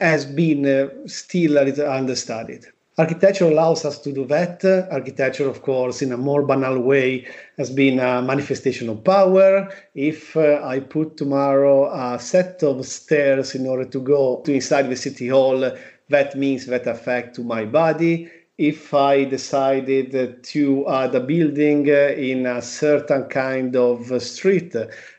has 0.00 0.24
been 0.26 0.90
still 1.06 1.58
understudied. 1.58 2.66
Architecture 2.98 3.46
allows 3.46 3.86
us 3.86 3.98
to 4.00 4.12
do 4.12 4.26
that. 4.26 4.62
Architecture, 4.90 5.48
of 5.48 5.62
course, 5.62 6.02
in 6.02 6.12
a 6.12 6.16
more 6.18 6.42
banal 6.42 6.78
way, 6.78 7.26
has 7.56 7.70
been 7.70 7.98
a 7.98 8.20
manifestation 8.20 8.90
of 8.90 9.02
power. 9.02 9.72
If 9.94 10.36
uh, 10.36 10.60
I 10.62 10.80
put 10.80 11.16
tomorrow 11.16 11.90
a 11.90 12.18
set 12.18 12.62
of 12.62 12.84
stairs 12.84 13.54
in 13.54 13.66
order 13.66 13.86
to 13.86 14.00
go 14.00 14.42
to 14.44 14.52
inside 14.52 14.90
the 14.90 14.96
city 14.96 15.28
hall, 15.28 15.72
that 16.10 16.36
means 16.36 16.66
that 16.66 16.86
affect 16.86 17.36
to 17.36 17.42
my 17.42 17.64
body 17.64 18.30
if 18.58 18.92
I 18.92 19.24
decided 19.24 20.44
to 20.44 20.88
add 20.88 21.14
a 21.14 21.20
building 21.20 21.86
in 21.88 22.46
a 22.46 22.60
certain 22.60 23.24
kind 23.24 23.74
of 23.74 24.22
street, 24.22 24.76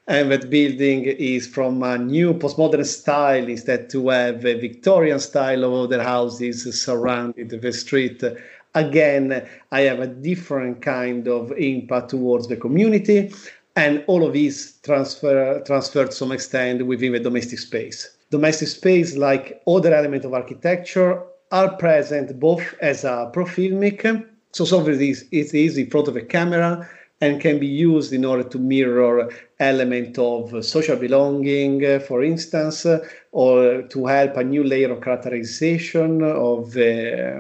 and 0.08 0.32
that 0.32 0.50
building 0.50 1.06
is 1.06 1.48
from 1.48 1.82
a 1.84 1.98
new 1.98 2.34
postmodern 2.34 2.86
style 2.86 3.48
instead 3.48 3.90
to 3.90 4.10
have 4.10 4.46
a 4.46 4.60
Victorian 4.60 5.20
style 5.20 5.64
of 5.64 5.74
other 5.74 6.04
houses 6.04 6.84
surrounded 6.84 7.50
the 7.50 7.72
street, 7.72 8.22
again, 8.76 9.48
I 9.72 9.82
have 9.82 10.00
a 10.00 10.08
different 10.08 10.82
kind 10.82 11.28
of 11.28 11.52
impact 11.54 12.10
towards 12.10 12.48
the 12.48 12.58
community. 12.58 13.34
And 13.76 14.04
all 14.08 14.26
of 14.26 14.34
these 14.34 14.78
transfer 14.84 15.62
transferred 15.66 16.12
to 16.12 16.16
some 16.16 16.32
extent 16.32 16.86
within 16.86 17.14
the 17.14 17.20
domestic 17.20 17.60
space. 17.60 18.18
Domestic 18.30 18.68
space, 18.68 19.16
like 19.16 19.62
other 19.66 19.94
elements 19.94 20.26
of 20.26 20.34
architecture, 20.34 21.24
are 21.52 21.76
present 21.78 22.40
both 22.40 22.76
as 22.82 23.04
a 23.04 23.32
profilmic, 23.34 24.26
so 24.52 24.66
something 24.66 25.00
is 25.00 25.26
it's 25.32 25.54
in 25.54 25.90
front 25.90 26.08
of 26.08 26.16
a 26.16 26.22
camera 26.22 26.88
and 27.24 27.40
can 27.40 27.58
be 27.58 27.68
used 27.90 28.12
in 28.12 28.26
order 28.26 28.44
to 28.44 28.60
mirror 28.60 29.30
element 29.60 30.18
of 30.18 30.44
social 30.66 30.98
belonging, 30.98 32.00
for 32.02 32.22
instance, 32.22 32.86
or 33.32 33.84
to 33.94 34.06
help 34.06 34.36
a 34.36 34.44
new 34.44 34.64
layer 34.64 34.92
of 34.92 35.02
characterization 35.02 36.22
of 36.22 36.74
the, 36.74 36.92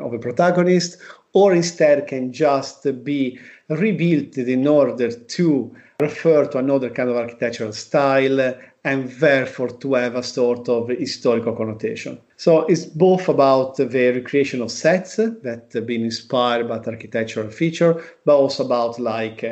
of 0.05 0.13
a 0.13 0.19
protagonist, 0.19 0.97
or 1.33 1.53
instead 1.53 2.07
can 2.07 2.31
just 2.31 2.79
be 3.03 3.37
rebuilt 3.67 4.37
in 4.37 4.65
order 4.67 5.09
to 5.37 5.75
refer 5.99 6.45
to 6.45 6.57
another 6.57 6.89
kind 6.89 7.09
of 7.09 7.17
architectural 7.17 7.73
style 7.73 8.55
and 8.85 9.09
therefore 9.11 9.69
to 9.69 9.93
have 9.93 10.15
a 10.15 10.23
sort 10.23 10.67
of 10.69 10.89
historical 10.89 11.55
connotation. 11.55 12.19
So 12.37 12.65
it's 12.65 12.85
both 12.85 13.29
about 13.29 13.77
the 13.77 13.87
recreation 13.87 14.61
of 14.61 14.71
sets 14.71 15.15
that 15.15 15.69
have 15.73 15.85
been 15.85 16.03
inspired 16.03 16.67
by 16.67 16.77
architectural 16.77 17.49
feature, 17.49 18.03
but 18.25 18.35
also 18.35 18.65
about 18.65 18.99
like 18.99 19.43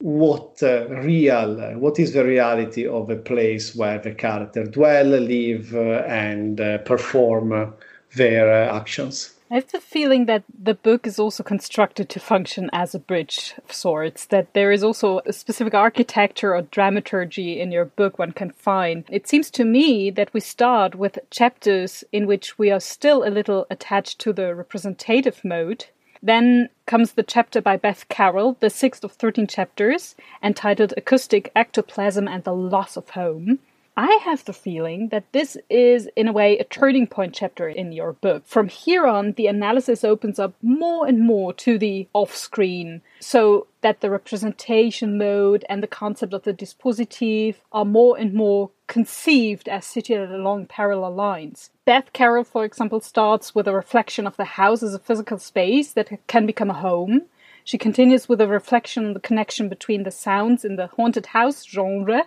what 0.00 0.62
uh, 0.62 0.86
real, 0.88 1.78
what 1.78 1.98
is 1.98 2.12
the 2.12 2.24
reality 2.24 2.86
of 2.86 3.10
a 3.10 3.16
place 3.16 3.74
where 3.74 3.98
the 3.98 4.12
character 4.12 4.64
dwell, 4.64 5.06
live, 5.06 5.74
uh, 5.74 6.04
and 6.06 6.60
uh, 6.60 6.78
perform 6.78 7.74
their 8.14 8.50
uh, 8.50 8.76
actions. 8.76 9.34
I 9.50 9.56
have 9.56 9.70
the 9.70 9.80
feeling 9.80 10.24
that 10.24 10.42
the 10.58 10.74
book 10.74 11.06
is 11.06 11.18
also 11.18 11.42
constructed 11.42 12.08
to 12.08 12.18
function 12.18 12.70
as 12.72 12.94
a 12.94 12.98
bridge 12.98 13.54
of 13.62 13.72
sorts, 13.72 14.26
that 14.26 14.52
there 14.52 14.72
is 14.72 14.82
also 14.82 15.20
a 15.26 15.32
specific 15.32 15.74
architecture 15.74 16.56
or 16.56 16.62
dramaturgy 16.62 17.60
in 17.60 17.70
your 17.70 17.84
book 17.84 18.18
one 18.18 18.32
can 18.32 18.50
find. 18.50 19.04
It 19.10 19.28
seems 19.28 19.50
to 19.52 19.64
me 19.64 20.10
that 20.10 20.32
we 20.32 20.40
start 20.40 20.94
with 20.94 21.18
chapters 21.30 22.02
in 22.10 22.26
which 22.26 22.58
we 22.58 22.70
are 22.70 22.80
still 22.80 23.22
a 23.22 23.30
little 23.30 23.66
attached 23.70 24.18
to 24.20 24.32
the 24.32 24.54
representative 24.54 25.44
mode. 25.44 25.86
Then 26.24 26.70
comes 26.86 27.12
the 27.12 27.22
chapter 27.22 27.60
by 27.60 27.76
Beth 27.76 28.08
Carroll, 28.08 28.56
the 28.60 28.70
sixth 28.70 29.04
of 29.04 29.12
13 29.12 29.46
chapters, 29.46 30.16
entitled 30.42 30.94
Acoustic 30.96 31.52
Ectoplasm 31.54 32.26
and 32.26 32.42
the 32.44 32.54
Loss 32.54 32.96
of 32.96 33.10
Home. 33.10 33.58
I 33.94 34.18
have 34.24 34.42
the 34.46 34.54
feeling 34.54 35.10
that 35.10 35.30
this 35.32 35.58
is, 35.68 36.08
in 36.16 36.26
a 36.26 36.32
way, 36.32 36.58
a 36.58 36.64
turning 36.64 37.06
point 37.06 37.34
chapter 37.34 37.68
in 37.68 37.92
your 37.92 38.14
book. 38.14 38.44
From 38.46 38.68
here 38.68 39.06
on, 39.06 39.32
the 39.32 39.48
analysis 39.48 40.02
opens 40.02 40.38
up 40.38 40.54
more 40.62 41.06
and 41.06 41.20
more 41.20 41.52
to 41.52 41.78
the 41.78 42.08
off 42.14 42.34
screen, 42.34 43.02
so 43.20 43.66
that 43.82 44.00
the 44.00 44.10
representation 44.10 45.18
mode 45.18 45.66
and 45.68 45.82
the 45.82 45.86
concept 45.86 46.32
of 46.32 46.44
the 46.44 46.54
dispositive 46.54 47.56
are 47.70 47.84
more 47.84 48.16
and 48.16 48.32
more 48.32 48.70
conceived 48.86 49.68
as 49.68 49.86
situated 49.86 50.30
along 50.30 50.66
parallel 50.66 51.14
lines. 51.14 51.70
Beth 51.84 52.12
Carroll, 52.12 52.44
for 52.44 52.64
example, 52.64 53.00
starts 53.00 53.54
with 53.54 53.66
a 53.66 53.74
reflection 53.74 54.26
of 54.26 54.36
the 54.36 54.44
house 54.44 54.82
as 54.82 54.94
a 54.94 54.98
physical 54.98 55.38
space 55.38 55.92
that 55.92 56.10
can 56.26 56.46
become 56.46 56.70
a 56.70 56.74
home. 56.74 57.22
She 57.64 57.78
continues 57.78 58.28
with 58.28 58.40
a 58.40 58.46
reflection 58.46 59.06
on 59.06 59.14
the 59.14 59.20
connection 59.20 59.68
between 59.68 60.02
the 60.02 60.10
sounds 60.10 60.64
in 60.64 60.76
the 60.76 60.88
haunted 60.88 61.26
house 61.26 61.64
genre 61.64 62.24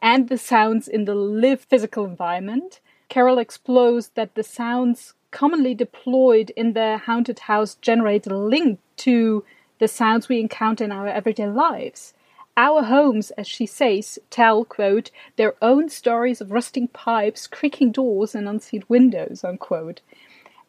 and 0.00 0.28
the 0.28 0.38
sounds 0.38 0.88
in 0.88 1.04
the 1.04 1.14
live 1.14 1.60
physical 1.60 2.06
environment. 2.06 2.80
Carroll 3.10 3.38
explores 3.38 4.08
that 4.14 4.34
the 4.34 4.42
sounds 4.42 5.14
commonly 5.30 5.74
deployed 5.74 6.50
in 6.56 6.72
the 6.72 6.98
haunted 7.04 7.40
house 7.40 7.74
generate 7.82 8.26
a 8.26 8.36
link 8.36 8.80
to 8.96 9.44
the 9.78 9.88
sounds 9.88 10.28
we 10.28 10.40
encounter 10.40 10.84
in 10.84 10.92
our 10.92 11.06
everyday 11.06 11.46
lives. 11.46 12.14
Our 12.58 12.82
homes, 12.82 13.30
as 13.42 13.46
she 13.46 13.66
says, 13.66 14.18
tell, 14.30 14.64
quote, 14.64 15.12
their 15.36 15.54
own 15.62 15.88
stories 15.88 16.40
of 16.40 16.50
rusting 16.50 16.88
pipes, 16.88 17.46
creaking 17.46 17.92
doors, 17.92 18.34
and 18.34 18.48
unsealed 18.48 18.82
windows, 18.88 19.44
unquote. 19.44 20.00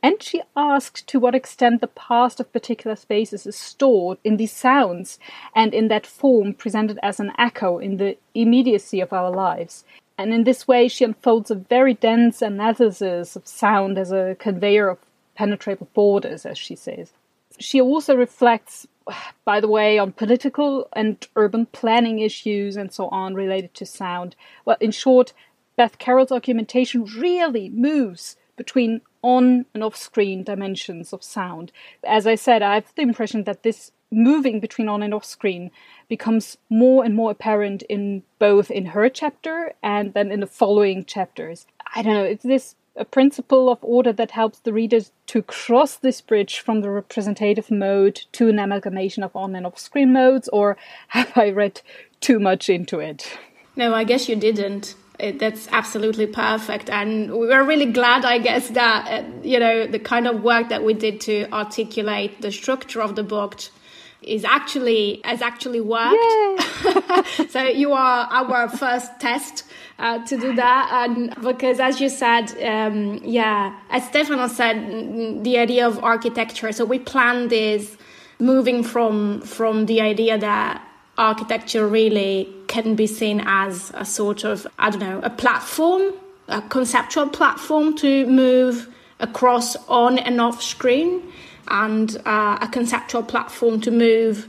And 0.04 0.22
she 0.22 0.44
asked 0.56 1.08
to 1.08 1.20
what 1.20 1.34
extent 1.34 1.82
the 1.82 1.88
past 1.88 2.40
of 2.40 2.54
particular 2.54 2.96
spaces 2.96 3.48
is 3.48 3.56
stored 3.56 4.20
in 4.24 4.38
these 4.38 4.52
sounds 4.52 5.18
and 5.56 5.74
in 5.74 5.88
that 5.88 6.06
form 6.06 6.54
presented 6.54 7.00
as 7.02 7.20
an 7.20 7.32
echo 7.40 7.80
in 7.80 7.98
the 7.98 8.18
immediacy 8.36 9.00
of 9.02 9.12
our 9.12 9.32
lives. 9.32 9.84
And 10.16 10.32
in 10.32 10.44
this 10.44 10.68
way, 10.68 10.90
she 10.90 11.04
unfolds 11.04 11.50
a 11.50 11.56
very 11.56 11.96
dense 11.96 12.44
analysis 12.44 13.36
of 13.36 13.48
sound 13.48 13.98
as 13.98 14.12
a 14.12 14.36
conveyor 14.38 14.90
of 14.90 15.00
penetrable 15.34 15.90
borders, 15.96 16.46
as 16.46 16.60
she 16.60 16.76
says. 16.76 17.14
She 17.58 17.82
also 17.82 18.16
reflects, 18.16 18.88
by 19.45 19.60
the 19.60 19.68
way, 19.68 19.97
on 19.97 20.12
political 20.12 20.88
and 20.93 21.28
urban 21.36 21.66
planning 21.68 22.20
issues 22.20 22.76
and 22.76 22.91
so 22.91 23.07
on 23.10 23.34
related 23.34 23.74
to 23.76 23.86
sound. 23.86 24.36
Well, 24.66 24.78
in 24.80 24.91
short, 24.91 25.34
Beth 25.76 25.97
Carroll's 25.97 26.32
argumentation 26.32 27.05
really 27.05 27.70
moves 27.70 28.36
between 28.55 29.01
on 29.22 29.66
and 29.74 29.84
off 29.84 29.95
screen 29.95 30.43
dimensions 30.43 31.14
of 31.14 31.24
sound. 31.24 31.72
As 32.05 32.28
I 32.28 32.36
said, 32.36 32.62
I 32.62 32.76
have 32.76 32.93
the 32.95 33.01
impression 33.01 33.43
that 33.45 33.64
this 33.64 33.91
moving 34.12 34.60
between 34.60 34.89
on 34.89 35.03
and 35.03 35.14
off 35.14 35.26
screen 35.26 35.72
becomes 36.07 36.57
more 36.70 37.05
and 37.05 37.16
more 37.16 37.32
apparent 37.32 37.84
in 37.84 38.24
both 38.39 38.72
in 38.72 38.88
her 38.88 39.10
chapter 39.10 39.74
and 39.84 40.14
then 40.14 40.32
in 40.32 40.39
the 40.39 40.47
following 40.47 41.05
chapters. 41.05 41.68
I 41.95 42.01
don't 42.01 42.14
know, 42.14 42.26
is 42.26 42.41
this 42.41 42.76
a 42.96 43.06
principle 43.06 43.70
of 43.70 43.80
order 43.82 44.12
that 44.14 44.32
helps 44.32 44.60
the 44.60 44.74
readers 44.74 45.12
to 45.28 45.42
cross 45.42 45.96
this 45.96 46.22
bridge 46.22 46.60
from 46.60 46.82
the 46.82 46.90
representative 46.90 47.72
mode 47.72 48.22
to 48.34 48.50
an 48.50 48.60
amalgamation 48.60 49.24
of 49.24 49.36
on 49.36 49.56
and 49.56 49.66
off 49.66 49.80
screen 49.80 50.14
modes, 50.14 50.48
or 50.50 50.78
have 51.10 51.32
I 51.36 51.50
read 51.50 51.82
too 52.20 52.40
much 52.40 52.70
into 52.70 53.00
it? 53.00 53.38
No, 53.76 53.94
I 53.94 54.04
guess 54.04 54.28
you 54.28 54.36
didn't 54.36 54.96
it, 55.20 55.40
that's 55.40 55.68
absolutely 55.72 56.26
perfect 56.26 56.90
and 56.90 57.32
we 57.32 57.48
were 57.48 57.64
really 57.64 57.86
glad 57.86 58.24
i 58.24 58.38
guess 58.38 58.70
that 58.70 59.08
uh, 59.08 59.24
you 59.44 59.60
know 59.60 59.86
the 59.86 60.00
kind 60.00 60.28
of 60.28 60.42
work 60.42 60.70
that 60.70 60.84
we 60.84 60.94
did 60.94 61.20
to 61.20 61.46
articulate 61.52 62.42
the 62.42 62.52
structure 62.52 63.02
of 63.02 63.16
the 63.16 63.24
book 63.24 63.60
is 64.22 64.43
actually 64.43 65.22
has 65.24 65.41
actually 65.41 65.82
worked. 65.82 66.17
So 67.49 67.61
you 67.63 67.93
are 67.93 68.28
our 68.32 68.70
first 68.70 69.20
test 69.20 69.63
uh, 69.97 70.24
to 70.26 70.38
do 70.38 70.55
that. 70.55 71.09
And 71.09 71.36
because 71.41 71.80
as 71.80 71.99
you 71.99 72.09
said 72.09 72.45
um, 72.63 73.20
yeah 73.24 73.78
as 73.89 74.05
stefano 74.07 74.47
said 74.47 75.43
the 75.43 75.57
idea 75.57 75.88
of 75.88 76.03
architecture 76.03 76.72
so 76.72 76.86
we 76.86 76.99
planned 76.99 77.49
this 77.49 77.97
moving 78.39 78.84
from 78.84 79.41
from 79.41 79.86
the 79.86 80.01
idea 80.01 80.38
that 80.38 80.82
architecture 81.20 81.86
really 81.86 82.47
can 82.67 82.95
be 82.95 83.05
seen 83.05 83.43
as 83.45 83.91
a 83.93 84.05
sort 84.05 84.43
of, 84.45 84.65
I 84.80 84.89
don't 84.89 85.01
know, 85.01 85.20
a 85.22 85.30
platform, 85.30 86.13
a 86.47 86.61
conceptual 86.61 87.28
platform 87.28 87.95
to 87.97 88.26
move 88.26 88.88
across 89.20 89.76
on 89.88 90.17
and 90.17 90.39
off 90.39 90.63
screen, 90.63 91.22
and 91.70 92.17
uh, 92.26 92.57
a 92.61 92.67
conceptual 92.67 93.24
platform 93.24 93.82
to 93.82 93.91
move 93.91 94.47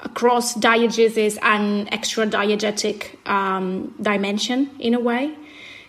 across 0.00 0.54
diegesis 0.54 1.38
and 1.42 1.88
extra 1.92 2.26
diegetic 2.26 3.16
um, 3.28 3.94
dimension 4.00 4.70
in 4.78 4.94
a 4.94 5.00
way. 5.00 5.34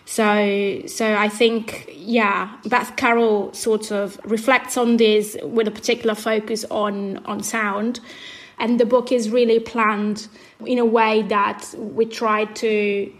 So, 0.04 0.82
so 0.86 1.14
I 1.14 1.28
think, 1.28 1.88
yeah, 1.94 2.56
Beth 2.66 2.96
Carroll 2.96 3.52
sort 3.52 3.92
of 3.92 4.18
reflects 4.24 4.76
on 4.76 4.96
this 4.96 5.36
with 5.42 5.68
a 5.68 5.70
particular 5.70 6.16
focus 6.16 6.64
on 6.70 7.18
on 7.26 7.44
sound, 7.44 8.00
and 8.58 8.80
the 8.80 8.86
book 8.86 9.12
is 9.12 9.30
really 9.30 9.60
planned 9.60 10.26
in 10.66 10.78
a 10.78 10.84
way 10.84 11.22
that 11.22 11.72
we 11.78 12.06
try 12.06 12.46
to 12.46 13.12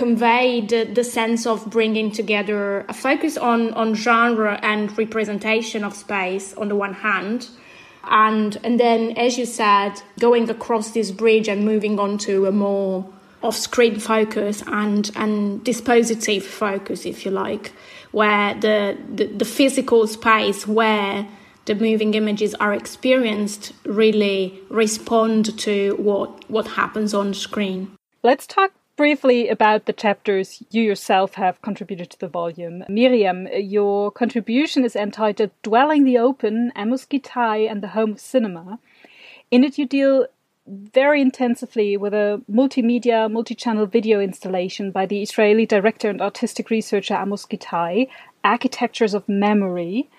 convey 0.00 0.62
the, 0.62 0.84
the 0.84 1.04
sense 1.04 1.46
of 1.46 1.68
bringing 1.68 2.10
together 2.10 2.86
a 2.88 2.94
focus 2.94 3.36
on, 3.36 3.70
on 3.74 3.94
genre 3.94 4.58
and 4.62 4.96
representation 4.96 5.84
of 5.84 5.94
space 5.94 6.54
on 6.54 6.68
the 6.68 6.74
one 6.74 6.94
hand 6.94 7.48
and 8.04 8.56
and 8.64 8.80
then 8.80 9.10
as 9.18 9.36
you 9.36 9.44
said 9.44 9.92
going 10.18 10.48
across 10.48 10.92
this 10.92 11.10
bridge 11.10 11.48
and 11.48 11.66
moving 11.66 11.98
on 11.98 12.16
to 12.16 12.46
a 12.46 12.52
more 12.66 13.06
off-screen 13.42 14.00
focus 14.00 14.62
and 14.68 15.10
and 15.16 15.62
dispositive 15.66 16.44
focus 16.44 17.04
if 17.04 17.26
you 17.26 17.30
like 17.30 17.72
where 18.10 18.54
the, 18.54 18.96
the, 19.14 19.26
the 19.26 19.44
physical 19.44 20.06
space 20.06 20.66
where 20.66 21.28
the 21.66 21.74
moving 21.74 22.14
images 22.14 22.54
are 22.54 22.72
experienced 22.72 23.74
really 23.84 24.58
respond 24.70 25.58
to 25.58 25.94
what 25.96 26.50
what 26.50 26.66
happens 26.68 27.12
on 27.12 27.34
screen. 27.34 27.94
Let's 28.22 28.46
talk 28.46 28.72
briefly 29.00 29.48
about 29.48 29.86
the 29.86 29.94
chapters 29.94 30.62
you 30.70 30.82
yourself 30.82 31.32
have 31.32 31.62
contributed 31.62 32.10
to 32.10 32.18
the 32.18 32.28
volume. 32.28 32.84
Miriam, 32.86 33.48
your 33.54 34.10
contribution 34.10 34.84
is 34.84 34.94
entitled 34.94 35.50
Dwelling 35.62 36.04
the 36.04 36.18
Open, 36.18 36.70
Amos 36.76 37.06
Gitai 37.06 37.66
and 37.70 37.82
the 37.82 37.94
Home 37.96 38.12
of 38.12 38.20
Cinema. 38.20 38.78
In 39.50 39.64
it 39.64 39.78
you 39.78 39.86
deal 39.86 40.26
very 40.66 41.22
intensively 41.22 41.96
with 41.96 42.12
a 42.12 42.42
multimedia, 42.52 43.32
multi-channel 43.32 43.86
video 43.86 44.20
installation 44.20 44.90
by 44.90 45.06
the 45.06 45.22
Israeli 45.22 45.64
director 45.64 46.10
and 46.10 46.20
artistic 46.20 46.68
researcher 46.68 47.14
Amos 47.14 47.46
Gitai, 47.46 48.06
Architectures 48.44 49.14
of 49.14 49.26
Memory, 49.26 50.10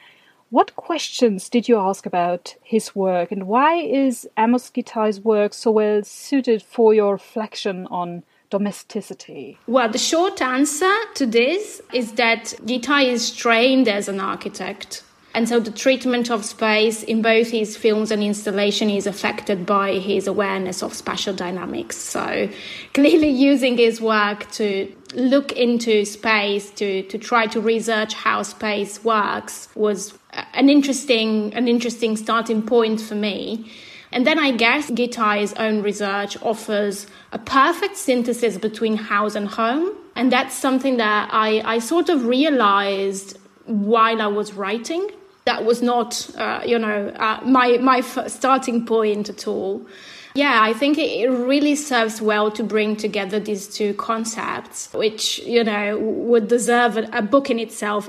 What 0.52 0.76
questions 0.76 1.48
did 1.48 1.70
you 1.70 1.80
ask 1.80 2.06
about 2.06 2.56
his 2.62 2.94
work, 2.94 3.32
and 3.32 3.48
why 3.48 3.76
is 3.76 4.28
Amos 4.38 4.70
Gitai's 4.70 5.22
work 5.22 5.54
so 5.54 5.72
well 5.72 6.04
suited 6.04 6.62
for 6.62 6.94
your 6.94 7.14
reflection 7.14 7.88
on 7.88 8.24
domesticity? 8.52 9.58
Well, 9.66 9.90
the 9.90 9.98
short 9.98 10.42
answer 10.42 10.94
to 11.16 11.26
this 11.26 11.82
is 11.94 12.12
that 12.14 12.54
Gitai 12.66 13.08
is 13.08 13.32
trained 13.36 13.88
as 13.88 14.08
an 14.08 14.20
architect. 14.20 15.04
And 15.34 15.48
so 15.48 15.62
the 15.62 15.72
treatment 15.72 16.30
of 16.30 16.44
space 16.44 17.04
in 17.04 17.22
both 17.22 17.50
his 17.50 17.78
films 17.78 18.12
and 18.12 18.22
installation 18.22 18.90
is 18.90 19.08
affected 19.08 19.66
by 19.66 19.94
his 19.94 20.28
awareness 20.28 20.84
of 20.84 20.94
spatial 20.94 21.34
dynamics. 21.34 21.96
So 21.96 22.50
clearly 22.94 23.30
using 23.30 23.78
his 23.78 24.02
work 24.02 24.52
to 24.52 24.94
look 25.16 25.54
into 25.54 26.04
space, 26.04 26.70
to, 26.72 27.04
to 27.04 27.18
try 27.18 27.48
to 27.48 27.62
research 27.62 28.14
how 28.14 28.44
space 28.44 29.04
works 29.06 29.70
was 29.74 30.14
an 30.54 30.70
interesting, 30.70 31.54
an 31.54 31.68
interesting 31.68 32.18
starting 32.18 32.62
point 32.62 33.00
for 33.00 33.16
me. 33.16 33.72
And 34.12 34.28
then 34.28 34.40
I 34.40 34.52
guess 34.52 34.92
Gitai's 34.92 35.54
own 35.54 35.82
research 35.82 36.42
offers 36.42 37.08
a 37.32 37.40
perfect 37.40 37.96
synthesis 37.96 38.58
between 38.58 38.98
house 38.98 39.36
and 39.36 39.48
home. 39.48 39.96
And 40.16 40.32
that's 40.32 40.54
something 40.54 40.98
that 40.98 41.30
I, 41.32 41.62
I 41.64 41.80
sort 41.80 42.10
of 42.10 42.26
realized 42.26 43.38
while 43.66 44.22
I 44.22 44.28
was 44.28 44.54
writing 44.54 45.10
that 45.46 45.66
was 45.66 45.82
not, 45.82 46.30
uh, 46.38 46.62
you 46.66 46.78
know, 46.78 47.08
uh, 47.18 47.40
my 47.44 47.78
my 47.78 48.02
starting 48.02 48.86
point 48.86 49.30
at 49.30 49.48
all. 49.48 49.86
Yeah, 50.34 50.60
I 50.62 50.74
think 50.74 50.98
it 50.98 51.28
really 51.28 51.76
serves 51.76 52.22
well 52.22 52.52
to 52.52 52.64
bring 52.64 52.96
together 52.96 53.40
these 53.40 53.68
two 53.68 53.94
concepts, 53.96 54.94
which 54.94 55.40
you 55.40 55.64
know 55.64 55.98
would 56.00 56.48
deserve 56.48 56.98
a, 56.98 57.22
book 57.22 57.50
in 57.50 57.60
itself 57.60 58.08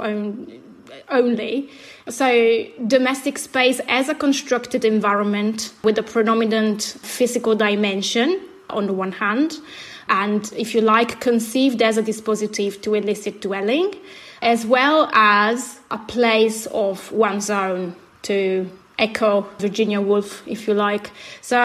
only. 1.08 1.70
So, 2.08 2.66
domestic 2.86 3.38
space 3.38 3.80
as 3.88 4.08
a 4.08 4.14
constructed 4.14 4.84
environment 4.84 5.72
with 5.84 5.98
a 5.98 6.02
predominant 6.02 6.82
physical 6.82 7.54
dimension 7.54 8.40
on 8.70 8.86
the 8.86 8.92
one 8.92 9.12
hand, 9.12 9.58
and 10.08 10.52
if 10.56 10.74
you 10.74 10.80
like, 10.80 11.20
conceived 11.20 11.80
as 11.80 11.96
a 11.96 12.02
dispositive 12.02 12.82
to 12.82 12.94
elicit 12.94 13.40
dwelling 13.40 13.94
as 14.42 14.66
well 14.66 15.08
as 15.12 15.80
a 15.90 15.98
place 15.98 16.66
of 16.66 17.10
one's 17.12 17.48
own 17.48 17.94
to 18.22 18.68
echo 18.98 19.42
Virginia 19.58 20.00
Woolf, 20.00 20.42
if 20.46 20.66
you 20.66 20.74
like. 20.74 21.12
So 21.40 21.64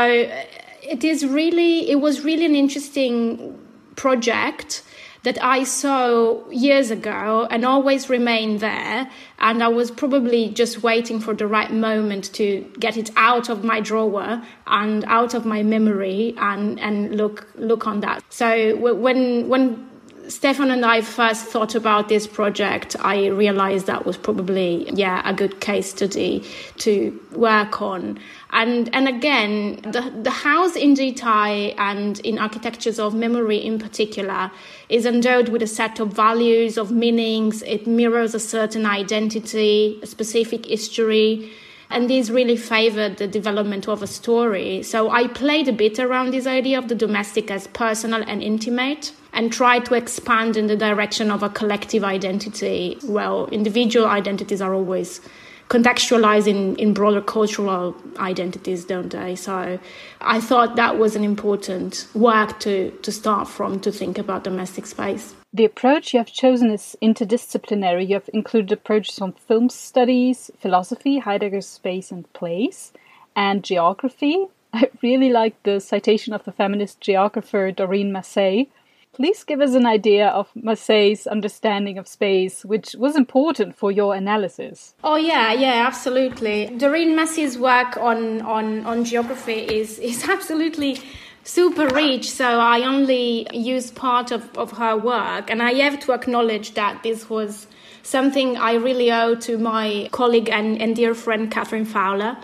it 0.83 1.03
is 1.03 1.25
really, 1.25 1.89
it 1.89 1.99
was 1.99 2.23
really 2.23 2.45
an 2.45 2.55
interesting 2.55 3.59
project 3.95 4.83
that 5.27 5.43
I 5.43 5.65
saw 5.65 6.49
years 6.49 6.89
ago 6.89 7.49
and 7.51 7.65
always 7.65 8.09
remained 8.09 8.61
there. 8.61 9.09
And 9.39 9.61
I 9.61 9.67
was 9.67 9.91
probably 9.91 10.47
just 10.47 10.83
waiting 10.83 11.19
for 11.19 11.33
the 11.33 11.47
right 11.47 11.69
moment 11.69 12.31
to 12.35 12.61
get 12.79 12.95
it 12.95 13.11
out 13.17 13.49
of 13.49 13.61
my 13.61 13.81
drawer 13.81 14.41
and 14.67 15.03
out 15.03 15.33
of 15.33 15.45
my 15.45 15.63
memory 15.63 16.33
and, 16.37 16.79
and 16.79 17.17
look 17.17 17.45
look 17.55 17.87
on 17.87 17.99
that. 17.99 18.23
So 18.29 18.77
when 18.77 19.49
when 19.49 19.89
Stefan 20.29 20.71
and 20.71 20.85
I 20.85 21.01
first 21.01 21.45
thought 21.45 21.75
about 21.75 22.09
this 22.09 22.27
project, 22.27 22.95
I 22.99 23.27
realized 23.27 23.87
that 23.87 24.05
was 24.05 24.17
probably, 24.17 24.89
yeah, 24.93 25.21
a 25.23 25.33
good 25.33 25.61
case 25.61 25.89
study 25.89 26.43
to 26.79 27.17
work 27.31 27.81
on. 27.81 28.19
And, 28.51 28.93
and 28.93 29.07
again, 29.07 29.79
the, 29.83 30.13
the 30.23 30.31
house 30.31 30.75
in 30.75 30.95
Gitai 30.95 31.75
and 31.77 32.19
in 32.21 32.39
architectures 32.39 32.99
of 32.99 33.13
memory 33.13 33.57
in 33.57 33.79
particular 33.79 34.51
is 34.89 35.05
endowed 35.05 35.49
with 35.49 35.61
a 35.61 35.67
set 35.67 35.99
of 35.99 36.13
values, 36.13 36.77
of 36.77 36.91
meanings. 36.91 37.61
It 37.63 37.87
mirrors 37.87 38.33
a 38.33 38.39
certain 38.39 38.85
identity, 38.85 39.99
a 40.01 40.07
specific 40.07 40.65
history. 40.65 41.51
And 41.89 42.09
these 42.09 42.29
really 42.29 42.57
favored 42.57 43.17
the 43.17 43.27
development 43.27 43.87
of 43.87 44.03
a 44.03 44.07
story. 44.07 44.83
So 44.83 45.09
I 45.09 45.27
played 45.27 45.67
a 45.67 45.73
bit 45.73 45.99
around 45.99 46.31
this 46.31 46.45
idea 46.45 46.77
of 46.77 46.89
the 46.89 46.95
domestic 46.95 47.49
as 47.49 47.67
personal 47.67 48.23
and 48.27 48.43
intimate 48.43 49.13
and 49.31 49.53
try 49.53 49.79
to 49.79 49.93
expand 49.93 50.57
in 50.57 50.67
the 50.67 50.75
direction 50.75 51.31
of 51.31 51.43
a 51.43 51.49
collective 51.49 52.03
identity. 52.03 52.97
Well, 53.05 53.47
individual 53.51 54.07
identities 54.07 54.61
are 54.61 54.73
always 54.73 55.21
contextualized 55.69 56.47
in, 56.47 56.75
in 56.77 56.93
broader 56.93 57.21
cultural 57.21 57.95
identities, 58.17 58.85
don't 58.85 59.09
they? 59.11 59.35
So 59.35 59.79
I 60.21 60.39
thought 60.39 60.75
that 60.75 60.97
was 60.97 61.15
an 61.15 61.23
important 61.23 62.07
work 62.13 62.59
to, 62.61 62.91
to 62.91 63.11
start 63.11 63.47
from 63.47 63.79
to 63.81 63.91
think 63.91 64.17
about 64.17 64.43
domestic 64.43 64.85
space. 64.85 65.35
The 65.53 65.65
approach 65.65 66.13
you 66.13 66.19
have 66.19 66.31
chosen 66.31 66.71
is 66.71 66.95
interdisciplinary. 67.01 68.07
You 68.07 68.15
have 68.15 68.29
included 68.33 68.71
approaches 68.71 69.19
on 69.19 69.33
film 69.33 69.69
studies, 69.69 70.51
philosophy, 70.59 71.19
Heidegger's 71.19 71.67
space 71.67 72.11
and 72.11 72.31
place, 72.33 72.93
and 73.35 73.63
geography. 73.63 74.47
I 74.73 74.89
really 75.01 75.29
like 75.29 75.61
the 75.63 75.79
citation 75.79 76.33
of 76.33 76.43
the 76.43 76.51
feminist 76.51 77.01
geographer 77.01 77.71
Doreen 77.71 78.11
Massey, 78.11 78.69
Please 79.17 79.43
give 79.43 79.61
us 79.61 79.73
an 79.73 79.87
idea 79.87 80.27
of 80.27 80.47
Massey's 80.53 81.25
understanding 81.25 81.97
of 81.97 82.07
space, 82.07 82.63
which 82.63 82.93
was 82.99 83.15
important 83.15 83.75
for 83.75 83.91
your 83.91 84.13
analysis. 84.13 84.93
Oh 85.03 85.15
yeah, 85.15 85.53
yeah, 85.53 85.87
absolutely. 85.87 86.67
Doreen 86.77 87.15
Massey's 87.15 87.57
work 87.57 87.97
on, 87.97 88.43
on, 88.43 88.85
on 88.85 89.03
geography 89.05 89.53
is, 89.53 89.97
is 89.97 90.29
absolutely 90.29 90.99
super 91.43 91.87
rich, 91.87 92.29
so 92.29 92.59
I 92.59 92.83
only 92.83 93.47
used 93.51 93.95
part 93.95 94.31
of, 94.31 94.55
of 94.55 94.73
her 94.73 94.95
work, 94.95 95.49
and 95.49 95.63
I 95.63 95.73
have 95.73 95.99
to 96.01 96.11
acknowledge 96.11 96.75
that 96.75 97.01
this 97.01 97.27
was 97.27 97.65
something 98.07 98.55
I 98.55 98.75
really 98.75 99.11
owe 99.11 99.35
to 99.35 99.57
my 99.57 100.07
colleague 100.11 100.49
and, 100.49 100.81
and 100.81 100.95
dear 100.95 101.13
friend 101.13 101.51
Catherine 101.51 101.83
Fowler 101.83 102.37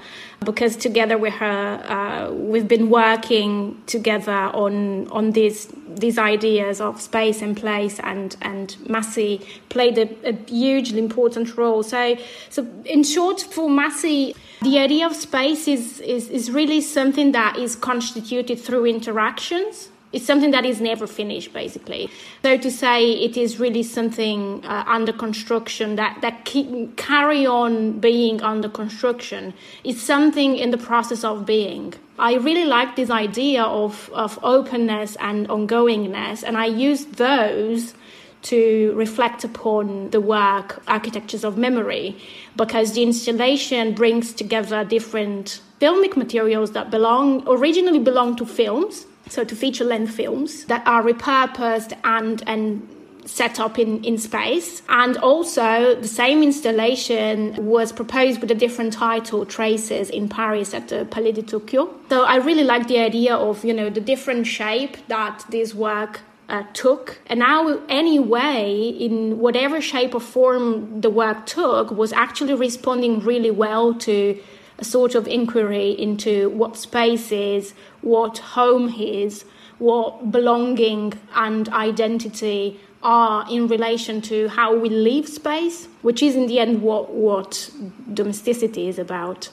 because 0.43 0.75
together 0.75 1.17
with 1.17 1.35
her, 1.35 1.81
uh, 1.87 2.33
we've 2.33 2.67
been 2.67 2.89
working 2.89 3.81
together 3.85 4.51
on 4.53 5.07
on 5.09 5.31
these 5.31 5.71
these 5.87 6.17
ideas 6.17 6.81
of 6.81 6.99
space 6.99 7.41
and 7.41 7.55
place, 7.55 7.97
and 8.01 8.35
and 8.41 8.75
Massey 8.89 9.39
played 9.69 9.97
a, 9.97 10.09
a 10.27 10.33
hugely 10.49 10.99
important 10.99 11.55
role. 11.55 11.81
So, 11.81 12.17
so 12.49 12.67
in 12.83 13.03
short, 13.03 13.39
for 13.39 13.69
Massey, 13.69 14.35
the 14.63 14.79
idea 14.79 15.05
of 15.05 15.15
space 15.15 15.69
is, 15.69 16.01
is 16.01 16.29
is 16.29 16.51
really 16.51 16.81
something 16.81 17.31
that 17.31 17.57
is 17.57 17.77
constituted 17.77 18.59
through 18.59 18.85
interactions 18.85 19.89
it's 20.13 20.25
something 20.25 20.51
that 20.51 20.65
is 20.65 20.79
never 20.79 21.07
finished 21.07 21.51
basically. 21.53 22.09
So 22.43 22.57
to 22.57 22.71
say 22.71 23.11
it 23.11 23.35
is 23.35 23.59
really 23.59 23.83
something 23.83 24.63
uh, 24.63 24.83
under 24.87 25.11
construction 25.11 25.95
that 25.95 26.21
that 26.21 26.45
keep, 26.45 26.95
carry 26.95 27.45
on 27.45 27.99
being 27.99 28.41
under 28.41 28.69
construction 28.69 29.53
it's 29.83 30.01
something 30.01 30.55
in 30.55 30.71
the 30.71 30.77
process 30.77 31.23
of 31.23 31.45
being. 31.45 31.93
I 32.19 32.35
really 32.35 32.65
like 32.65 32.95
this 32.95 33.09
idea 33.09 33.63
of 33.63 34.09
of 34.13 34.39
openness 34.43 35.17
and 35.19 35.47
ongoingness 35.49 36.43
and 36.43 36.57
i 36.57 36.65
use 36.65 37.05
those 37.05 37.93
to 38.43 38.93
reflect 38.95 39.43
upon 39.43 40.09
the 40.09 40.19
work 40.19 40.83
architectures 40.87 41.43
of 41.43 41.57
memory 41.57 42.15
because 42.55 42.93
the 42.93 43.01
installation 43.01 43.93
brings 43.93 44.33
together 44.33 44.83
different 44.83 45.61
filmic 45.79 46.15
materials 46.15 46.71
that 46.71 46.91
belong 46.91 47.43
originally 47.47 47.99
belong 47.99 48.35
to 48.35 48.45
films 48.45 49.05
so 49.29 49.43
to 49.43 49.55
feature 49.55 49.83
length 49.83 50.13
films 50.13 50.65
that 50.65 50.85
are 50.87 51.03
repurposed 51.03 51.97
and 52.03 52.43
and 52.47 52.87
set 53.25 53.59
up 53.59 53.79
in, 53.79 54.03
in 54.03 54.17
space. 54.17 54.81
And 54.89 55.17
also, 55.17 55.95
the 55.95 56.07
same 56.07 56.43
installation 56.43 57.65
was 57.65 57.91
proposed 57.91 58.41
with 58.41 58.51
a 58.51 58.55
different 58.55 58.93
title, 58.93 59.45
Traces, 59.45 60.09
in 60.09 60.29
Paris 60.29 60.73
at 60.73 60.89
the 60.89 61.05
Palais 61.05 61.33
de 61.33 61.41
Tokyo. 61.41 61.93
So 62.09 62.23
I 62.23 62.37
really 62.37 62.63
like 62.63 62.87
the 62.87 62.99
idea 62.99 63.35
of, 63.35 63.63
you 63.63 63.73
know, 63.73 63.89
the 63.89 64.01
different 64.01 64.47
shape 64.47 64.97
that 65.07 65.45
this 65.49 65.73
work 65.73 66.21
uh, 66.49 66.63
took. 66.73 67.19
And 67.27 67.39
now, 67.39 67.79
anyway, 67.87 68.89
in 68.99 69.39
whatever 69.39 69.79
shape 69.81 70.13
or 70.13 70.19
form 70.19 71.01
the 71.01 71.09
work 71.09 71.45
took, 71.45 71.91
was 71.91 72.11
actually 72.13 72.53
responding 72.53 73.21
really 73.21 73.51
well 73.51 73.93
to 73.95 74.39
sort 74.83 75.15
of 75.15 75.27
inquiry 75.27 75.91
into 75.91 76.49
what 76.49 76.77
space 76.77 77.31
is, 77.31 77.73
what 78.01 78.37
home 78.39 78.93
is, 78.97 79.45
what 79.79 80.31
belonging 80.31 81.13
and 81.35 81.69
identity 81.69 82.79
are 83.01 83.45
in 83.49 83.67
relation 83.67 84.21
to 84.21 84.47
how 84.47 84.73
we 84.73 84.89
leave 84.89 85.27
space, 85.27 85.87
which 86.01 86.23
is 86.23 86.35
in 86.35 86.47
the 86.47 86.59
end 86.59 86.81
what, 86.81 87.11
what 87.11 87.69
domesticity 88.13 88.87
is 88.87 88.97
about. 88.97 89.49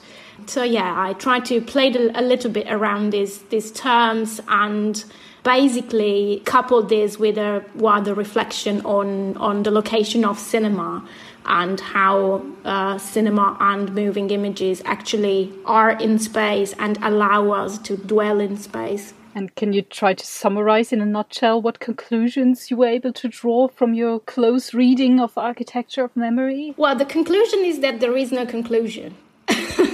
So 0.47 0.63
yeah, 0.63 0.93
I 0.97 1.13
tried 1.13 1.45
to 1.45 1.61
play 1.61 1.93
a 1.93 2.21
little 2.21 2.51
bit 2.51 2.67
around 2.71 3.11
these 3.11 3.39
these 3.43 3.71
terms 3.71 4.41
and 4.47 5.03
basically 5.43 6.41
couple 6.45 6.83
this 6.83 7.17
with 7.17 7.37
a 7.37 7.63
wider 7.75 8.13
reflection 8.13 8.81
on 8.81 9.37
on 9.37 9.63
the 9.63 9.71
location 9.71 10.23
of 10.23 10.37
cinema 10.37 11.07
and 11.45 11.79
how 11.79 12.45
uh, 12.65 12.97
cinema 12.97 13.57
and 13.59 13.93
moving 13.95 14.29
images 14.29 14.81
actually 14.85 15.51
are 15.65 15.91
in 15.91 16.19
space 16.19 16.73
and 16.77 16.97
allow 17.01 17.49
us 17.51 17.79
to 17.79 17.97
dwell 17.97 18.39
in 18.39 18.57
space. 18.57 19.13
And 19.33 19.55
can 19.55 19.71
you 19.71 19.81
try 19.81 20.13
to 20.13 20.25
summarize 20.25 20.91
in 20.91 21.01
a 21.01 21.05
nutshell 21.05 21.61
what 21.61 21.79
conclusions 21.79 22.69
you 22.69 22.77
were 22.77 22.87
able 22.87 23.13
to 23.13 23.29
draw 23.29 23.69
from 23.69 23.93
your 23.93 24.19
close 24.19 24.73
reading 24.73 25.19
of 25.19 25.37
architecture 25.37 26.03
of 26.03 26.15
memory? 26.15 26.73
Well, 26.77 26.95
the 26.95 27.05
conclusion 27.05 27.59
is 27.63 27.79
that 27.79 28.01
there 28.01 28.17
is 28.17 28.31
no 28.31 28.45
conclusion. 28.45 29.15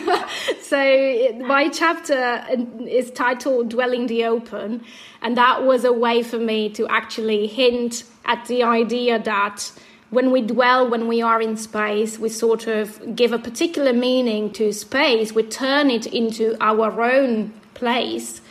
so 0.70 1.34
my 1.40 1.70
chapter 1.70 2.46
is 2.88 3.12
titled 3.12 3.70
Dwelling 3.70 4.08
the 4.08 4.26
Open, 4.26 4.84
and 5.22 5.38
that 5.38 5.64
was 5.64 5.86
a 5.86 5.94
way 5.94 6.24
for 6.24 6.38
me 6.38 6.70
to 6.72 6.88
actually 6.88 7.48
hint 7.48 8.04
at 8.26 8.46
the 8.48 8.64
idea 8.64 9.20
that 9.20 9.72
when 10.10 10.32
we 10.32 10.42
dwell, 10.42 10.90
when 10.90 11.08
we 11.08 11.22
are 11.22 11.42
in 11.42 11.58
space, 11.58 12.18
we 12.18 12.30
sort 12.30 12.68
of 12.68 13.16
give 13.16 13.34
a 13.34 13.40
particular 13.40 13.94
meaning 13.94 14.52
to 14.54 14.72
space, 14.72 15.34
we 15.34 15.44
turn 15.44 15.90
it 15.90 16.06
into 16.06 16.56
our 16.62 17.02
own 17.02 17.54
place. 17.74 18.42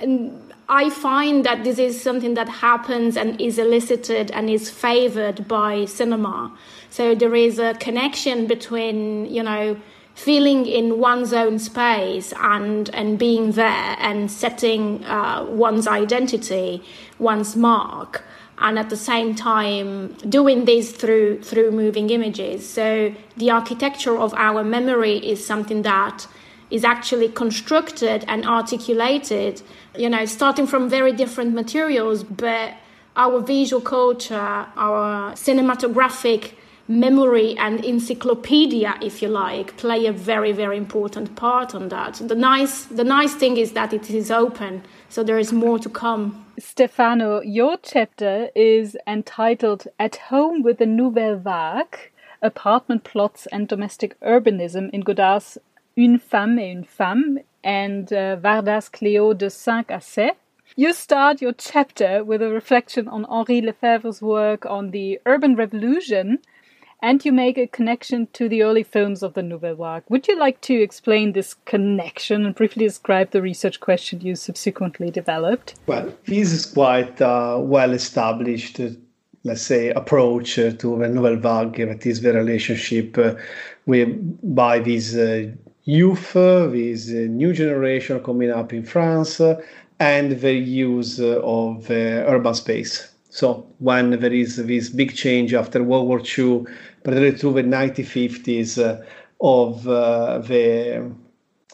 And 0.00 0.52
I 0.68 0.88
find 0.88 1.44
that 1.44 1.64
this 1.64 1.78
is 1.78 2.00
something 2.00 2.34
that 2.34 2.48
happens 2.48 3.16
and 3.16 3.38
is 3.40 3.58
elicited 3.58 4.30
and 4.30 4.48
is 4.48 4.70
favored 4.70 5.46
by 5.46 5.84
cinema. 5.84 6.56
So 6.88 7.14
there 7.14 7.34
is 7.34 7.58
a 7.58 7.74
connection 7.74 8.46
between, 8.46 9.26
you 9.26 9.42
know, 9.42 9.76
feeling 10.22 10.66
in 10.66 11.00
one's 11.00 11.32
own 11.32 11.58
space 11.58 12.32
and 12.38 12.88
and 12.94 13.18
being 13.18 13.52
there 13.52 13.96
and 13.98 14.30
setting 14.30 15.04
uh, 15.04 15.44
one's 15.44 15.86
identity, 15.86 16.82
one's 17.18 17.56
mark, 17.56 18.22
and 18.58 18.78
at 18.78 18.88
the 18.90 18.96
same 18.96 19.34
time 19.34 20.12
doing 20.38 20.64
this 20.64 20.92
through 20.92 21.42
through 21.42 21.70
moving 21.72 22.10
images. 22.10 22.68
So 22.68 23.14
the 23.36 23.50
architecture 23.50 24.16
of 24.16 24.32
our 24.34 24.62
memory 24.62 25.16
is 25.32 25.44
something 25.44 25.82
that 25.82 26.26
is 26.70 26.84
actually 26.84 27.28
constructed 27.28 28.24
and 28.28 28.46
articulated, 28.46 29.60
you 29.96 30.08
know, 30.08 30.24
starting 30.24 30.66
from 30.66 30.88
very 30.88 31.12
different 31.12 31.52
materials, 31.52 32.24
but 32.24 32.74
our 33.14 33.40
visual 33.40 33.82
culture, 33.82 34.66
our 34.76 35.32
cinematographic 35.32 36.52
memory 36.88 37.56
and 37.58 37.84
encyclopedia, 37.84 38.94
if 39.00 39.22
you 39.22 39.28
like, 39.28 39.76
play 39.76 40.06
a 40.06 40.12
very, 40.12 40.52
very 40.52 40.76
important 40.76 41.36
part 41.36 41.74
on 41.74 41.88
that. 41.88 42.14
The 42.14 42.34
nice, 42.34 42.84
the 42.84 43.04
nice 43.04 43.34
thing 43.34 43.56
is 43.56 43.72
that 43.72 43.92
it 43.92 44.10
is 44.10 44.30
open, 44.30 44.82
so 45.08 45.22
there 45.22 45.38
is 45.38 45.52
more 45.52 45.78
to 45.78 45.88
come. 45.88 46.44
Stefano, 46.58 47.40
your 47.42 47.76
chapter 47.82 48.48
is 48.54 48.96
entitled 49.06 49.86
At 49.98 50.16
Home 50.30 50.62
with 50.62 50.78
the 50.78 50.86
Nouvelle 50.86 51.36
Vague 51.36 52.10
Apartment 52.42 53.04
Plots 53.04 53.46
and 53.52 53.68
Domestic 53.68 54.18
Urbanism 54.20 54.90
in 54.90 55.00
Godard's 55.00 55.58
Une 55.94 56.18
femme 56.18 56.58
est 56.58 56.72
une 56.72 56.84
femme 56.84 57.38
and 57.62 58.10
uh, 58.14 58.34
Varda's 58.36 58.88
Cléo 58.88 59.34
de 59.34 59.50
5 59.50 59.90
à 59.90 60.00
7. 60.00 60.34
You 60.74 60.94
start 60.94 61.42
your 61.42 61.52
chapter 61.52 62.24
with 62.24 62.40
a 62.40 62.48
reflection 62.48 63.08
on 63.08 63.26
Henri 63.26 63.60
Lefebvre's 63.60 64.22
work 64.22 64.64
on 64.64 64.90
the 64.90 65.20
urban 65.26 65.54
revolution 65.54 66.38
and 67.02 67.24
you 67.24 67.32
make 67.32 67.58
a 67.58 67.66
connection 67.66 68.28
to 68.32 68.48
the 68.48 68.62
early 68.62 68.84
films 68.84 69.22
of 69.22 69.34
the 69.34 69.42
Nouvelle 69.42 69.74
Vague. 69.74 70.04
Would 70.08 70.28
you 70.28 70.38
like 70.38 70.60
to 70.62 70.74
explain 70.74 71.32
this 71.32 71.54
connection 71.64 72.46
and 72.46 72.54
briefly 72.54 72.86
describe 72.86 73.32
the 73.32 73.42
research 73.42 73.80
question 73.80 74.20
you 74.20 74.36
subsequently 74.36 75.10
developed? 75.10 75.74
Well, 75.86 76.14
this 76.26 76.52
is 76.52 76.66
quite 76.66 77.20
a 77.20 77.58
well 77.60 77.92
established, 77.92 78.78
uh, 78.78 78.90
let's 79.42 79.62
say, 79.62 79.88
approach 79.90 80.58
uh, 80.58 80.70
to 80.70 80.98
the 80.98 81.08
Nouvelle 81.08 81.36
Vague, 81.36 81.88
that 81.88 82.06
is 82.06 82.20
the 82.20 82.32
relationship 82.32 83.18
uh, 83.18 83.34
with, 83.86 84.08
by 84.54 84.78
this 84.78 85.16
uh, 85.16 85.50
youth, 85.84 86.36
uh, 86.36 86.68
this 86.68 87.10
uh, 87.10 87.26
new 87.28 87.52
generation 87.52 88.22
coming 88.22 88.52
up 88.52 88.72
in 88.72 88.84
France, 88.84 89.40
and 89.98 90.40
the 90.40 90.52
use 90.52 91.20
of 91.20 91.90
urban 91.90 92.54
space. 92.54 93.11
So 93.34 93.66
when 93.78 94.20
there 94.20 94.32
is 94.32 94.56
this 94.56 94.90
big 94.90 95.14
change 95.14 95.54
after 95.54 95.82
World 95.82 96.06
War 96.06 96.20
II, 96.20 96.66
particularly 97.02 97.38
through 97.38 97.54
the 97.54 97.62
1950s 97.62 98.76
uh, 98.76 99.02
of 99.40 99.88
uh, 99.88 100.40
the 100.40 101.10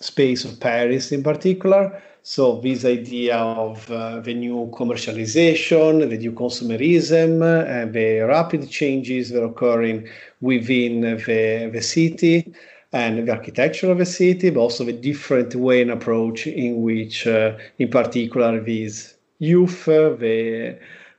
space 0.00 0.44
of 0.44 0.61
Paris 0.61 1.11
in 1.11 1.24
particular. 1.24 2.00
So 2.22 2.61
this 2.61 2.84
idea 2.84 3.36
of 3.38 3.90
uh, 3.90 4.20
the 4.20 4.34
new 4.34 4.70
commercialization, 4.72 6.09
the 6.09 6.16
new 6.16 6.30
consumerism, 6.30 7.42
and 7.66 7.92
the 7.92 8.20
rapid 8.20 8.70
changes 8.70 9.30
that 9.30 9.42
are 9.42 9.46
occurring 9.46 10.09
within 10.40 11.00
the, 11.00 11.70
the 11.72 11.82
city 11.82 12.54
and 12.92 13.26
the 13.26 13.32
architecture 13.32 13.90
of 13.90 13.98
the 13.98 14.06
city, 14.06 14.50
but 14.50 14.61
also 14.61 14.84
the 14.84 14.92
different 14.92 15.56
way 15.56 15.82
and 15.82 15.90
approach 15.90 16.46
in 16.46 16.82
which, 16.82 17.26
uh, 17.26 17.59
in 17.80 17.88
particular, 17.88 18.61
these 18.61 19.14
youth, 19.40 19.86
the 19.86 20.78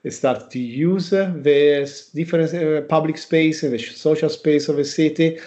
start 0.09 0.49
to 0.51 0.59
use 0.59 1.09
the 1.09 2.09
different 2.15 2.53
uh, 2.53 2.81
public 2.87 3.17
space, 3.17 3.61
the 3.61 3.77
social 3.77 4.29
space 4.29 4.69
of 4.69 4.77
the 4.77 4.85
city, 4.85 5.39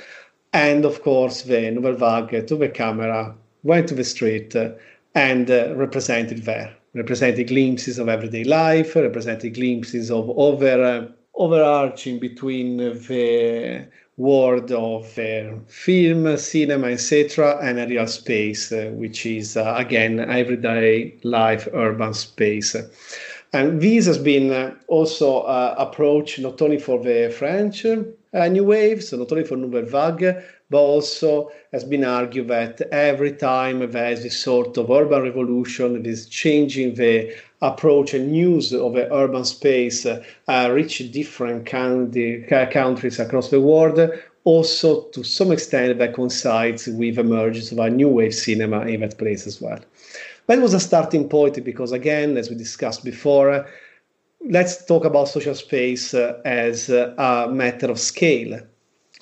and 0.52 0.84
of 0.84 1.02
course 1.02 1.42
the 1.42 1.70
Nouvelle 1.70 1.94
Vague 1.94 2.46
to 2.46 2.56
the 2.56 2.68
camera, 2.68 3.34
went 3.62 3.88
to 3.88 3.94
the 3.94 4.04
street 4.04 4.54
uh, 4.54 4.70
and 5.14 5.50
uh, 5.50 5.74
represented 5.74 6.44
there, 6.44 6.74
represented 6.94 7.48
glimpses 7.48 7.98
of 7.98 8.08
everyday 8.08 8.44
life, 8.44 8.94
represented 8.94 9.54
glimpses 9.54 10.10
of 10.10 10.28
over 10.30 10.84
uh, 10.84 11.06
overarching 11.34 12.18
between 12.18 12.76
the 12.76 13.86
world 14.18 14.70
of 14.72 15.18
uh, 15.18 15.56
film, 15.66 16.36
cinema, 16.36 16.88
etc., 16.88 17.58
and 17.62 17.80
a 17.80 17.86
real 17.86 18.06
space, 18.06 18.70
uh, 18.70 18.90
which 18.94 19.24
is 19.24 19.56
uh, 19.56 19.74
again 19.76 20.20
everyday 20.20 21.14
life, 21.22 21.66
urban 21.72 22.12
space. 22.12 22.76
And 23.54 23.82
this 23.82 24.06
has 24.06 24.16
been 24.16 24.50
uh, 24.50 24.74
also 24.88 25.40
uh, 25.40 25.74
approached 25.76 26.38
not 26.38 26.62
only 26.62 26.78
for 26.78 27.02
the 27.02 27.34
French 27.36 27.84
uh, 27.84 28.48
New 28.48 28.64
Wave, 28.64 29.04
so 29.04 29.18
not 29.18 29.30
only 29.30 29.44
for 29.44 29.56
Nouvelle 29.56 29.84
Vague, 29.84 30.42
but 30.70 30.78
also 30.78 31.50
has 31.70 31.84
been 31.84 32.02
argued 32.02 32.48
that 32.48 32.80
every 32.90 33.32
time 33.32 33.90
there 33.90 34.10
is 34.10 34.22
this 34.22 34.38
sort 34.38 34.78
of 34.78 34.90
urban 34.90 35.22
revolution, 35.22 36.02
this 36.02 36.24
changing 36.24 36.94
the 36.94 37.34
approach 37.60 38.14
and 38.14 38.34
use 38.34 38.72
of 38.72 38.94
the 38.94 39.12
urban 39.12 39.44
space 39.44 40.06
uh, 40.06 40.70
reach 40.72 41.12
different 41.12 41.66
countries 41.66 43.20
across 43.20 43.50
the 43.50 43.60
world, 43.60 44.00
also 44.44 45.02
to 45.10 45.22
some 45.22 45.52
extent 45.52 45.98
that 45.98 46.14
coincides 46.14 46.86
with 46.86 47.18
emergence 47.18 47.70
of 47.70 47.78
a 47.78 47.90
new 47.90 48.08
wave 48.08 48.34
cinema 48.34 48.80
in 48.86 49.00
that 49.00 49.18
place 49.18 49.46
as 49.46 49.60
well. 49.60 49.78
That 50.52 50.60
was 50.60 50.74
a 50.74 50.80
starting 50.80 51.30
point 51.30 51.64
because, 51.64 51.92
again, 51.92 52.36
as 52.36 52.50
we 52.50 52.56
discussed 52.56 53.06
before, 53.06 53.66
let's 54.50 54.84
talk 54.84 55.06
about 55.06 55.28
social 55.28 55.54
space 55.54 56.12
uh, 56.12 56.42
as 56.44 56.90
uh, 56.90 57.14
a 57.16 57.50
matter 57.50 57.90
of 57.90 57.98
scale. 57.98 58.60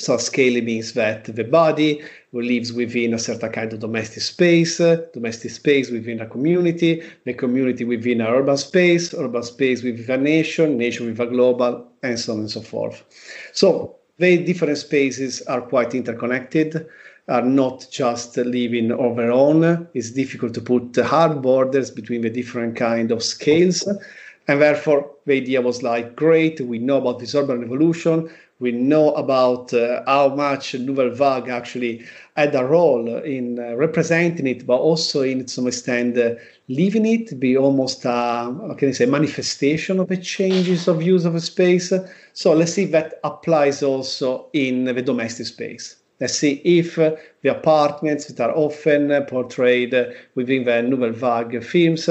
So, 0.01 0.17
scale 0.17 0.61
means 0.61 0.95
that 0.95 1.27
the 1.27 1.45
body 1.45 2.03
lives 2.33 2.73
within 2.73 3.15
a 3.15 3.19
certain 3.21 3.53
kind 3.53 3.73
of 3.73 3.79
domestic 3.79 4.25
space, 4.25 4.81
uh, 4.81 5.07
domestic 5.13 5.53
space 5.53 5.89
within 5.89 6.21
a 6.21 6.27
community, 6.27 7.01
the 7.25 7.35
community 7.35 7.85
within 7.85 8.23
an 8.23 8.27
urban 8.27 8.57
space, 8.57 9.15
urban 9.15 9.45
space 9.45 9.85
within 9.85 10.11
a 10.11 10.21
nation, 10.21 10.77
nation 10.77 11.07
with 11.07 11.21
a 11.21 11.27
global, 11.27 11.87
and 12.03 12.19
so 12.19 12.33
on 12.33 12.41
and 12.41 12.51
so 12.51 12.61
forth. 12.61 13.05
So, 13.53 13.95
the 14.19 14.37
different 14.43 14.79
spaces 14.79 15.43
are 15.43 15.61
quite 15.61 15.95
interconnected 15.95 16.89
are 17.31 17.43
not 17.43 17.87
just 17.91 18.37
living 18.37 18.91
over 18.91 19.01
on 19.01 19.17
their 19.17 19.33
own. 19.33 19.89
It's 19.95 20.11
difficult 20.11 20.53
to 20.55 20.61
put 20.61 20.97
hard 20.97 21.41
borders 21.41 21.91
between 21.91 22.23
the 22.23 22.31
different 22.31 22.77
kind 22.77 23.13
of 23.13 23.23
scales. 23.23 23.89
And 24.49 24.61
therefore, 24.61 25.09
the 25.27 25.35
idea 25.35 25.61
was 25.61 25.83
like, 25.85 26.17
great, 26.17 26.61
we 26.61 26.81
know 26.81 26.97
about 26.97 27.21
this 27.21 27.37
urban 27.37 27.61
revolution. 27.61 28.29
We 28.59 28.73
know 28.73 29.15
about 29.15 29.73
uh, 29.73 30.03
how 30.07 30.35
much 30.35 30.75
Nouvelle 30.75 31.11
Vague 31.11 31.49
actually 31.49 32.05
had 32.37 32.55
a 32.55 32.65
role 32.65 33.19
in 33.19 33.61
uh, 33.61 33.75
representing 33.77 34.49
it, 34.49 34.67
but 34.67 34.79
also 34.79 35.23
in 35.23 35.47
some 35.47 35.69
extent 35.69 36.19
uh, 36.19 36.35
living 36.69 37.07
it, 37.07 37.39
be 37.39 37.57
almost 37.57 38.05
a, 38.05 38.11
how 38.11 38.75
can 38.77 38.89
I 38.89 38.93
say, 38.93 39.07
manifestation 39.07 40.01
of 40.01 40.09
the 40.09 40.17
changes 40.17 40.89
of 40.89 41.01
use 41.01 41.25
of 41.25 41.37
a 41.37 41.41
space. 41.41 41.93
So 42.33 42.53
let's 42.53 42.73
see 42.73 42.85
if 42.85 42.91
that 42.91 43.21
applies 43.23 43.83
also 43.85 44.49
in 44.53 44.85
the 44.85 45.01
domestic 45.01 45.47
space. 45.47 46.00
Let's 46.21 46.39
see 46.39 46.61
if 46.65 46.97
the 46.97 47.49
apartments 47.49 48.27
that 48.27 48.41
are 48.41 48.55
often 48.55 49.25
portrayed 49.25 49.95
within 50.35 50.65
the 50.65 50.83
Nouvelle 50.83 51.13
Vague 51.13 51.65
films 51.65 52.09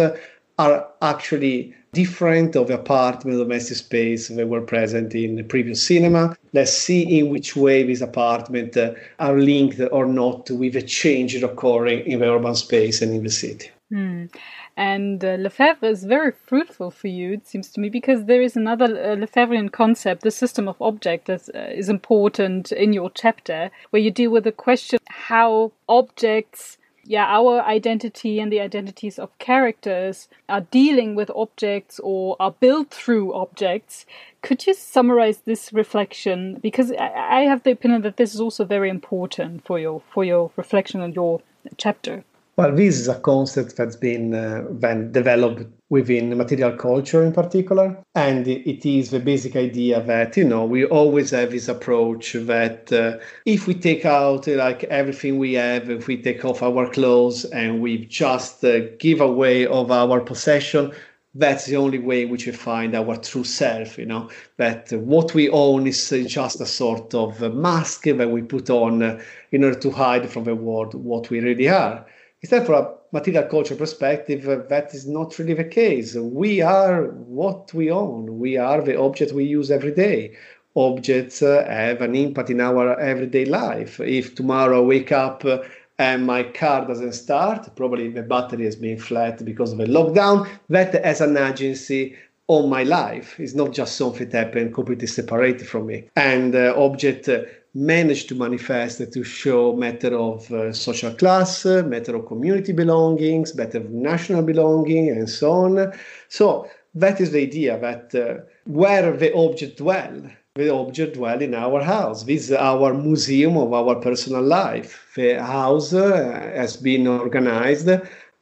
are 0.58 0.88
actually 1.02 1.76
different 1.92 2.56
of 2.56 2.68
the 2.68 2.76
apartment 2.76 3.38
domestic 3.38 3.78
space 3.78 4.28
that 4.28 4.48
were 4.48 4.62
present 4.62 5.16
in 5.16 5.36
the 5.36 5.44
previous 5.44 5.82
cinema. 5.82 6.36
Let's 6.54 6.74
see 6.74 7.20
in 7.20 7.30
which 7.30 7.56
way 7.56 7.84
these 7.84 8.02
apartments 8.02 8.78
are 9.20 9.38
linked 9.38 9.82
or 9.92 10.06
not 10.06 10.52
with 10.52 10.74
the 10.74 10.82
change 10.82 11.36
occurring 11.36 12.06
in 12.06 12.20
the 12.20 12.32
urban 12.32 12.56
space 12.56 13.02
and 13.02 13.14
in 13.14 13.24
the 13.24 13.30
city. 13.30 13.70
Mm. 13.92 14.32
And 14.80 15.26
uh, 15.26 15.36
Lefebvre 15.36 15.90
is 15.90 16.06
very 16.06 16.32
fruitful 16.32 16.90
for 16.90 17.10
you, 17.10 17.34
it 17.34 17.46
seems 17.46 17.70
to 17.74 17.82
me, 17.82 17.90
because 17.90 18.24
there 18.24 18.42
is 18.42 18.56
another 18.56 18.86
uh, 18.86 19.18
Lefebvrean 19.18 19.74
concept, 19.74 20.22
the 20.22 20.32
system 20.32 20.70
of 20.70 20.82
object, 20.82 21.26
that 21.26 21.50
uh, 21.54 21.60
is 21.82 21.90
important 21.90 22.72
in 22.72 22.94
your 22.94 23.12
chapter, 23.14 23.72
where 23.90 24.02
you 24.02 24.10
deal 24.10 24.32
with 24.32 24.46
the 24.46 24.54
question 24.54 24.98
how 25.10 25.74
objects 25.90 26.78
yeah, 27.04 27.26
our 27.26 27.62
identity 27.62 28.40
and 28.40 28.52
the 28.52 28.62
identities 28.62 29.20
of 29.20 29.38
characters 29.40 30.30
are 30.48 30.62
dealing 30.62 31.16
with 31.16 31.32
objects 31.36 32.00
or 32.02 32.38
are 32.40 32.52
built 32.52 32.92
through 32.92 33.34
objects. 33.34 34.06
Could 34.44 34.68
you 34.68 34.76
summarize 34.76 35.40
this 35.40 35.74
reflection? 35.74 36.60
Because 36.62 36.92
I 36.94 37.42
have 37.42 37.64
the 37.64 37.72
opinion 37.72 38.04
that 38.04 38.18
this 38.18 38.36
is 38.36 38.40
also 38.40 38.64
very 38.64 38.90
important 38.90 39.66
for 39.66 39.80
your 39.80 40.04
for 40.14 40.24
your 40.24 40.52
reflection 40.56 41.02
on 41.02 41.14
your 41.14 41.42
chapter. 41.78 42.24
Well, 42.60 42.76
this 42.76 43.00
is 43.00 43.08
a 43.08 43.18
concept 43.18 43.78
that's 43.78 43.96
been 43.96 44.34
uh, 44.34 44.64
been 44.82 45.14
developed 45.14 45.64
within 45.88 46.38
material 46.38 46.74
culture 46.74 47.24
in 47.24 47.32
particular, 47.32 47.98
and 48.16 48.50
it 48.50 48.86
is 48.86 49.12
the 49.12 49.22
basic 49.22 49.56
idea 49.56 50.02
that 50.02 50.36
you 50.36 50.44
know 50.44 50.66
we 50.66 50.84
always 50.84 51.30
have 51.32 51.52
this 51.52 51.70
approach 51.70 52.34
that 52.34 52.92
uh, 52.92 53.18
if 53.46 53.66
we 53.66 53.76
take 53.76 54.04
out 54.04 54.46
like 54.48 54.84
everything 54.84 55.38
we 55.38 55.54
have, 55.54 55.90
if 55.90 56.08
we 56.08 56.22
take 56.22 56.44
off 56.44 56.62
our 56.62 56.90
clothes 56.90 57.46
and 57.46 57.80
we 57.80 58.04
just 58.08 58.62
uh, 58.66 58.82
give 58.98 59.22
away 59.22 59.66
of 59.66 59.90
our 59.90 60.20
possession, 60.20 60.92
that's 61.36 61.66
the 61.66 61.78
only 61.78 62.00
way 62.00 62.26
which 62.26 62.46
we 62.46 62.52
find 62.52 62.94
our 62.94 63.16
true 63.16 63.46
self 63.46 63.98
you 63.98 64.06
know? 64.06 64.30
That 64.58 64.92
what 64.92 65.34
we 65.34 65.48
own 65.50 65.88
is 65.88 66.10
just 66.28 66.60
a 66.60 66.66
sort 66.66 67.14
of 67.14 67.40
mask 67.54 68.04
that 68.04 68.30
we 68.30 68.42
put 68.42 68.70
on 68.70 69.02
uh, 69.02 69.22
in 69.54 69.64
order 69.64 69.80
to 69.80 69.92
hide 69.92 70.30
from 70.30 70.44
the 70.44 70.56
world 70.56 70.94
what 70.94 71.30
we 71.30 71.40
really 71.40 71.70
are 71.70 72.06
Instead, 72.42 72.66
from 72.66 72.86
a 72.86 72.96
material 73.12 73.44
culture 73.44 73.76
perspective, 73.76 74.48
uh, 74.48 74.58
that 74.70 74.94
is 74.94 75.06
not 75.06 75.38
really 75.38 75.54
the 75.54 75.64
case. 75.66 76.16
We 76.16 76.62
are 76.62 77.08
what 77.08 77.74
we 77.74 77.92
own. 77.92 78.40
We 78.40 78.56
are 78.56 78.82
the 78.82 78.98
object 78.98 79.34
we 79.34 79.44
use 79.44 79.70
every 79.70 79.92
day. 79.92 80.38
Objects 80.76 81.42
uh, 81.42 81.66
have 81.68 82.02
an 82.02 82.16
impact 82.16 82.50
in 82.50 82.62
our 82.62 82.98
everyday 83.00 83.44
life. 83.44 84.00
If 84.00 84.36
tomorrow 84.36 84.84
I 84.84 84.86
wake 84.86 85.12
up 85.12 85.44
uh, 85.44 85.60
and 85.98 86.26
my 86.26 86.44
car 86.44 86.88
doesn't 86.88 87.14
start, 87.14 87.76
probably 87.76 88.10
the 88.10 88.24
battery 88.24 88.64
has 88.64 88.78
been 88.78 88.98
flat 88.98 89.44
because 89.44 89.74
of 89.74 89.82
a 89.82 89.86
lockdown, 89.86 90.48
that 90.70 91.04
has 91.04 91.20
an 91.20 91.36
agency 91.36 92.16
on 92.48 92.70
my 92.70 92.84
life. 92.84 93.40
It's 93.40 93.54
not 93.54 93.74
just 93.74 93.98
something 93.98 94.30
that 94.30 94.46
happened 94.46 94.74
completely 94.74 95.08
separated 95.08 95.68
from 95.68 95.88
me. 95.88 96.10
And 96.16 96.56
uh, 96.56 96.74
object 96.78 97.28
uh, 97.28 97.44
managed 97.74 98.28
to 98.30 98.36
manifest 98.36 99.12
to 99.12 99.24
show 99.24 99.76
matter 99.76 100.16
of 100.18 100.52
uh, 100.52 100.74
social 100.74 101.14
class, 101.14 101.66
matter 101.66 102.16
of 102.16 102.26
community 102.26 102.74
belongings, 102.74 103.56
matter 103.56 103.78
of 103.78 103.90
national 103.92 104.42
belonging, 104.42 105.10
and 105.10 105.30
so 105.30 105.52
on. 105.52 105.94
So 106.30 106.70
that 106.96 107.22
is 107.22 107.32
the 107.32 107.42
idea 107.42 107.80
that 107.80 108.16
uh, 108.16 108.44
where 108.66 109.16
the 109.16 109.34
object 109.36 109.78
dwell, 109.78 110.22
the 110.56 110.74
object 110.74 111.16
dwell 111.16 111.42
in 111.42 111.54
our 111.54 111.82
house. 111.82 112.24
This 112.24 112.50
is 112.50 112.52
our 112.54 112.94
museum 112.94 113.56
of 113.58 113.72
our 113.74 113.96
personal 113.96 114.42
life. 114.42 115.12
The 115.16 115.44
house 115.44 115.94
uh, 115.94 116.52
has 116.56 116.76
been 116.78 117.08
organized 117.08 117.90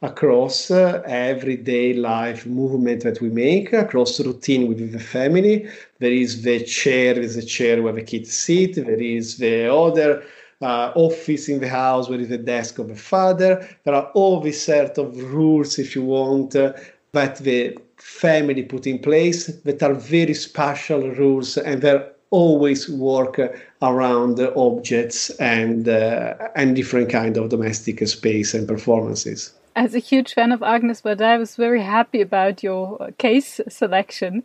across 0.01 0.69
uh, 0.69 1.01
everyday 1.07 1.93
life 1.93 2.45
movement 2.45 3.03
that 3.03 3.19
we 3.19 3.29
make, 3.29 3.73
across 3.73 4.19
routine 4.19 4.67
with 4.67 4.91
the 4.91 4.99
family. 4.99 5.67
There 5.99 6.11
is 6.11 6.43
the 6.43 6.63
chair, 6.63 7.15
there 7.15 7.23
is 7.23 7.35
a 7.35 7.45
chair 7.45 7.81
where 7.81 7.93
the 7.93 8.03
kids 8.03 8.31
sit, 8.31 8.75
there 8.75 9.01
is 9.01 9.37
the 9.37 9.73
other 9.73 10.23
uh, 10.61 10.91
office 10.95 11.49
in 11.49 11.59
the 11.59 11.69
house 11.69 12.09
where 12.09 12.19
is 12.19 12.29
the 12.29 12.37
desk 12.37 12.77
of 12.77 12.89
the 12.89 12.95
father. 12.95 13.67
There 13.85 13.95
are 13.95 14.11
all 14.13 14.39
these 14.39 14.61
set 14.61 14.97
of 14.99 15.17
rules, 15.33 15.79
if 15.79 15.95
you 15.95 16.03
want, 16.03 16.55
uh, 16.55 16.73
that 17.13 17.37
the 17.37 17.77
family 17.97 18.63
put 18.63 18.85
in 18.85 18.99
place 18.99 19.47
that 19.47 19.81
are 19.81 19.95
very 19.95 20.35
special 20.35 21.09
rules 21.09 21.57
and 21.57 21.81
they're 21.81 22.11
always 22.29 22.89
work 22.89 23.39
around 23.81 24.39
objects 24.55 25.29
and 25.39 25.87
uh, 25.87 26.35
and 26.55 26.75
different 26.75 27.09
kind 27.09 27.37
of 27.37 27.49
domestic 27.49 28.05
space 28.07 28.53
and 28.53 28.67
performances 28.67 29.56
as 29.77 29.93
a 29.93 29.99
huge 29.99 30.33
fan 30.33 30.51
of 30.51 30.63
Agnes 30.63 31.03
Varda, 31.03 31.21
I 31.21 31.37
was 31.37 31.55
very 31.55 31.83
happy 31.83 32.19
about 32.19 32.63
your 32.63 33.11
case 33.19 33.61
selection. 33.69 34.43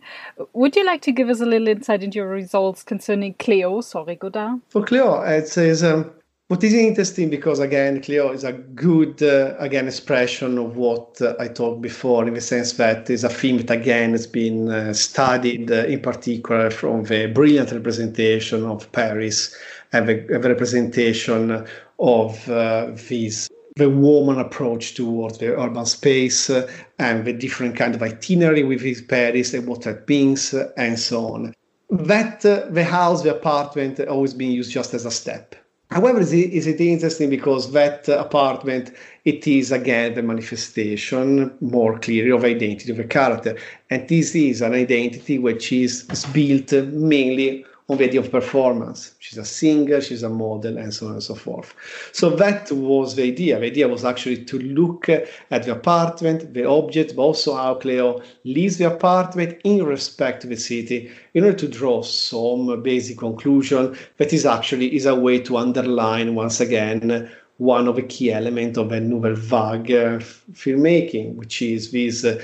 Would 0.53 0.75
you 0.75 0.85
like 0.85 1.01
to 1.01 1.11
give 1.11 1.27
us 1.27 1.41
a 1.41 1.45
little 1.45 1.67
insight 1.67 2.03
into 2.03 2.17
your 2.17 2.29
results 2.29 2.83
concerning 2.83 3.33
Cleo 3.33 3.81
Sorry, 3.81 4.15
Godard? 4.15 4.61
For 4.69 4.83
Cleo, 4.83 5.21
it 5.23 5.47
says 5.47 5.83
um, 5.83 6.11
what 6.49 6.63
is 6.63 6.75
interesting 6.75 7.31
because 7.31 7.57
again, 7.59 7.99
Cleo 8.03 8.31
is 8.31 8.43
a 8.43 8.53
good 8.53 9.23
uh, 9.23 9.55
again 9.57 9.87
expression 9.87 10.59
of 10.59 10.77
what 10.77 11.19
uh, 11.19 11.33
I 11.39 11.47
talked 11.47 11.81
before, 11.81 12.27
in 12.27 12.35
the 12.35 12.41
sense 12.41 12.73
that 12.73 13.09
it's 13.09 13.23
a 13.23 13.29
theme 13.29 13.57
that 13.57 13.71
again 13.71 14.11
has 14.11 14.27
been 14.27 14.69
uh, 14.69 14.93
studied 14.93 15.71
uh, 15.71 15.85
in 15.85 15.99
particular 15.99 16.69
from 16.69 17.05
the 17.05 17.25
brilliant 17.25 17.71
representation 17.71 18.65
of 18.65 18.89
Paris 18.91 19.57
and 19.93 20.07
the, 20.07 20.13
the 20.29 20.47
representation 20.47 21.65
of 21.97 22.49
uh, 22.49 22.91
these 23.09 23.49
the 23.75 23.89
woman 23.89 24.39
approach 24.39 24.93
towards 24.93 25.39
the 25.39 25.57
urban 25.57 25.85
space 25.85 26.49
uh, 26.49 26.69
and 26.99 27.25
the 27.25 27.33
different 27.33 27.75
kind 27.75 27.95
of 27.95 28.03
itinerary 28.03 28.63
with 28.63 28.81
his 28.81 29.01
Paris 29.01 29.51
that 29.51 30.05
means 30.07 30.53
uh, 30.53 30.71
and 30.77 30.99
so 30.99 31.25
on. 31.27 31.53
That 31.89 32.45
uh, 32.45 32.65
the 32.69 32.83
house, 32.83 33.23
the 33.23 33.35
apartment, 33.35 33.99
always 33.99 34.33
been 34.33 34.51
used 34.51 34.71
just 34.71 34.93
as 34.93 35.05
a 35.05 35.11
step. 35.11 35.55
However, 35.91 36.19
is 36.21 36.33
it, 36.33 36.51
is 36.51 36.65
it 36.65 36.81
interesting 36.81 37.29
because 37.29 37.71
that 37.73 38.07
apartment, 38.07 38.91
it 39.25 39.45
is 39.45 39.71
again 39.71 40.15
the 40.15 40.23
manifestation 40.23 41.55
more 41.61 41.99
clearly 41.99 42.31
of 42.31 42.43
identity 42.43 42.91
of 42.91 42.99
a 42.99 43.03
character. 43.03 43.55
And 43.91 44.07
this 44.09 44.33
is 44.33 44.61
an 44.61 44.73
identity 44.73 45.37
which 45.37 45.71
is 45.71 46.03
built 46.33 46.71
mainly 46.71 47.63
on 47.93 47.99
the 47.99 48.05
idea 48.05 48.19
of 48.19 48.31
performance. 48.31 49.15
She's 49.19 49.37
a 49.37 49.45
singer, 49.45 50.01
she's 50.01 50.23
a 50.23 50.29
model, 50.29 50.77
and 50.77 50.93
so 50.93 51.07
on 51.07 51.13
and 51.13 51.23
so 51.23 51.35
forth. 51.35 51.73
So 52.11 52.29
that 52.31 52.71
was 52.71 53.15
the 53.15 53.23
idea. 53.23 53.59
The 53.59 53.67
idea 53.67 53.87
was 53.87 54.03
actually 54.03 54.43
to 54.45 54.59
look 54.59 55.09
at 55.09 55.27
the 55.49 55.71
apartment, 55.71 56.53
the 56.53 56.65
object, 56.67 57.15
but 57.15 57.21
also 57.21 57.55
how 57.55 57.75
Cleo 57.75 58.21
leaves 58.43 58.77
the 58.77 58.85
apartment 58.85 59.59
in 59.63 59.83
respect 59.85 60.41
to 60.41 60.47
the 60.47 60.57
city 60.57 61.11
in 61.33 61.43
order 61.43 61.57
to 61.57 61.67
draw 61.67 62.01
some 62.01 62.81
basic 62.81 63.17
conclusion 63.17 63.95
that 64.17 64.33
is 64.33 64.45
actually 64.45 64.95
is 64.95 65.05
a 65.05 65.15
way 65.15 65.39
to 65.39 65.57
underline 65.57 66.35
once 66.35 66.59
again 66.59 67.29
one 67.57 67.87
of 67.87 67.95
the 67.95 68.01
key 68.01 68.31
elements 68.31 68.77
of 68.77 68.91
a 68.91 68.99
nouvelle 68.99 69.35
vague 69.35 69.91
uh, 69.91 70.19
filmmaking, 70.53 71.35
which 71.35 71.61
is 71.61 71.91
this 71.91 72.25
uh, 72.25 72.41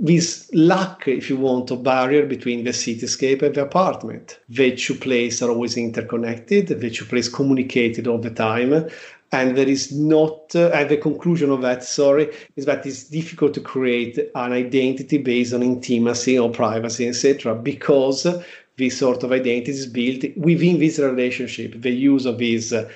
this 0.00 0.50
lack, 0.54 1.06
if 1.06 1.28
you 1.28 1.36
want, 1.36 1.70
of 1.70 1.82
barrier 1.82 2.24
between 2.24 2.64
the 2.64 2.70
cityscape 2.70 3.42
and 3.42 3.54
the 3.54 3.62
apartment. 3.62 4.40
The 4.48 4.74
two 4.74 4.94
places 4.94 5.42
are 5.42 5.50
always 5.50 5.76
interconnected, 5.76 6.68
the 6.68 6.90
two 6.90 7.04
places 7.04 7.32
communicated 7.32 8.06
all 8.06 8.18
the 8.18 8.30
time. 8.30 8.88
And 9.32 9.56
there 9.56 9.68
is 9.68 9.92
not, 9.92 10.56
uh, 10.56 10.70
and 10.70 10.88
the 10.88 10.96
conclusion 10.96 11.50
of 11.50 11.60
that, 11.60 11.84
sorry, 11.84 12.32
is 12.56 12.64
that 12.64 12.84
it's 12.86 13.04
difficult 13.04 13.52
to 13.54 13.60
create 13.60 14.18
an 14.34 14.52
identity 14.52 15.18
based 15.18 15.52
on 15.52 15.62
intimacy 15.62 16.38
or 16.38 16.50
privacy, 16.50 17.06
etc., 17.06 17.54
because 17.54 18.26
this 18.78 18.98
sort 18.98 19.22
of 19.22 19.32
identity 19.32 19.70
is 19.70 19.86
built 19.86 20.24
within 20.36 20.80
this 20.80 20.98
relationship, 20.98 21.80
the 21.82 21.90
use 21.90 22.24
of 22.24 22.38
this 22.38 22.72
uh, 22.72 22.88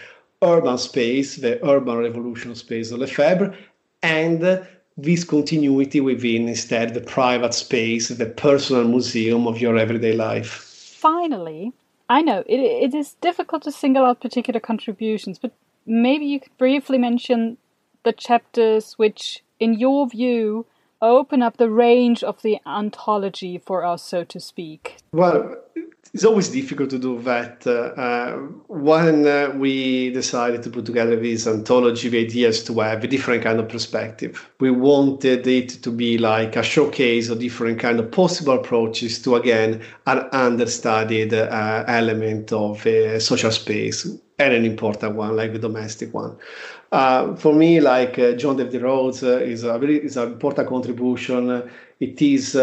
urban 0.43 0.79
space, 0.79 1.37
the 1.37 1.65
urban 1.65 1.99
revolution 1.99 2.55
space 2.55 2.91
of 2.91 2.99
Lefebvre, 2.99 3.55
and 4.03 4.67
this 4.97 5.25
continuity 5.25 6.01
within 6.01 6.49
instead 6.49 6.95
the 6.95 7.01
private 7.01 7.55
space, 7.55 8.09
the 8.09 8.27
personal 8.27 8.85
museum 8.85 9.47
of 9.47 9.61
your 9.61 9.77
everyday 9.77 10.13
life. 10.13 10.49
Finally, 10.49 11.73
I 12.09 12.23
know 12.23 12.45
it, 12.47 12.61
it 12.61 12.95
is 12.95 13.15
difficult 13.21 13.63
to 13.65 13.73
single 13.73 14.05
out 14.05 14.21
particular 14.21 14.61
contributions, 14.61 15.39
but 15.39 15.53
maybe 15.87 16.27
you 16.27 16.41
could 16.41 16.57
briefly 16.59 16.99
mention 16.99 17.57
the 18.05 18.13
chapters 18.13 18.95
which, 18.95 19.43
in 19.59 19.75
your 19.75 20.09
view, 20.09 20.67
open 21.05 21.43
up 21.43 21.57
the 21.57 21.71
range 21.71 22.25
of 22.25 22.43
the 22.43 22.59
anthology 22.67 23.59
for 23.59 23.85
us, 23.85 24.03
so 24.03 24.25
to 24.25 24.41
speak. 24.41 24.97
Well, 25.13 25.57
it's 26.15 26.25
always 26.25 26.49
difficult 26.49 26.91
to 26.91 26.99
do 26.99 27.21
that. 27.23 27.67
Uh, 27.67 28.01
uh, 28.01 28.37
when 28.69 29.27
uh, 29.27 29.53
we 29.57 30.11
decided 30.11 30.63
to 30.63 30.71
put 30.71 30.87
together 30.87 31.17
this 31.17 31.47
anthology, 31.47 32.09
the 32.09 32.21
idea 32.21 32.49
is 32.49 32.63
to 32.65 32.79
have 32.81 33.03
a 33.03 33.09
different 33.09 33.43
kind 33.43 33.59
of 33.59 33.69
perspective. 33.69 34.49
We 34.61 34.71
wanted 34.71 35.45
it 35.47 35.71
to 35.83 35.91
be 35.91 36.17
like 36.17 36.55
a 36.55 36.63
showcase 36.63 37.29
of 37.31 37.41
different 37.41 37.81
kind 37.81 37.99
of 37.99 38.13
possible 38.13 38.55
approaches 38.55 39.21
to, 39.23 39.35
again, 39.35 39.83
an 40.07 40.29
understudied 40.31 41.35
uh, 41.35 41.85
element 41.89 42.53
of 42.53 42.87
a 42.87 43.19
social 43.21 43.51
space 43.51 44.07
and 44.39 44.53
an 44.53 44.65
important 44.65 45.15
one, 45.15 45.37
like 45.37 45.53
the 45.53 45.59
domestic 45.59 46.13
one. 46.13 46.37
Uh, 46.93 47.35
for 47.37 47.55
me, 47.55 47.81
like 47.81 48.19
uh, 48.19 48.33
John 48.33 48.57
David 48.57 48.83
Rhodes 48.83 49.23
is 49.23 49.63
a 49.63 49.79
very 49.79 50.05
is 50.05 50.17
an 50.17 50.33
important 50.33 50.69
contribution. 50.69 51.71
It 52.01 52.21
is 52.21 52.57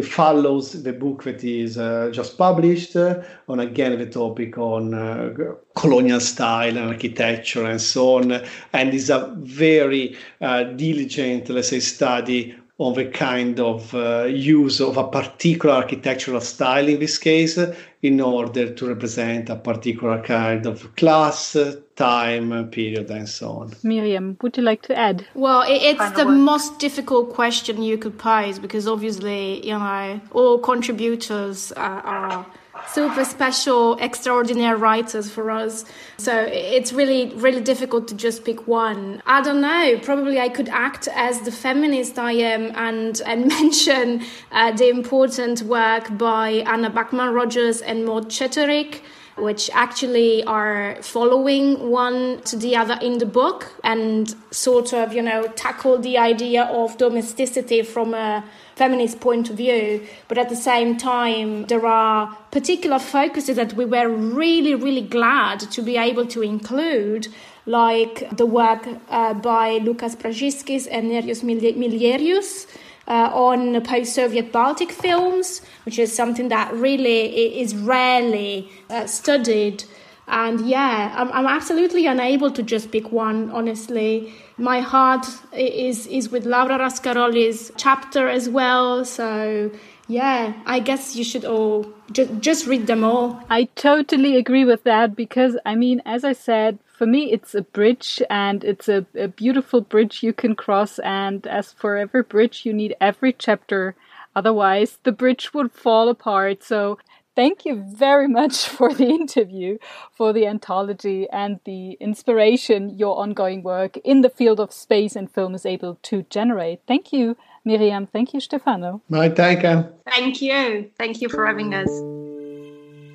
it 0.00 0.04
follows 0.04 0.82
the 0.82 0.92
book 0.92 1.24
that 1.24 1.42
is 1.44 1.76
uh, 1.76 2.10
just 2.12 2.38
published 2.38 2.96
uh, 2.96 3.22
on 3.48 3.60
again 3.60 3.98
the 3.98 4.06
topic 4.06 4.56
on 4.56 4.94
uh, 4.94 5.34
colonial 5.74 6.20
style 6.20 6.76
and 6.76 6.88
architecture 6.88 7.64
and 7.64 7.80
so 7.80 8.16
on, 8.16 8.32
and 8.72 8.94
is 8.94 9.10
a 9.10 9.34
very 9.38 10.16
uh, 10.40 10.64
diligent, 10.64 11.48
let's 11.48 11.68
say, 11.68 11.80
study 11.80 12.54
of 12.78 12.96
a 12.96 13.04
kind 13.04 13.60
of 13.60 13.94
uh, 13.94 14.24
use 14.24 14.80
of 14.80 14.96
a 14.96 15.06
particular 15.06 15.74
architectural 15.74 16.40
style 16.40 16.88
in 16.88 16.98
this 16.98 17.18
case 17.18 17.58
in 18.02 18.20
order 18.20 18.72
to 18.72 18.86
represent 18.88 19.50
a 19.50 19.56
particular 19.56 20.22
kind 20.22 20.64
of 20.66 20.94
class, 20.96 21.56
time, 21.96 22.68
period, 22.70 23.10
and 23.10 23.28
so 23.28 23.50
on. 23.50 23.74
Miriam, 23.82 24.38
would 24.40 24.56
you 24.56 24.62
like 24.62 24.80
to 24.82 24.96
add? 24.98 25.26
Well, 25.34 25.64
it's 25.68 26.10
the 26.12 26.24
most 26.24 26.78
difficult 26.78 27.34
question 27.34 27.82
you 27.82 27.98
could 27.98 28.18
pose 28.18 28.58
because 28.58 28.88
obviously, 28.88 29.66
you 29.66 29.78
know, 29.78 30.20
all 30.32 30.58
contributors 30.58 31.72
are 31.72 32.46
super 32.88 33.24
special, 33.24 33.96
extraordinary 33.98 34.78
writers 34.78 35.30
for 35.30 35.50
us. 35.50 35.84
So 36.18 36.36
it's 36.50 36.92
really, 36.92 37.32
really 37.36 37.60
difficult 37.60 38.08
to 38.08 38.14
just 38.14 38.44
pick 38.44 38.66
one. 38.66 39.22
I 39.26 39.40
don't 39.40 39.60
know. 39.60 39.98
Probably 40.02 40.40
I 40.40 40.48
could 40.48 40.68
act 40.68 41.08
as 41.14 41.40
the 41.42 41.52
feminist 41.52 42.18
I 42.18 42.32
am 42.32 42.72
and 42.74 43.20
and 43.26 43.48
mention 43.58 44.22
uh, 44.52 44.72
the 44.72 44.88
important 44.88 45.62
work 45.62 46.16
by 46.16 46.64
Anna 46.66 46.90
Backman 46.90 47.34
Rogers 47.34 47.80
and 47.80 48.04
Maud 48.04 48.30
Ceuterick 48.30 49.02
which 49.40 49.70
actually 49.72 50.44
are 50.44 50.96
following 51.02 51.90
one 51.90 52.40
to 52.42 52.56
the 52.56 52.76
other 52.76 52.98
in 53.00 53.18
the 53.18 53.26
book 53.26 53.72
and 53.82 54.34
sort 54.50 54.92
of, 54.92 55.12
you 55.12 55.22
know, 55.22 55.46
tackle 55.56 55.98
the 55.98 56.18
idea 56.18 56.64
of 56.64 56.96
domesticity 56.98 57.82
from 57.82 58.14
a 58.14 58.44
feminist 58.80 59.20
point 59.20 59.50
of 59.50 59.56
view, 59.64 59.84
but 60.28 60.38
at 60.38 60.48
the 60.48 60.60
same 60.70 60.96
time, 60.96 61.66
there 61.66 61.86
are 61.86 62.20
particular 62.50 62.98
focuses 62.98 63.56
that 63.56 63.74
we 63.80 63.84
were 63.84 64.08
really, 64.42 64.74
really 64.86 65.06
glad 65.18 65.58
to 65.76 65.80
be 65.82 65.94
able 66.08 66.26
to 66.34 66.40
include, 66.40 67.28
like 67.66 68.16
the 68.40 68.46
work 68.46 68.82
uh, 69.10 69.34
by 69.34 69.66
Lukas 69.88 70.14
Brasiskis 70.16 70.88
and 70.90 71.02
Nerijus 71.10 71.42
Milerius. 71.82 72.66
Uh, 73.08 73.28
on 73.48 73.60
post-Soviet 73.82 74.52
Baltic 74.52 74.92
films, 74.92 75.62
which 75.84 75.98
is 75.98 76.14
something 76.14 76.48
that 76.48 76.72
really 76.72 77.20
is 77.62 77.74
rarely 77.74 78.70
uh, 78.88 79.04
studied. 79.06 79.82
And 80.28 80.60
yeah, 80.68 81.12
I'm, 81.18 81.30
I'm 81.32 81.48
absolutely 81.58 82.06
unable 82.06 82.52
to 82.52 82.62
just 82.62 82.92
pick 82.92 83.10
one, 83.10 83.50
honestly 83.50 84.32
my 84.60 84.80
heart 84.80 85.26
is 85.52 86.06
is 86.06 86.30
with 86.30 86.44
Laura 86.44 86.78
Rascaroli's 86.78 87.72
chapter 87.76 88.28
as 88.28 88.48
well. 88.48 89.04
So 89.04 89.70
yeah, 90.06 90.52
I 90.66 90.80
guess 90.80 91.16
you 91.16 91.24
should 91.24 91.44
all 91.44 91.86
just 92.12 92.40
just 92.40 92.66
read 92.66 92.86
them 92.86 93.02
all. 93.02 93.42
I 93.48 93.64
totally 93.74 94.36
agree 94.36 94.64
with 94.64 94.84
that 94.84 95.16
because 95.16 95.56
I 95.64 95.74
mean, 95.74 96.02
as 96.04 96.24
I 96.24 96.34
said, 96.34 96.78
for 96.84 97.06
me 97.06 97.32
it's 97.32 97.54
a 97.54 97.62
bridge 97.62 98.22
and 98.28 98.62
it's 98.62 98.88
a, 98.88 99.06
a 99.14 99.28
beautiful 99.28 99.80
bridge 99.80 100.22
you 100.22 100.32
can 100.32 100.54
cross. 100.54 100.98
And 100.98 101.46
as 101.46 101.72
for 101.72 101.96
every 101.96 102.22
bridge, 102.22 102.66
you 102.66 102.72
need 102.72 102.94
every 103.00 103.32
chapter. 103.32 103.94
Otherwise, 104.36 104.98
the 105.02 105.12
bridge 105.12 105.52
would 105.54 105.72
fall 105.72 106.08
apart. 106.08 106.62
So 106.62 106.98
thank 107.40 107.64
you 107.64 107.82
very 107.86 108.28
much 108.28 108.68
for 108.76 108.92
the 108.92 109.08
interview, 109.08 109.78
for 110.12 110.32
the 110.34 110.46
anthology, 110.46 111.26
and 111.32 111.58
the 111.64 111.92
inspiration 112.08 112.80
your 112.98 113.16
ongoing 113.18 113.62
work 113.62 113.96
in 114.04 114.20
the 114.20 114.28
field 114.28 114.60
of 114.60 114.70
space 114.72 115.16
and 115.16 115.32
film 115.32 115.54
is 115.54 115.64
able 115.64 115.94
to 116.02 116.16
generate. 116.28 116.80
Thank 116.86 117.14
you, 117.14 117.36
Miriam. 117.64 118.06
Thank 118.06 118.34
you, 118.34 118.40
Stefano. 118.40 119.00
My 119.08 119.30
thank 119.30 119.62
you. 119.62 119.76
Thank 120.06 120.42
you. 120.42 120.90
Thank 120.98 121.22
you 121.22 121.28
for 121.30 121.46
having 121.46 121.72
us. 121.74 121.90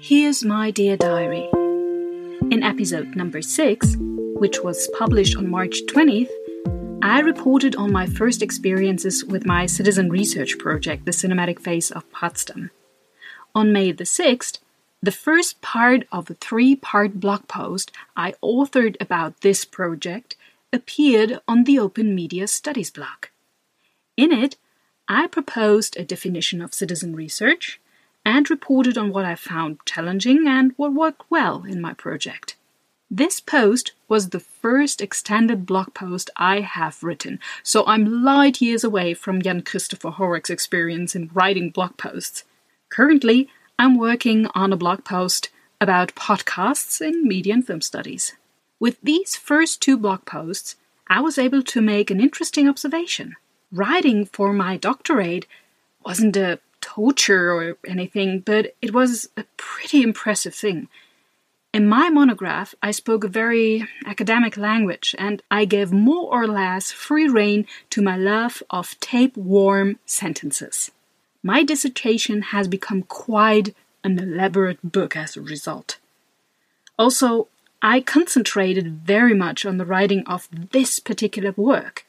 Here's 0.09 0.43
my 0.43 0.71
dear 0.71 0.97
diary. 0.97 1.47
In 2.53 2.63
episode 2.63 3.15
number 3.15 3.41
six, 3.43 3.95
which 4.43 4.57
was 4.61 4.89
published 4.97 5.36
on 5.38 5.49
March 5.57 5.78
20th, 5.93 6.34
I 7.03 7.19
reported 7.19 7.76
on 7.76 7.91
my 7.91 8.07
first 8.07 8.41
experiences 8.41 9.23
with 9.23 9.45
my 9.45 9.67
citizen 9.67 10.09
research 10.09 10.57
project, 10.57 11.05
The 11.05 11.11
Cinematic 11.11 11.59
Face 11.59 11.91
of 11.91 12.09
Potsdam. 12.11 12.71
On 13.56 13.72
May 13.72 13.93
the 13.93 14.03
6th, 14.03 14.58
the 15.01 15.14
first 15.14 15.62
part 15.62 16.06
of 16.12 16.30
a 16.30 16.34
three 16.34 16.76
part 16.76 17.22
blog 17.22 17.47
post 17.47 17.89
I 18.18 18.34
authored 18.43 18.97
about 18.99 19.39
this 19.41 19.64
project 19.64 20.36
appeared 20.74 21.39
on 21.47 21.64
the 21.64 21.80
Open 21.80 22.14
Media 22.14 22.47
Studies 22.47 22.91
blog. 22.91 23.28
In 24.18 24.34
it, 24.34 24.58
I 25.08 25.28
proposed 25.28 25.95
a 25.95 26.03
definition 26.03 26.62
of 26.62 26.74
citizen 26.74 27.16
research 27.16 27.80
and 28.26 28.49
reported 28.49 28.97
on 28.97 29.14
what 29.14 29.24
I 29.24 29.36
found 29.36 29.78
challenging 29.86 30.47
and 30.49 30.74
what 30.76 30.93
worked 30.93 31.24
well 31.30 31.64
in 31.64 31.80
my 31.80 31.93
project. 31.93 32.58
This 33.10 33.39
post 33.39 33.93
was 34.10 34.30
the 34.30 34.41
first 34.41 34.99
extended 34.99 35.66
blog 35.66 35.93
post 35.93 36.30
I 36.36 36.60
have 36.60 37.01
written, 37.01 37.39
so 37.64 37.86
I'm 37.86 38.22
light 38.22 38.60
years 38.60 38.84
away 38.84 39.14
from 39.14 39.41
Jan 39.41 39.62
Christopher 39.62 40.12
Horak's 40.12 40.49
experience 40.49 41.16
in 41.16 41.30
writing 41.34 41.70
blog 41.70 41.95
posts. 41.95 42.43
Currently, 42.95 43.49
I'm 43.77 43.97
working 43.97 44.47
on 44.55 44.71
a 44.71 44.77
blog 44.77 45.03
post 45.03 45.49
about 45.81 46.15
podcasts 46.15 47.01
in 47.01 47.27
media 47.27 47.53
and 47.53 47.67
film 47.67 47.81
studies. 47.81 48.37
With 48.79 49.01
these 49.03 49.35
first 49.35 49.81
two 49.81 49.97
blog 49.97 50.23
posts, 50.23 50.77
I 51.09 51.19
was 51.19 51.37
able 51.37 51.61
to 51.63 51.81
make 51.81 52.09
an 52.09 52.21
interesting 52.21 52.69
observation. 52.69 53.35
Writing 53.69 54.23
for 54.23 54.53
my 54.53 54.77
doctorate 54.77 55.45
wasn't 56.05 56.37
a 56.37 56.61
torture 56.79 57.51
or 57.51 57.77
anything, 57.85 58.39
but 58.39 58.73
it 58.81 58.93
was 58.93 59.27
a 59.35 59.43
pretty 59.57 60.01
impressive 60.01 60.55
thing. 60.55 60.87
In 61.73 61.89
my 61.89 62.07
monograph, 62.09 62.75
I 62.81 62.91
spoke 62.91 63.25
a 63.25 63.39
very 63.43 63.85
academic 64.05 64.55
language 64.55 65.13
and 65.19 65.43
I 65.51 65.65
gave 65.65 65.91
more 65.91 66.31
or 66.31 66.47
less 66.47 66.93
free 66.93 67.27
rein 67.27 67.67
to 67.89 68.01
my 68.01 68.15
love 68.15 68.63
of 68.69 68.97
tapeworm 69.01 69.99
sentences. 70.05 70.91
My 71.45 71.61
dissertation 71.61 72.41
has 72.41 72.67
become 72.67 73.03
quite 73.03 73.75
an 74.03 74.17
elaborate 74.17 74.79
book 74.81 75.15
as 75.15 75.37
a 75.37 75.41
result. 75.41 75.99
Also, 76.97 77.49
I 77.83 78.01
concentrated 78.01 79.05
very 79.05 79.35
much 79.35 79.63
on 79.63 79.77
the 79.77 79.85
writing 79.85 80.25
of 80.25 80.47
this 80.51 80.97
particular 80.97 81.53
work, 81.55 82.07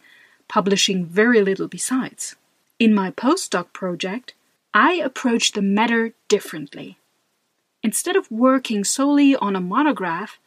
publishing 0.48 1.04
very 1.04 1.42
little 1.42 1.68
besides. 1.68 2.34
In 2.78 2.94
my 2.94 3.10
postdoc 3.10 3.74
project, 3.74 4.32
I 4.72 4.94
approached 4.94 5.52
the 5.52 5.60
matter 5.60 6.14
differently. 6.28 6.96
Instead 7.82 8.16
of 8.16 8.30
working 8.30 8.84
solely 8.84 9.36
on 9.36 9.54
a 9.54 9.60
monograph, 9.60 10.38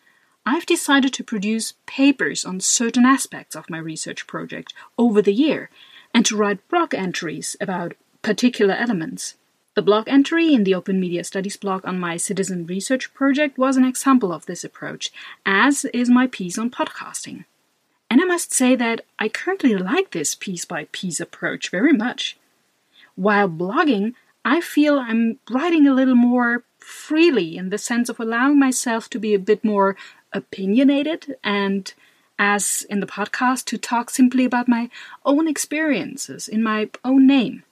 I've 0.48 0.66
decided 0.66 1.14
to 1.14 1.24
produce 1.24 1.76
papers 1.86 2.44
on 2.44 2.60
certain 2.60 3.06
aspects 3.06 3.56
of 3.56 3.70
my 3.70 3.78
research 3.78 4.26
project 4.26 4.74
over 4.98 5.22
the 5.22 5.32
year 5.32 5.70
and 6.12 6.26
to 6.26 6.36
write 6.36 6.68
blog 6.70 6.96
entries 6.96 7.56
about 7.62 7.94
particular 8.22 8.74
elements. 8.74 9.36
The 9.76 9.82
blog 9.82 10.10
entry 10.10 10.54
in 10.54 10.64
the 10.64 10.76
Open 10.76 11.00
Media 11.00 11.24
Studies 11.24 11.56
blog 11.56 11.86
on 11.86 12.00
my 12.00 12.18
citizen 12.18 12.66
research 12.66 13.14
project 13.14 13.58
was 13.58 13.78
an 13.78 13.86
example 13.86 14.34
of 14.34 14.46
this 14.46 14.64
approach, 14.64 15.12
as 15.46 15.86
is 15.86 16.10
my 16.10 16.28
piece 16.28 16.58
on 16.58 16.70
podcasting. 16.70 17.46
And 18.10 18.20
I 18.20 18.26
must 18.26 18.52
say 18.52 18.76
that 18.76 19.02
I 19.20 19.30
currently 19.30 19.76
like 19.76 20.12
this 20.12 20.36
piece 20.36 20.66
by 20.66 20.88
piece 20.92 21.20
approach 21.20 21.70
very 21.70 21.94
much. 21.94 22.38
While 23.16 23.48
blogging, 23.48 24.16
I 24.44 24.62
feel 24.62 24.98
I'm 24.98 25.40
writing 25.50 25.88
a 25.88 25.94
little 25.94 26.16
more 26.16 26.64
freely 26.80 27.56
in 27.56 27.70
the 27.70 27.78
sense 27.78 28.10
of 28.10 28.20
allowing 28.20 28.58
myself 28.58 29.10
to 29.12 29.20
be 29.20 29.34
a 29.34 29.40
bit 29.40 29.64
more 29.64 29.96
opinionated 30.34 31.36
and 31.44 31.94
as 32.40 32.86
in 32.90 33.00
the 33.00 33.08
podcast 33.08 33.66
to 33.66 33.78
talk 33.78 34.10
simply 34.10 34.46
about 34.46 34.68
my 34.68 34.90
own 35.26 35.48
experiences 35.48 36.48
in 36.48 36.64
my 36.64 36.90
own 37.04 37.28
name. 37.28 37.64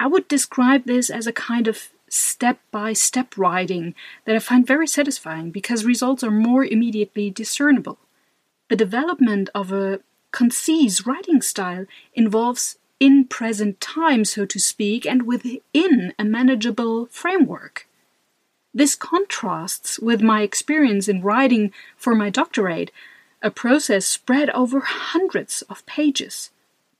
I 0.00 0.06
would 0.06 0.28
describe 0.28 0.86
this 0.86 1.10
as 1.10 1.26
a 1.26 1.32
kind 1.32 1.68
of 1.68 1.90
step 2.08 2.58
by 2.70 2.94
step 2.94 3.36
writing 3.36 3.94
that 4.24 4.34
I 4.34 4.38
find 4.38 4.66
very 4.66 4.86
satisfying 4.86 5.50
because 5.50 5.84
results 5.84 6.24
are 6.24 6.30
more 6.30 6.64
immediately 6.64 7.28
discernible. 7.28 7.98
The 8.70 8.76
development 8.76 9.50
of 9.54 9.72
a 9.72 10.00
concise 10.32 11.06
writing 11.06 11.42
style 11.42 11.84
involves 12.14 12.78
in 12.98 13.26
present 13.26 13.78
time, 13.78 14.24
so 14.24 14.46
to 14.46 14.58
speak, 14.58 15.04
and 15.04 15.24
within 15.24 16.14
a 16.18 16.24
manageable 16.24 17.06
framework. 17.06 17.86
This 18.72 18.94
contrasts 18.94 19.98
with 19.98 20.22
my 20.22 20.40
experience 20.40 21.08
in 21.08 21.20
writing 21.20 21.72
for 21.96 22.14
my 22.14 22.30
doctorate, 22.30 22.90
a 23.42 23.50
process 23.50 24.06
spread 24.06 24.48
over 24.50 24.80
hundreds 24.80 25.60
of 25.62 25.84
pages. 25.84 26.50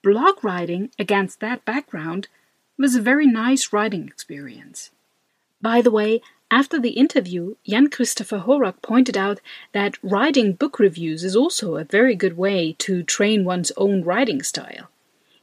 Blog 0.03 0.45
writing, 0.45 0.91
against 0.99 1.41
that 1.41 1.65
background, 1.65 2.29
was 2.81 2.97
a 2.97 3.01
very 3.03 3.27
nice 3.27 3.73
writing 3.73 4.07
experience. 4.07 4.91
By 5.61 5.83
the 5.83 5.91
way, 5.91 6.23
after 6.51 6.81
the 6.81 6.91
interview, 6.91 7.55
Jan 7.69 7.91
Christopher 7.91 8.41
Horak 8.41 8.83
pointed 8.83 9.17
out 9.17 9.41
that 9.73 10.03
writing 10.03 10.55
book 10.55 10.79
reviews 10.79 11.23
is 11.23 11.37
also 11.37 11.77
a 11.77 11.85
very 11.85 12.15
good 12.17 12.37
way 12.37 12.75
to 12.79 13.03
train 13.03 13.45
one's 13.45 13.71
own 13.77 14.03
writing 14.03 14.43
style. 14.43 14.89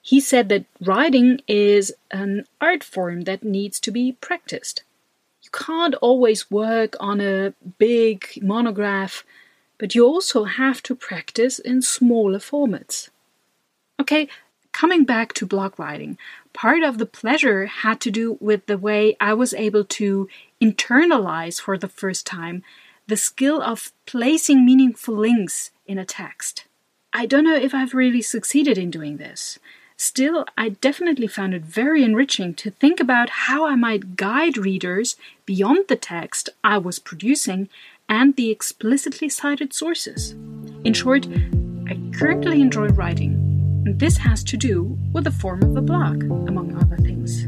He 0.01 0.19
said 0.19 0.49
that 0.49 0.65
writing 0.81 1.41
is 1.47 1.93
an 2.11 2.45
art 2.59 2.83
form 2.83 3.21
that 3.21 3.43
needs 3.43 3.79
to 3.81 3.91
be 3.91 4.13
practiced. 4.13 4.83
You 5.43 5.49
can't 5.51 5.95
always 5.95 6.51
work 6.51 6.95
on 6.99 7.21
a 7.21 7.53
big 7.77 8.39
monograph, 8.41 9.23
but 9.77 9.95
you 9.95 10.05
also 10.05 10.45
have 10.45 10.81
to 10.83 10.95
practice 10.95 11.59
in 11.59 11.81
smaller 11.81 12.39
formats. 12.39 13.09
Okay, 13.99 14.27
coming 14.73 15.05
back 15.05 15.33
to 15.33 15.45
blog 15.45 15.79
writing, 15.79 16.17
part 16.57 16.81
of 16.81 16.97
the 16.97 17.05
pleasure 17.05 17.67
had 17.67 18.01
to 18.01 18.09
do 18.09 18.35
with 18.41 18.65
the 18.65 18.79
way 18.79 19.15
I 19.21 19.35
was 19.35 19.53
able 19.53 19.83
to 19.83 20.27
internalize 20.59 21.61
for 21.61 21.77
the 21.77 21.87
first 21.87 22.25
time 22.25 22.63
the 23.05 23.15
skill 23.15 23.61
of 23.61 23.91
placing 24.07 24.65
meaningful 24.65 25.15
links 25.15 25.69
in 25.85 25.99
a 25.99 26.05
text. 26.05 26.65
I 27.13 27.27
don't 27.27 27.43
know 27.43 27.55
if 27.55 27.75
I've 27.75 27.93
really 27.93 28.23
succeeded 28.23 28.75
in 28.75 28.89
doing 28.89 29.17
this. 29.17 29.59
Still, 29.97 30.45
I 30.57 30.69
definitely 30.69 31.27
found 31.27 31.53
it 31.53 31.61
very 31.61 32.03
enriching 32.03 32.55
to 32.55 32.71
think 32.71 32.99
about 32.99 33.29
how 33.45 33.67
I 33.67 33.75
might 33.75 34.15
guide 34.15 34.57
readers 34.57 35.15
beyond 35.45 35.85
the 35.87 35.95
text 35.95 36.49
I 36.63 36.79
was 36.79 36.97
producing 36.97 37.69
and 38.09 38.35
the 38.35 38.49
explicitly 38.49 39.29
cited 39.29 39.73
sources. 39.73 40.31
In 40.83 40.93
short, 40.93 41.27
I 41.87 41.97
currently 42.17 42.61
enjoy 42.61 42.87
writing, 42.87 43.46
and 43.87 44.01
this 44.01 44.17
has 44.17 44.43
to 44.43 44.57
do 44.57 44.97
with 45.13 45.23
the 45.23 45.31
form 45.31 45.63
of 45.63 45.73
the 45.73 45.81
block, 45.81 46.21
among 46.21 46.75
other 46.75 46.97
things. 46.97 47.43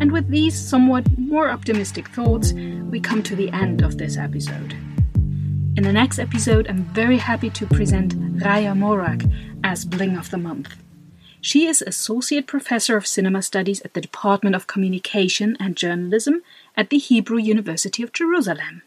And 0.00 0.10
with 0.10 0.26
these 0.26 0.58
somewhat 0.58 1.06
more 1.16 1.48
optimistic 1.48 2.08
thoughts, 2.08 2.52
we 2.52 2.98
come 2.98 3.22
to 3.22 3.36
the 3.36 3.48
end 3.52 3.82
of 3.82 3.98
this 3.98 4.16
episode. 4.16 4.72
In 5.76 5.84
the 5.84 5.92
next 5.92 6.18
episode, 6.18 6.66
I'm 6.66 6.82
very 6.86 7.18
happy 7.18 7.50
to 7.50 7.66
present 7.68 8.18
Raya 8.40 8.76
Morag 8.76 9.32
as 9.62 9.84
Bling 9.84 10.16
of 10.16 10.30
the 10.30 10.38
Month. 10.38 10.74
She 11.40 11.66
is 11.66 11.82
Associate 11.82 12.44
Professor 12.44 12.96
of 12.96 13.06
Cinema 13.06 13.42
Studies 13.42 13.80
at 13.82 13.94
the 13.94 14.00
Department 14.00 14.56
of 14.56 14.66
Communication 14.66 15.56
and 15.60 15.76
Journalism 15.76 16.42
at 16.76 16.90
the 16.90 16.98
Hebrew 16.98 17.38
University 17.38 18.02
of 18.02 18.12
Jerusalem. 18.12 18.82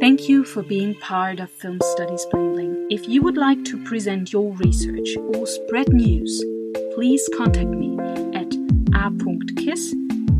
Thank 0.00 0.28
you 0.28 0.42
for 0.42 0.64
being 0.64 0.96
part 0.96 1.38
of 1.38 1.52
Film 1.52 1.78
Studies 1.94 2.26
Bling. 2.32 2.49
If 2.90 3.08
you 3.08 3.22
would 3.22 3.36
like 3.36 3.64
to 3.66 3.84
present 3.84 4.32
your 4.32 4.52
research 4.56 5.16
or 5.16 5.46
spread 5.46 5.92
news, 5.92 6.44
please 6.92 7.22
contact 7.36 7.68
me 7.68 7.96
at 8.34 8.52
a.kiss 8.92 9.94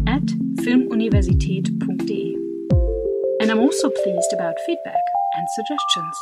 at 0.09 0.27
filmuniversität.de. 0.65 2.35
And 3.41 3.53
I'm 3.53 3.61
also 3.61 3.89
pleased 3.89 4.33
about 4.33 4.57
feedback 4.67 5.03
and 5.37 5.47
suggestions. 5.55 6.17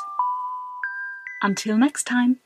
Until 1.42 1.78
next 1.78 2.04
time. 2.04 2.40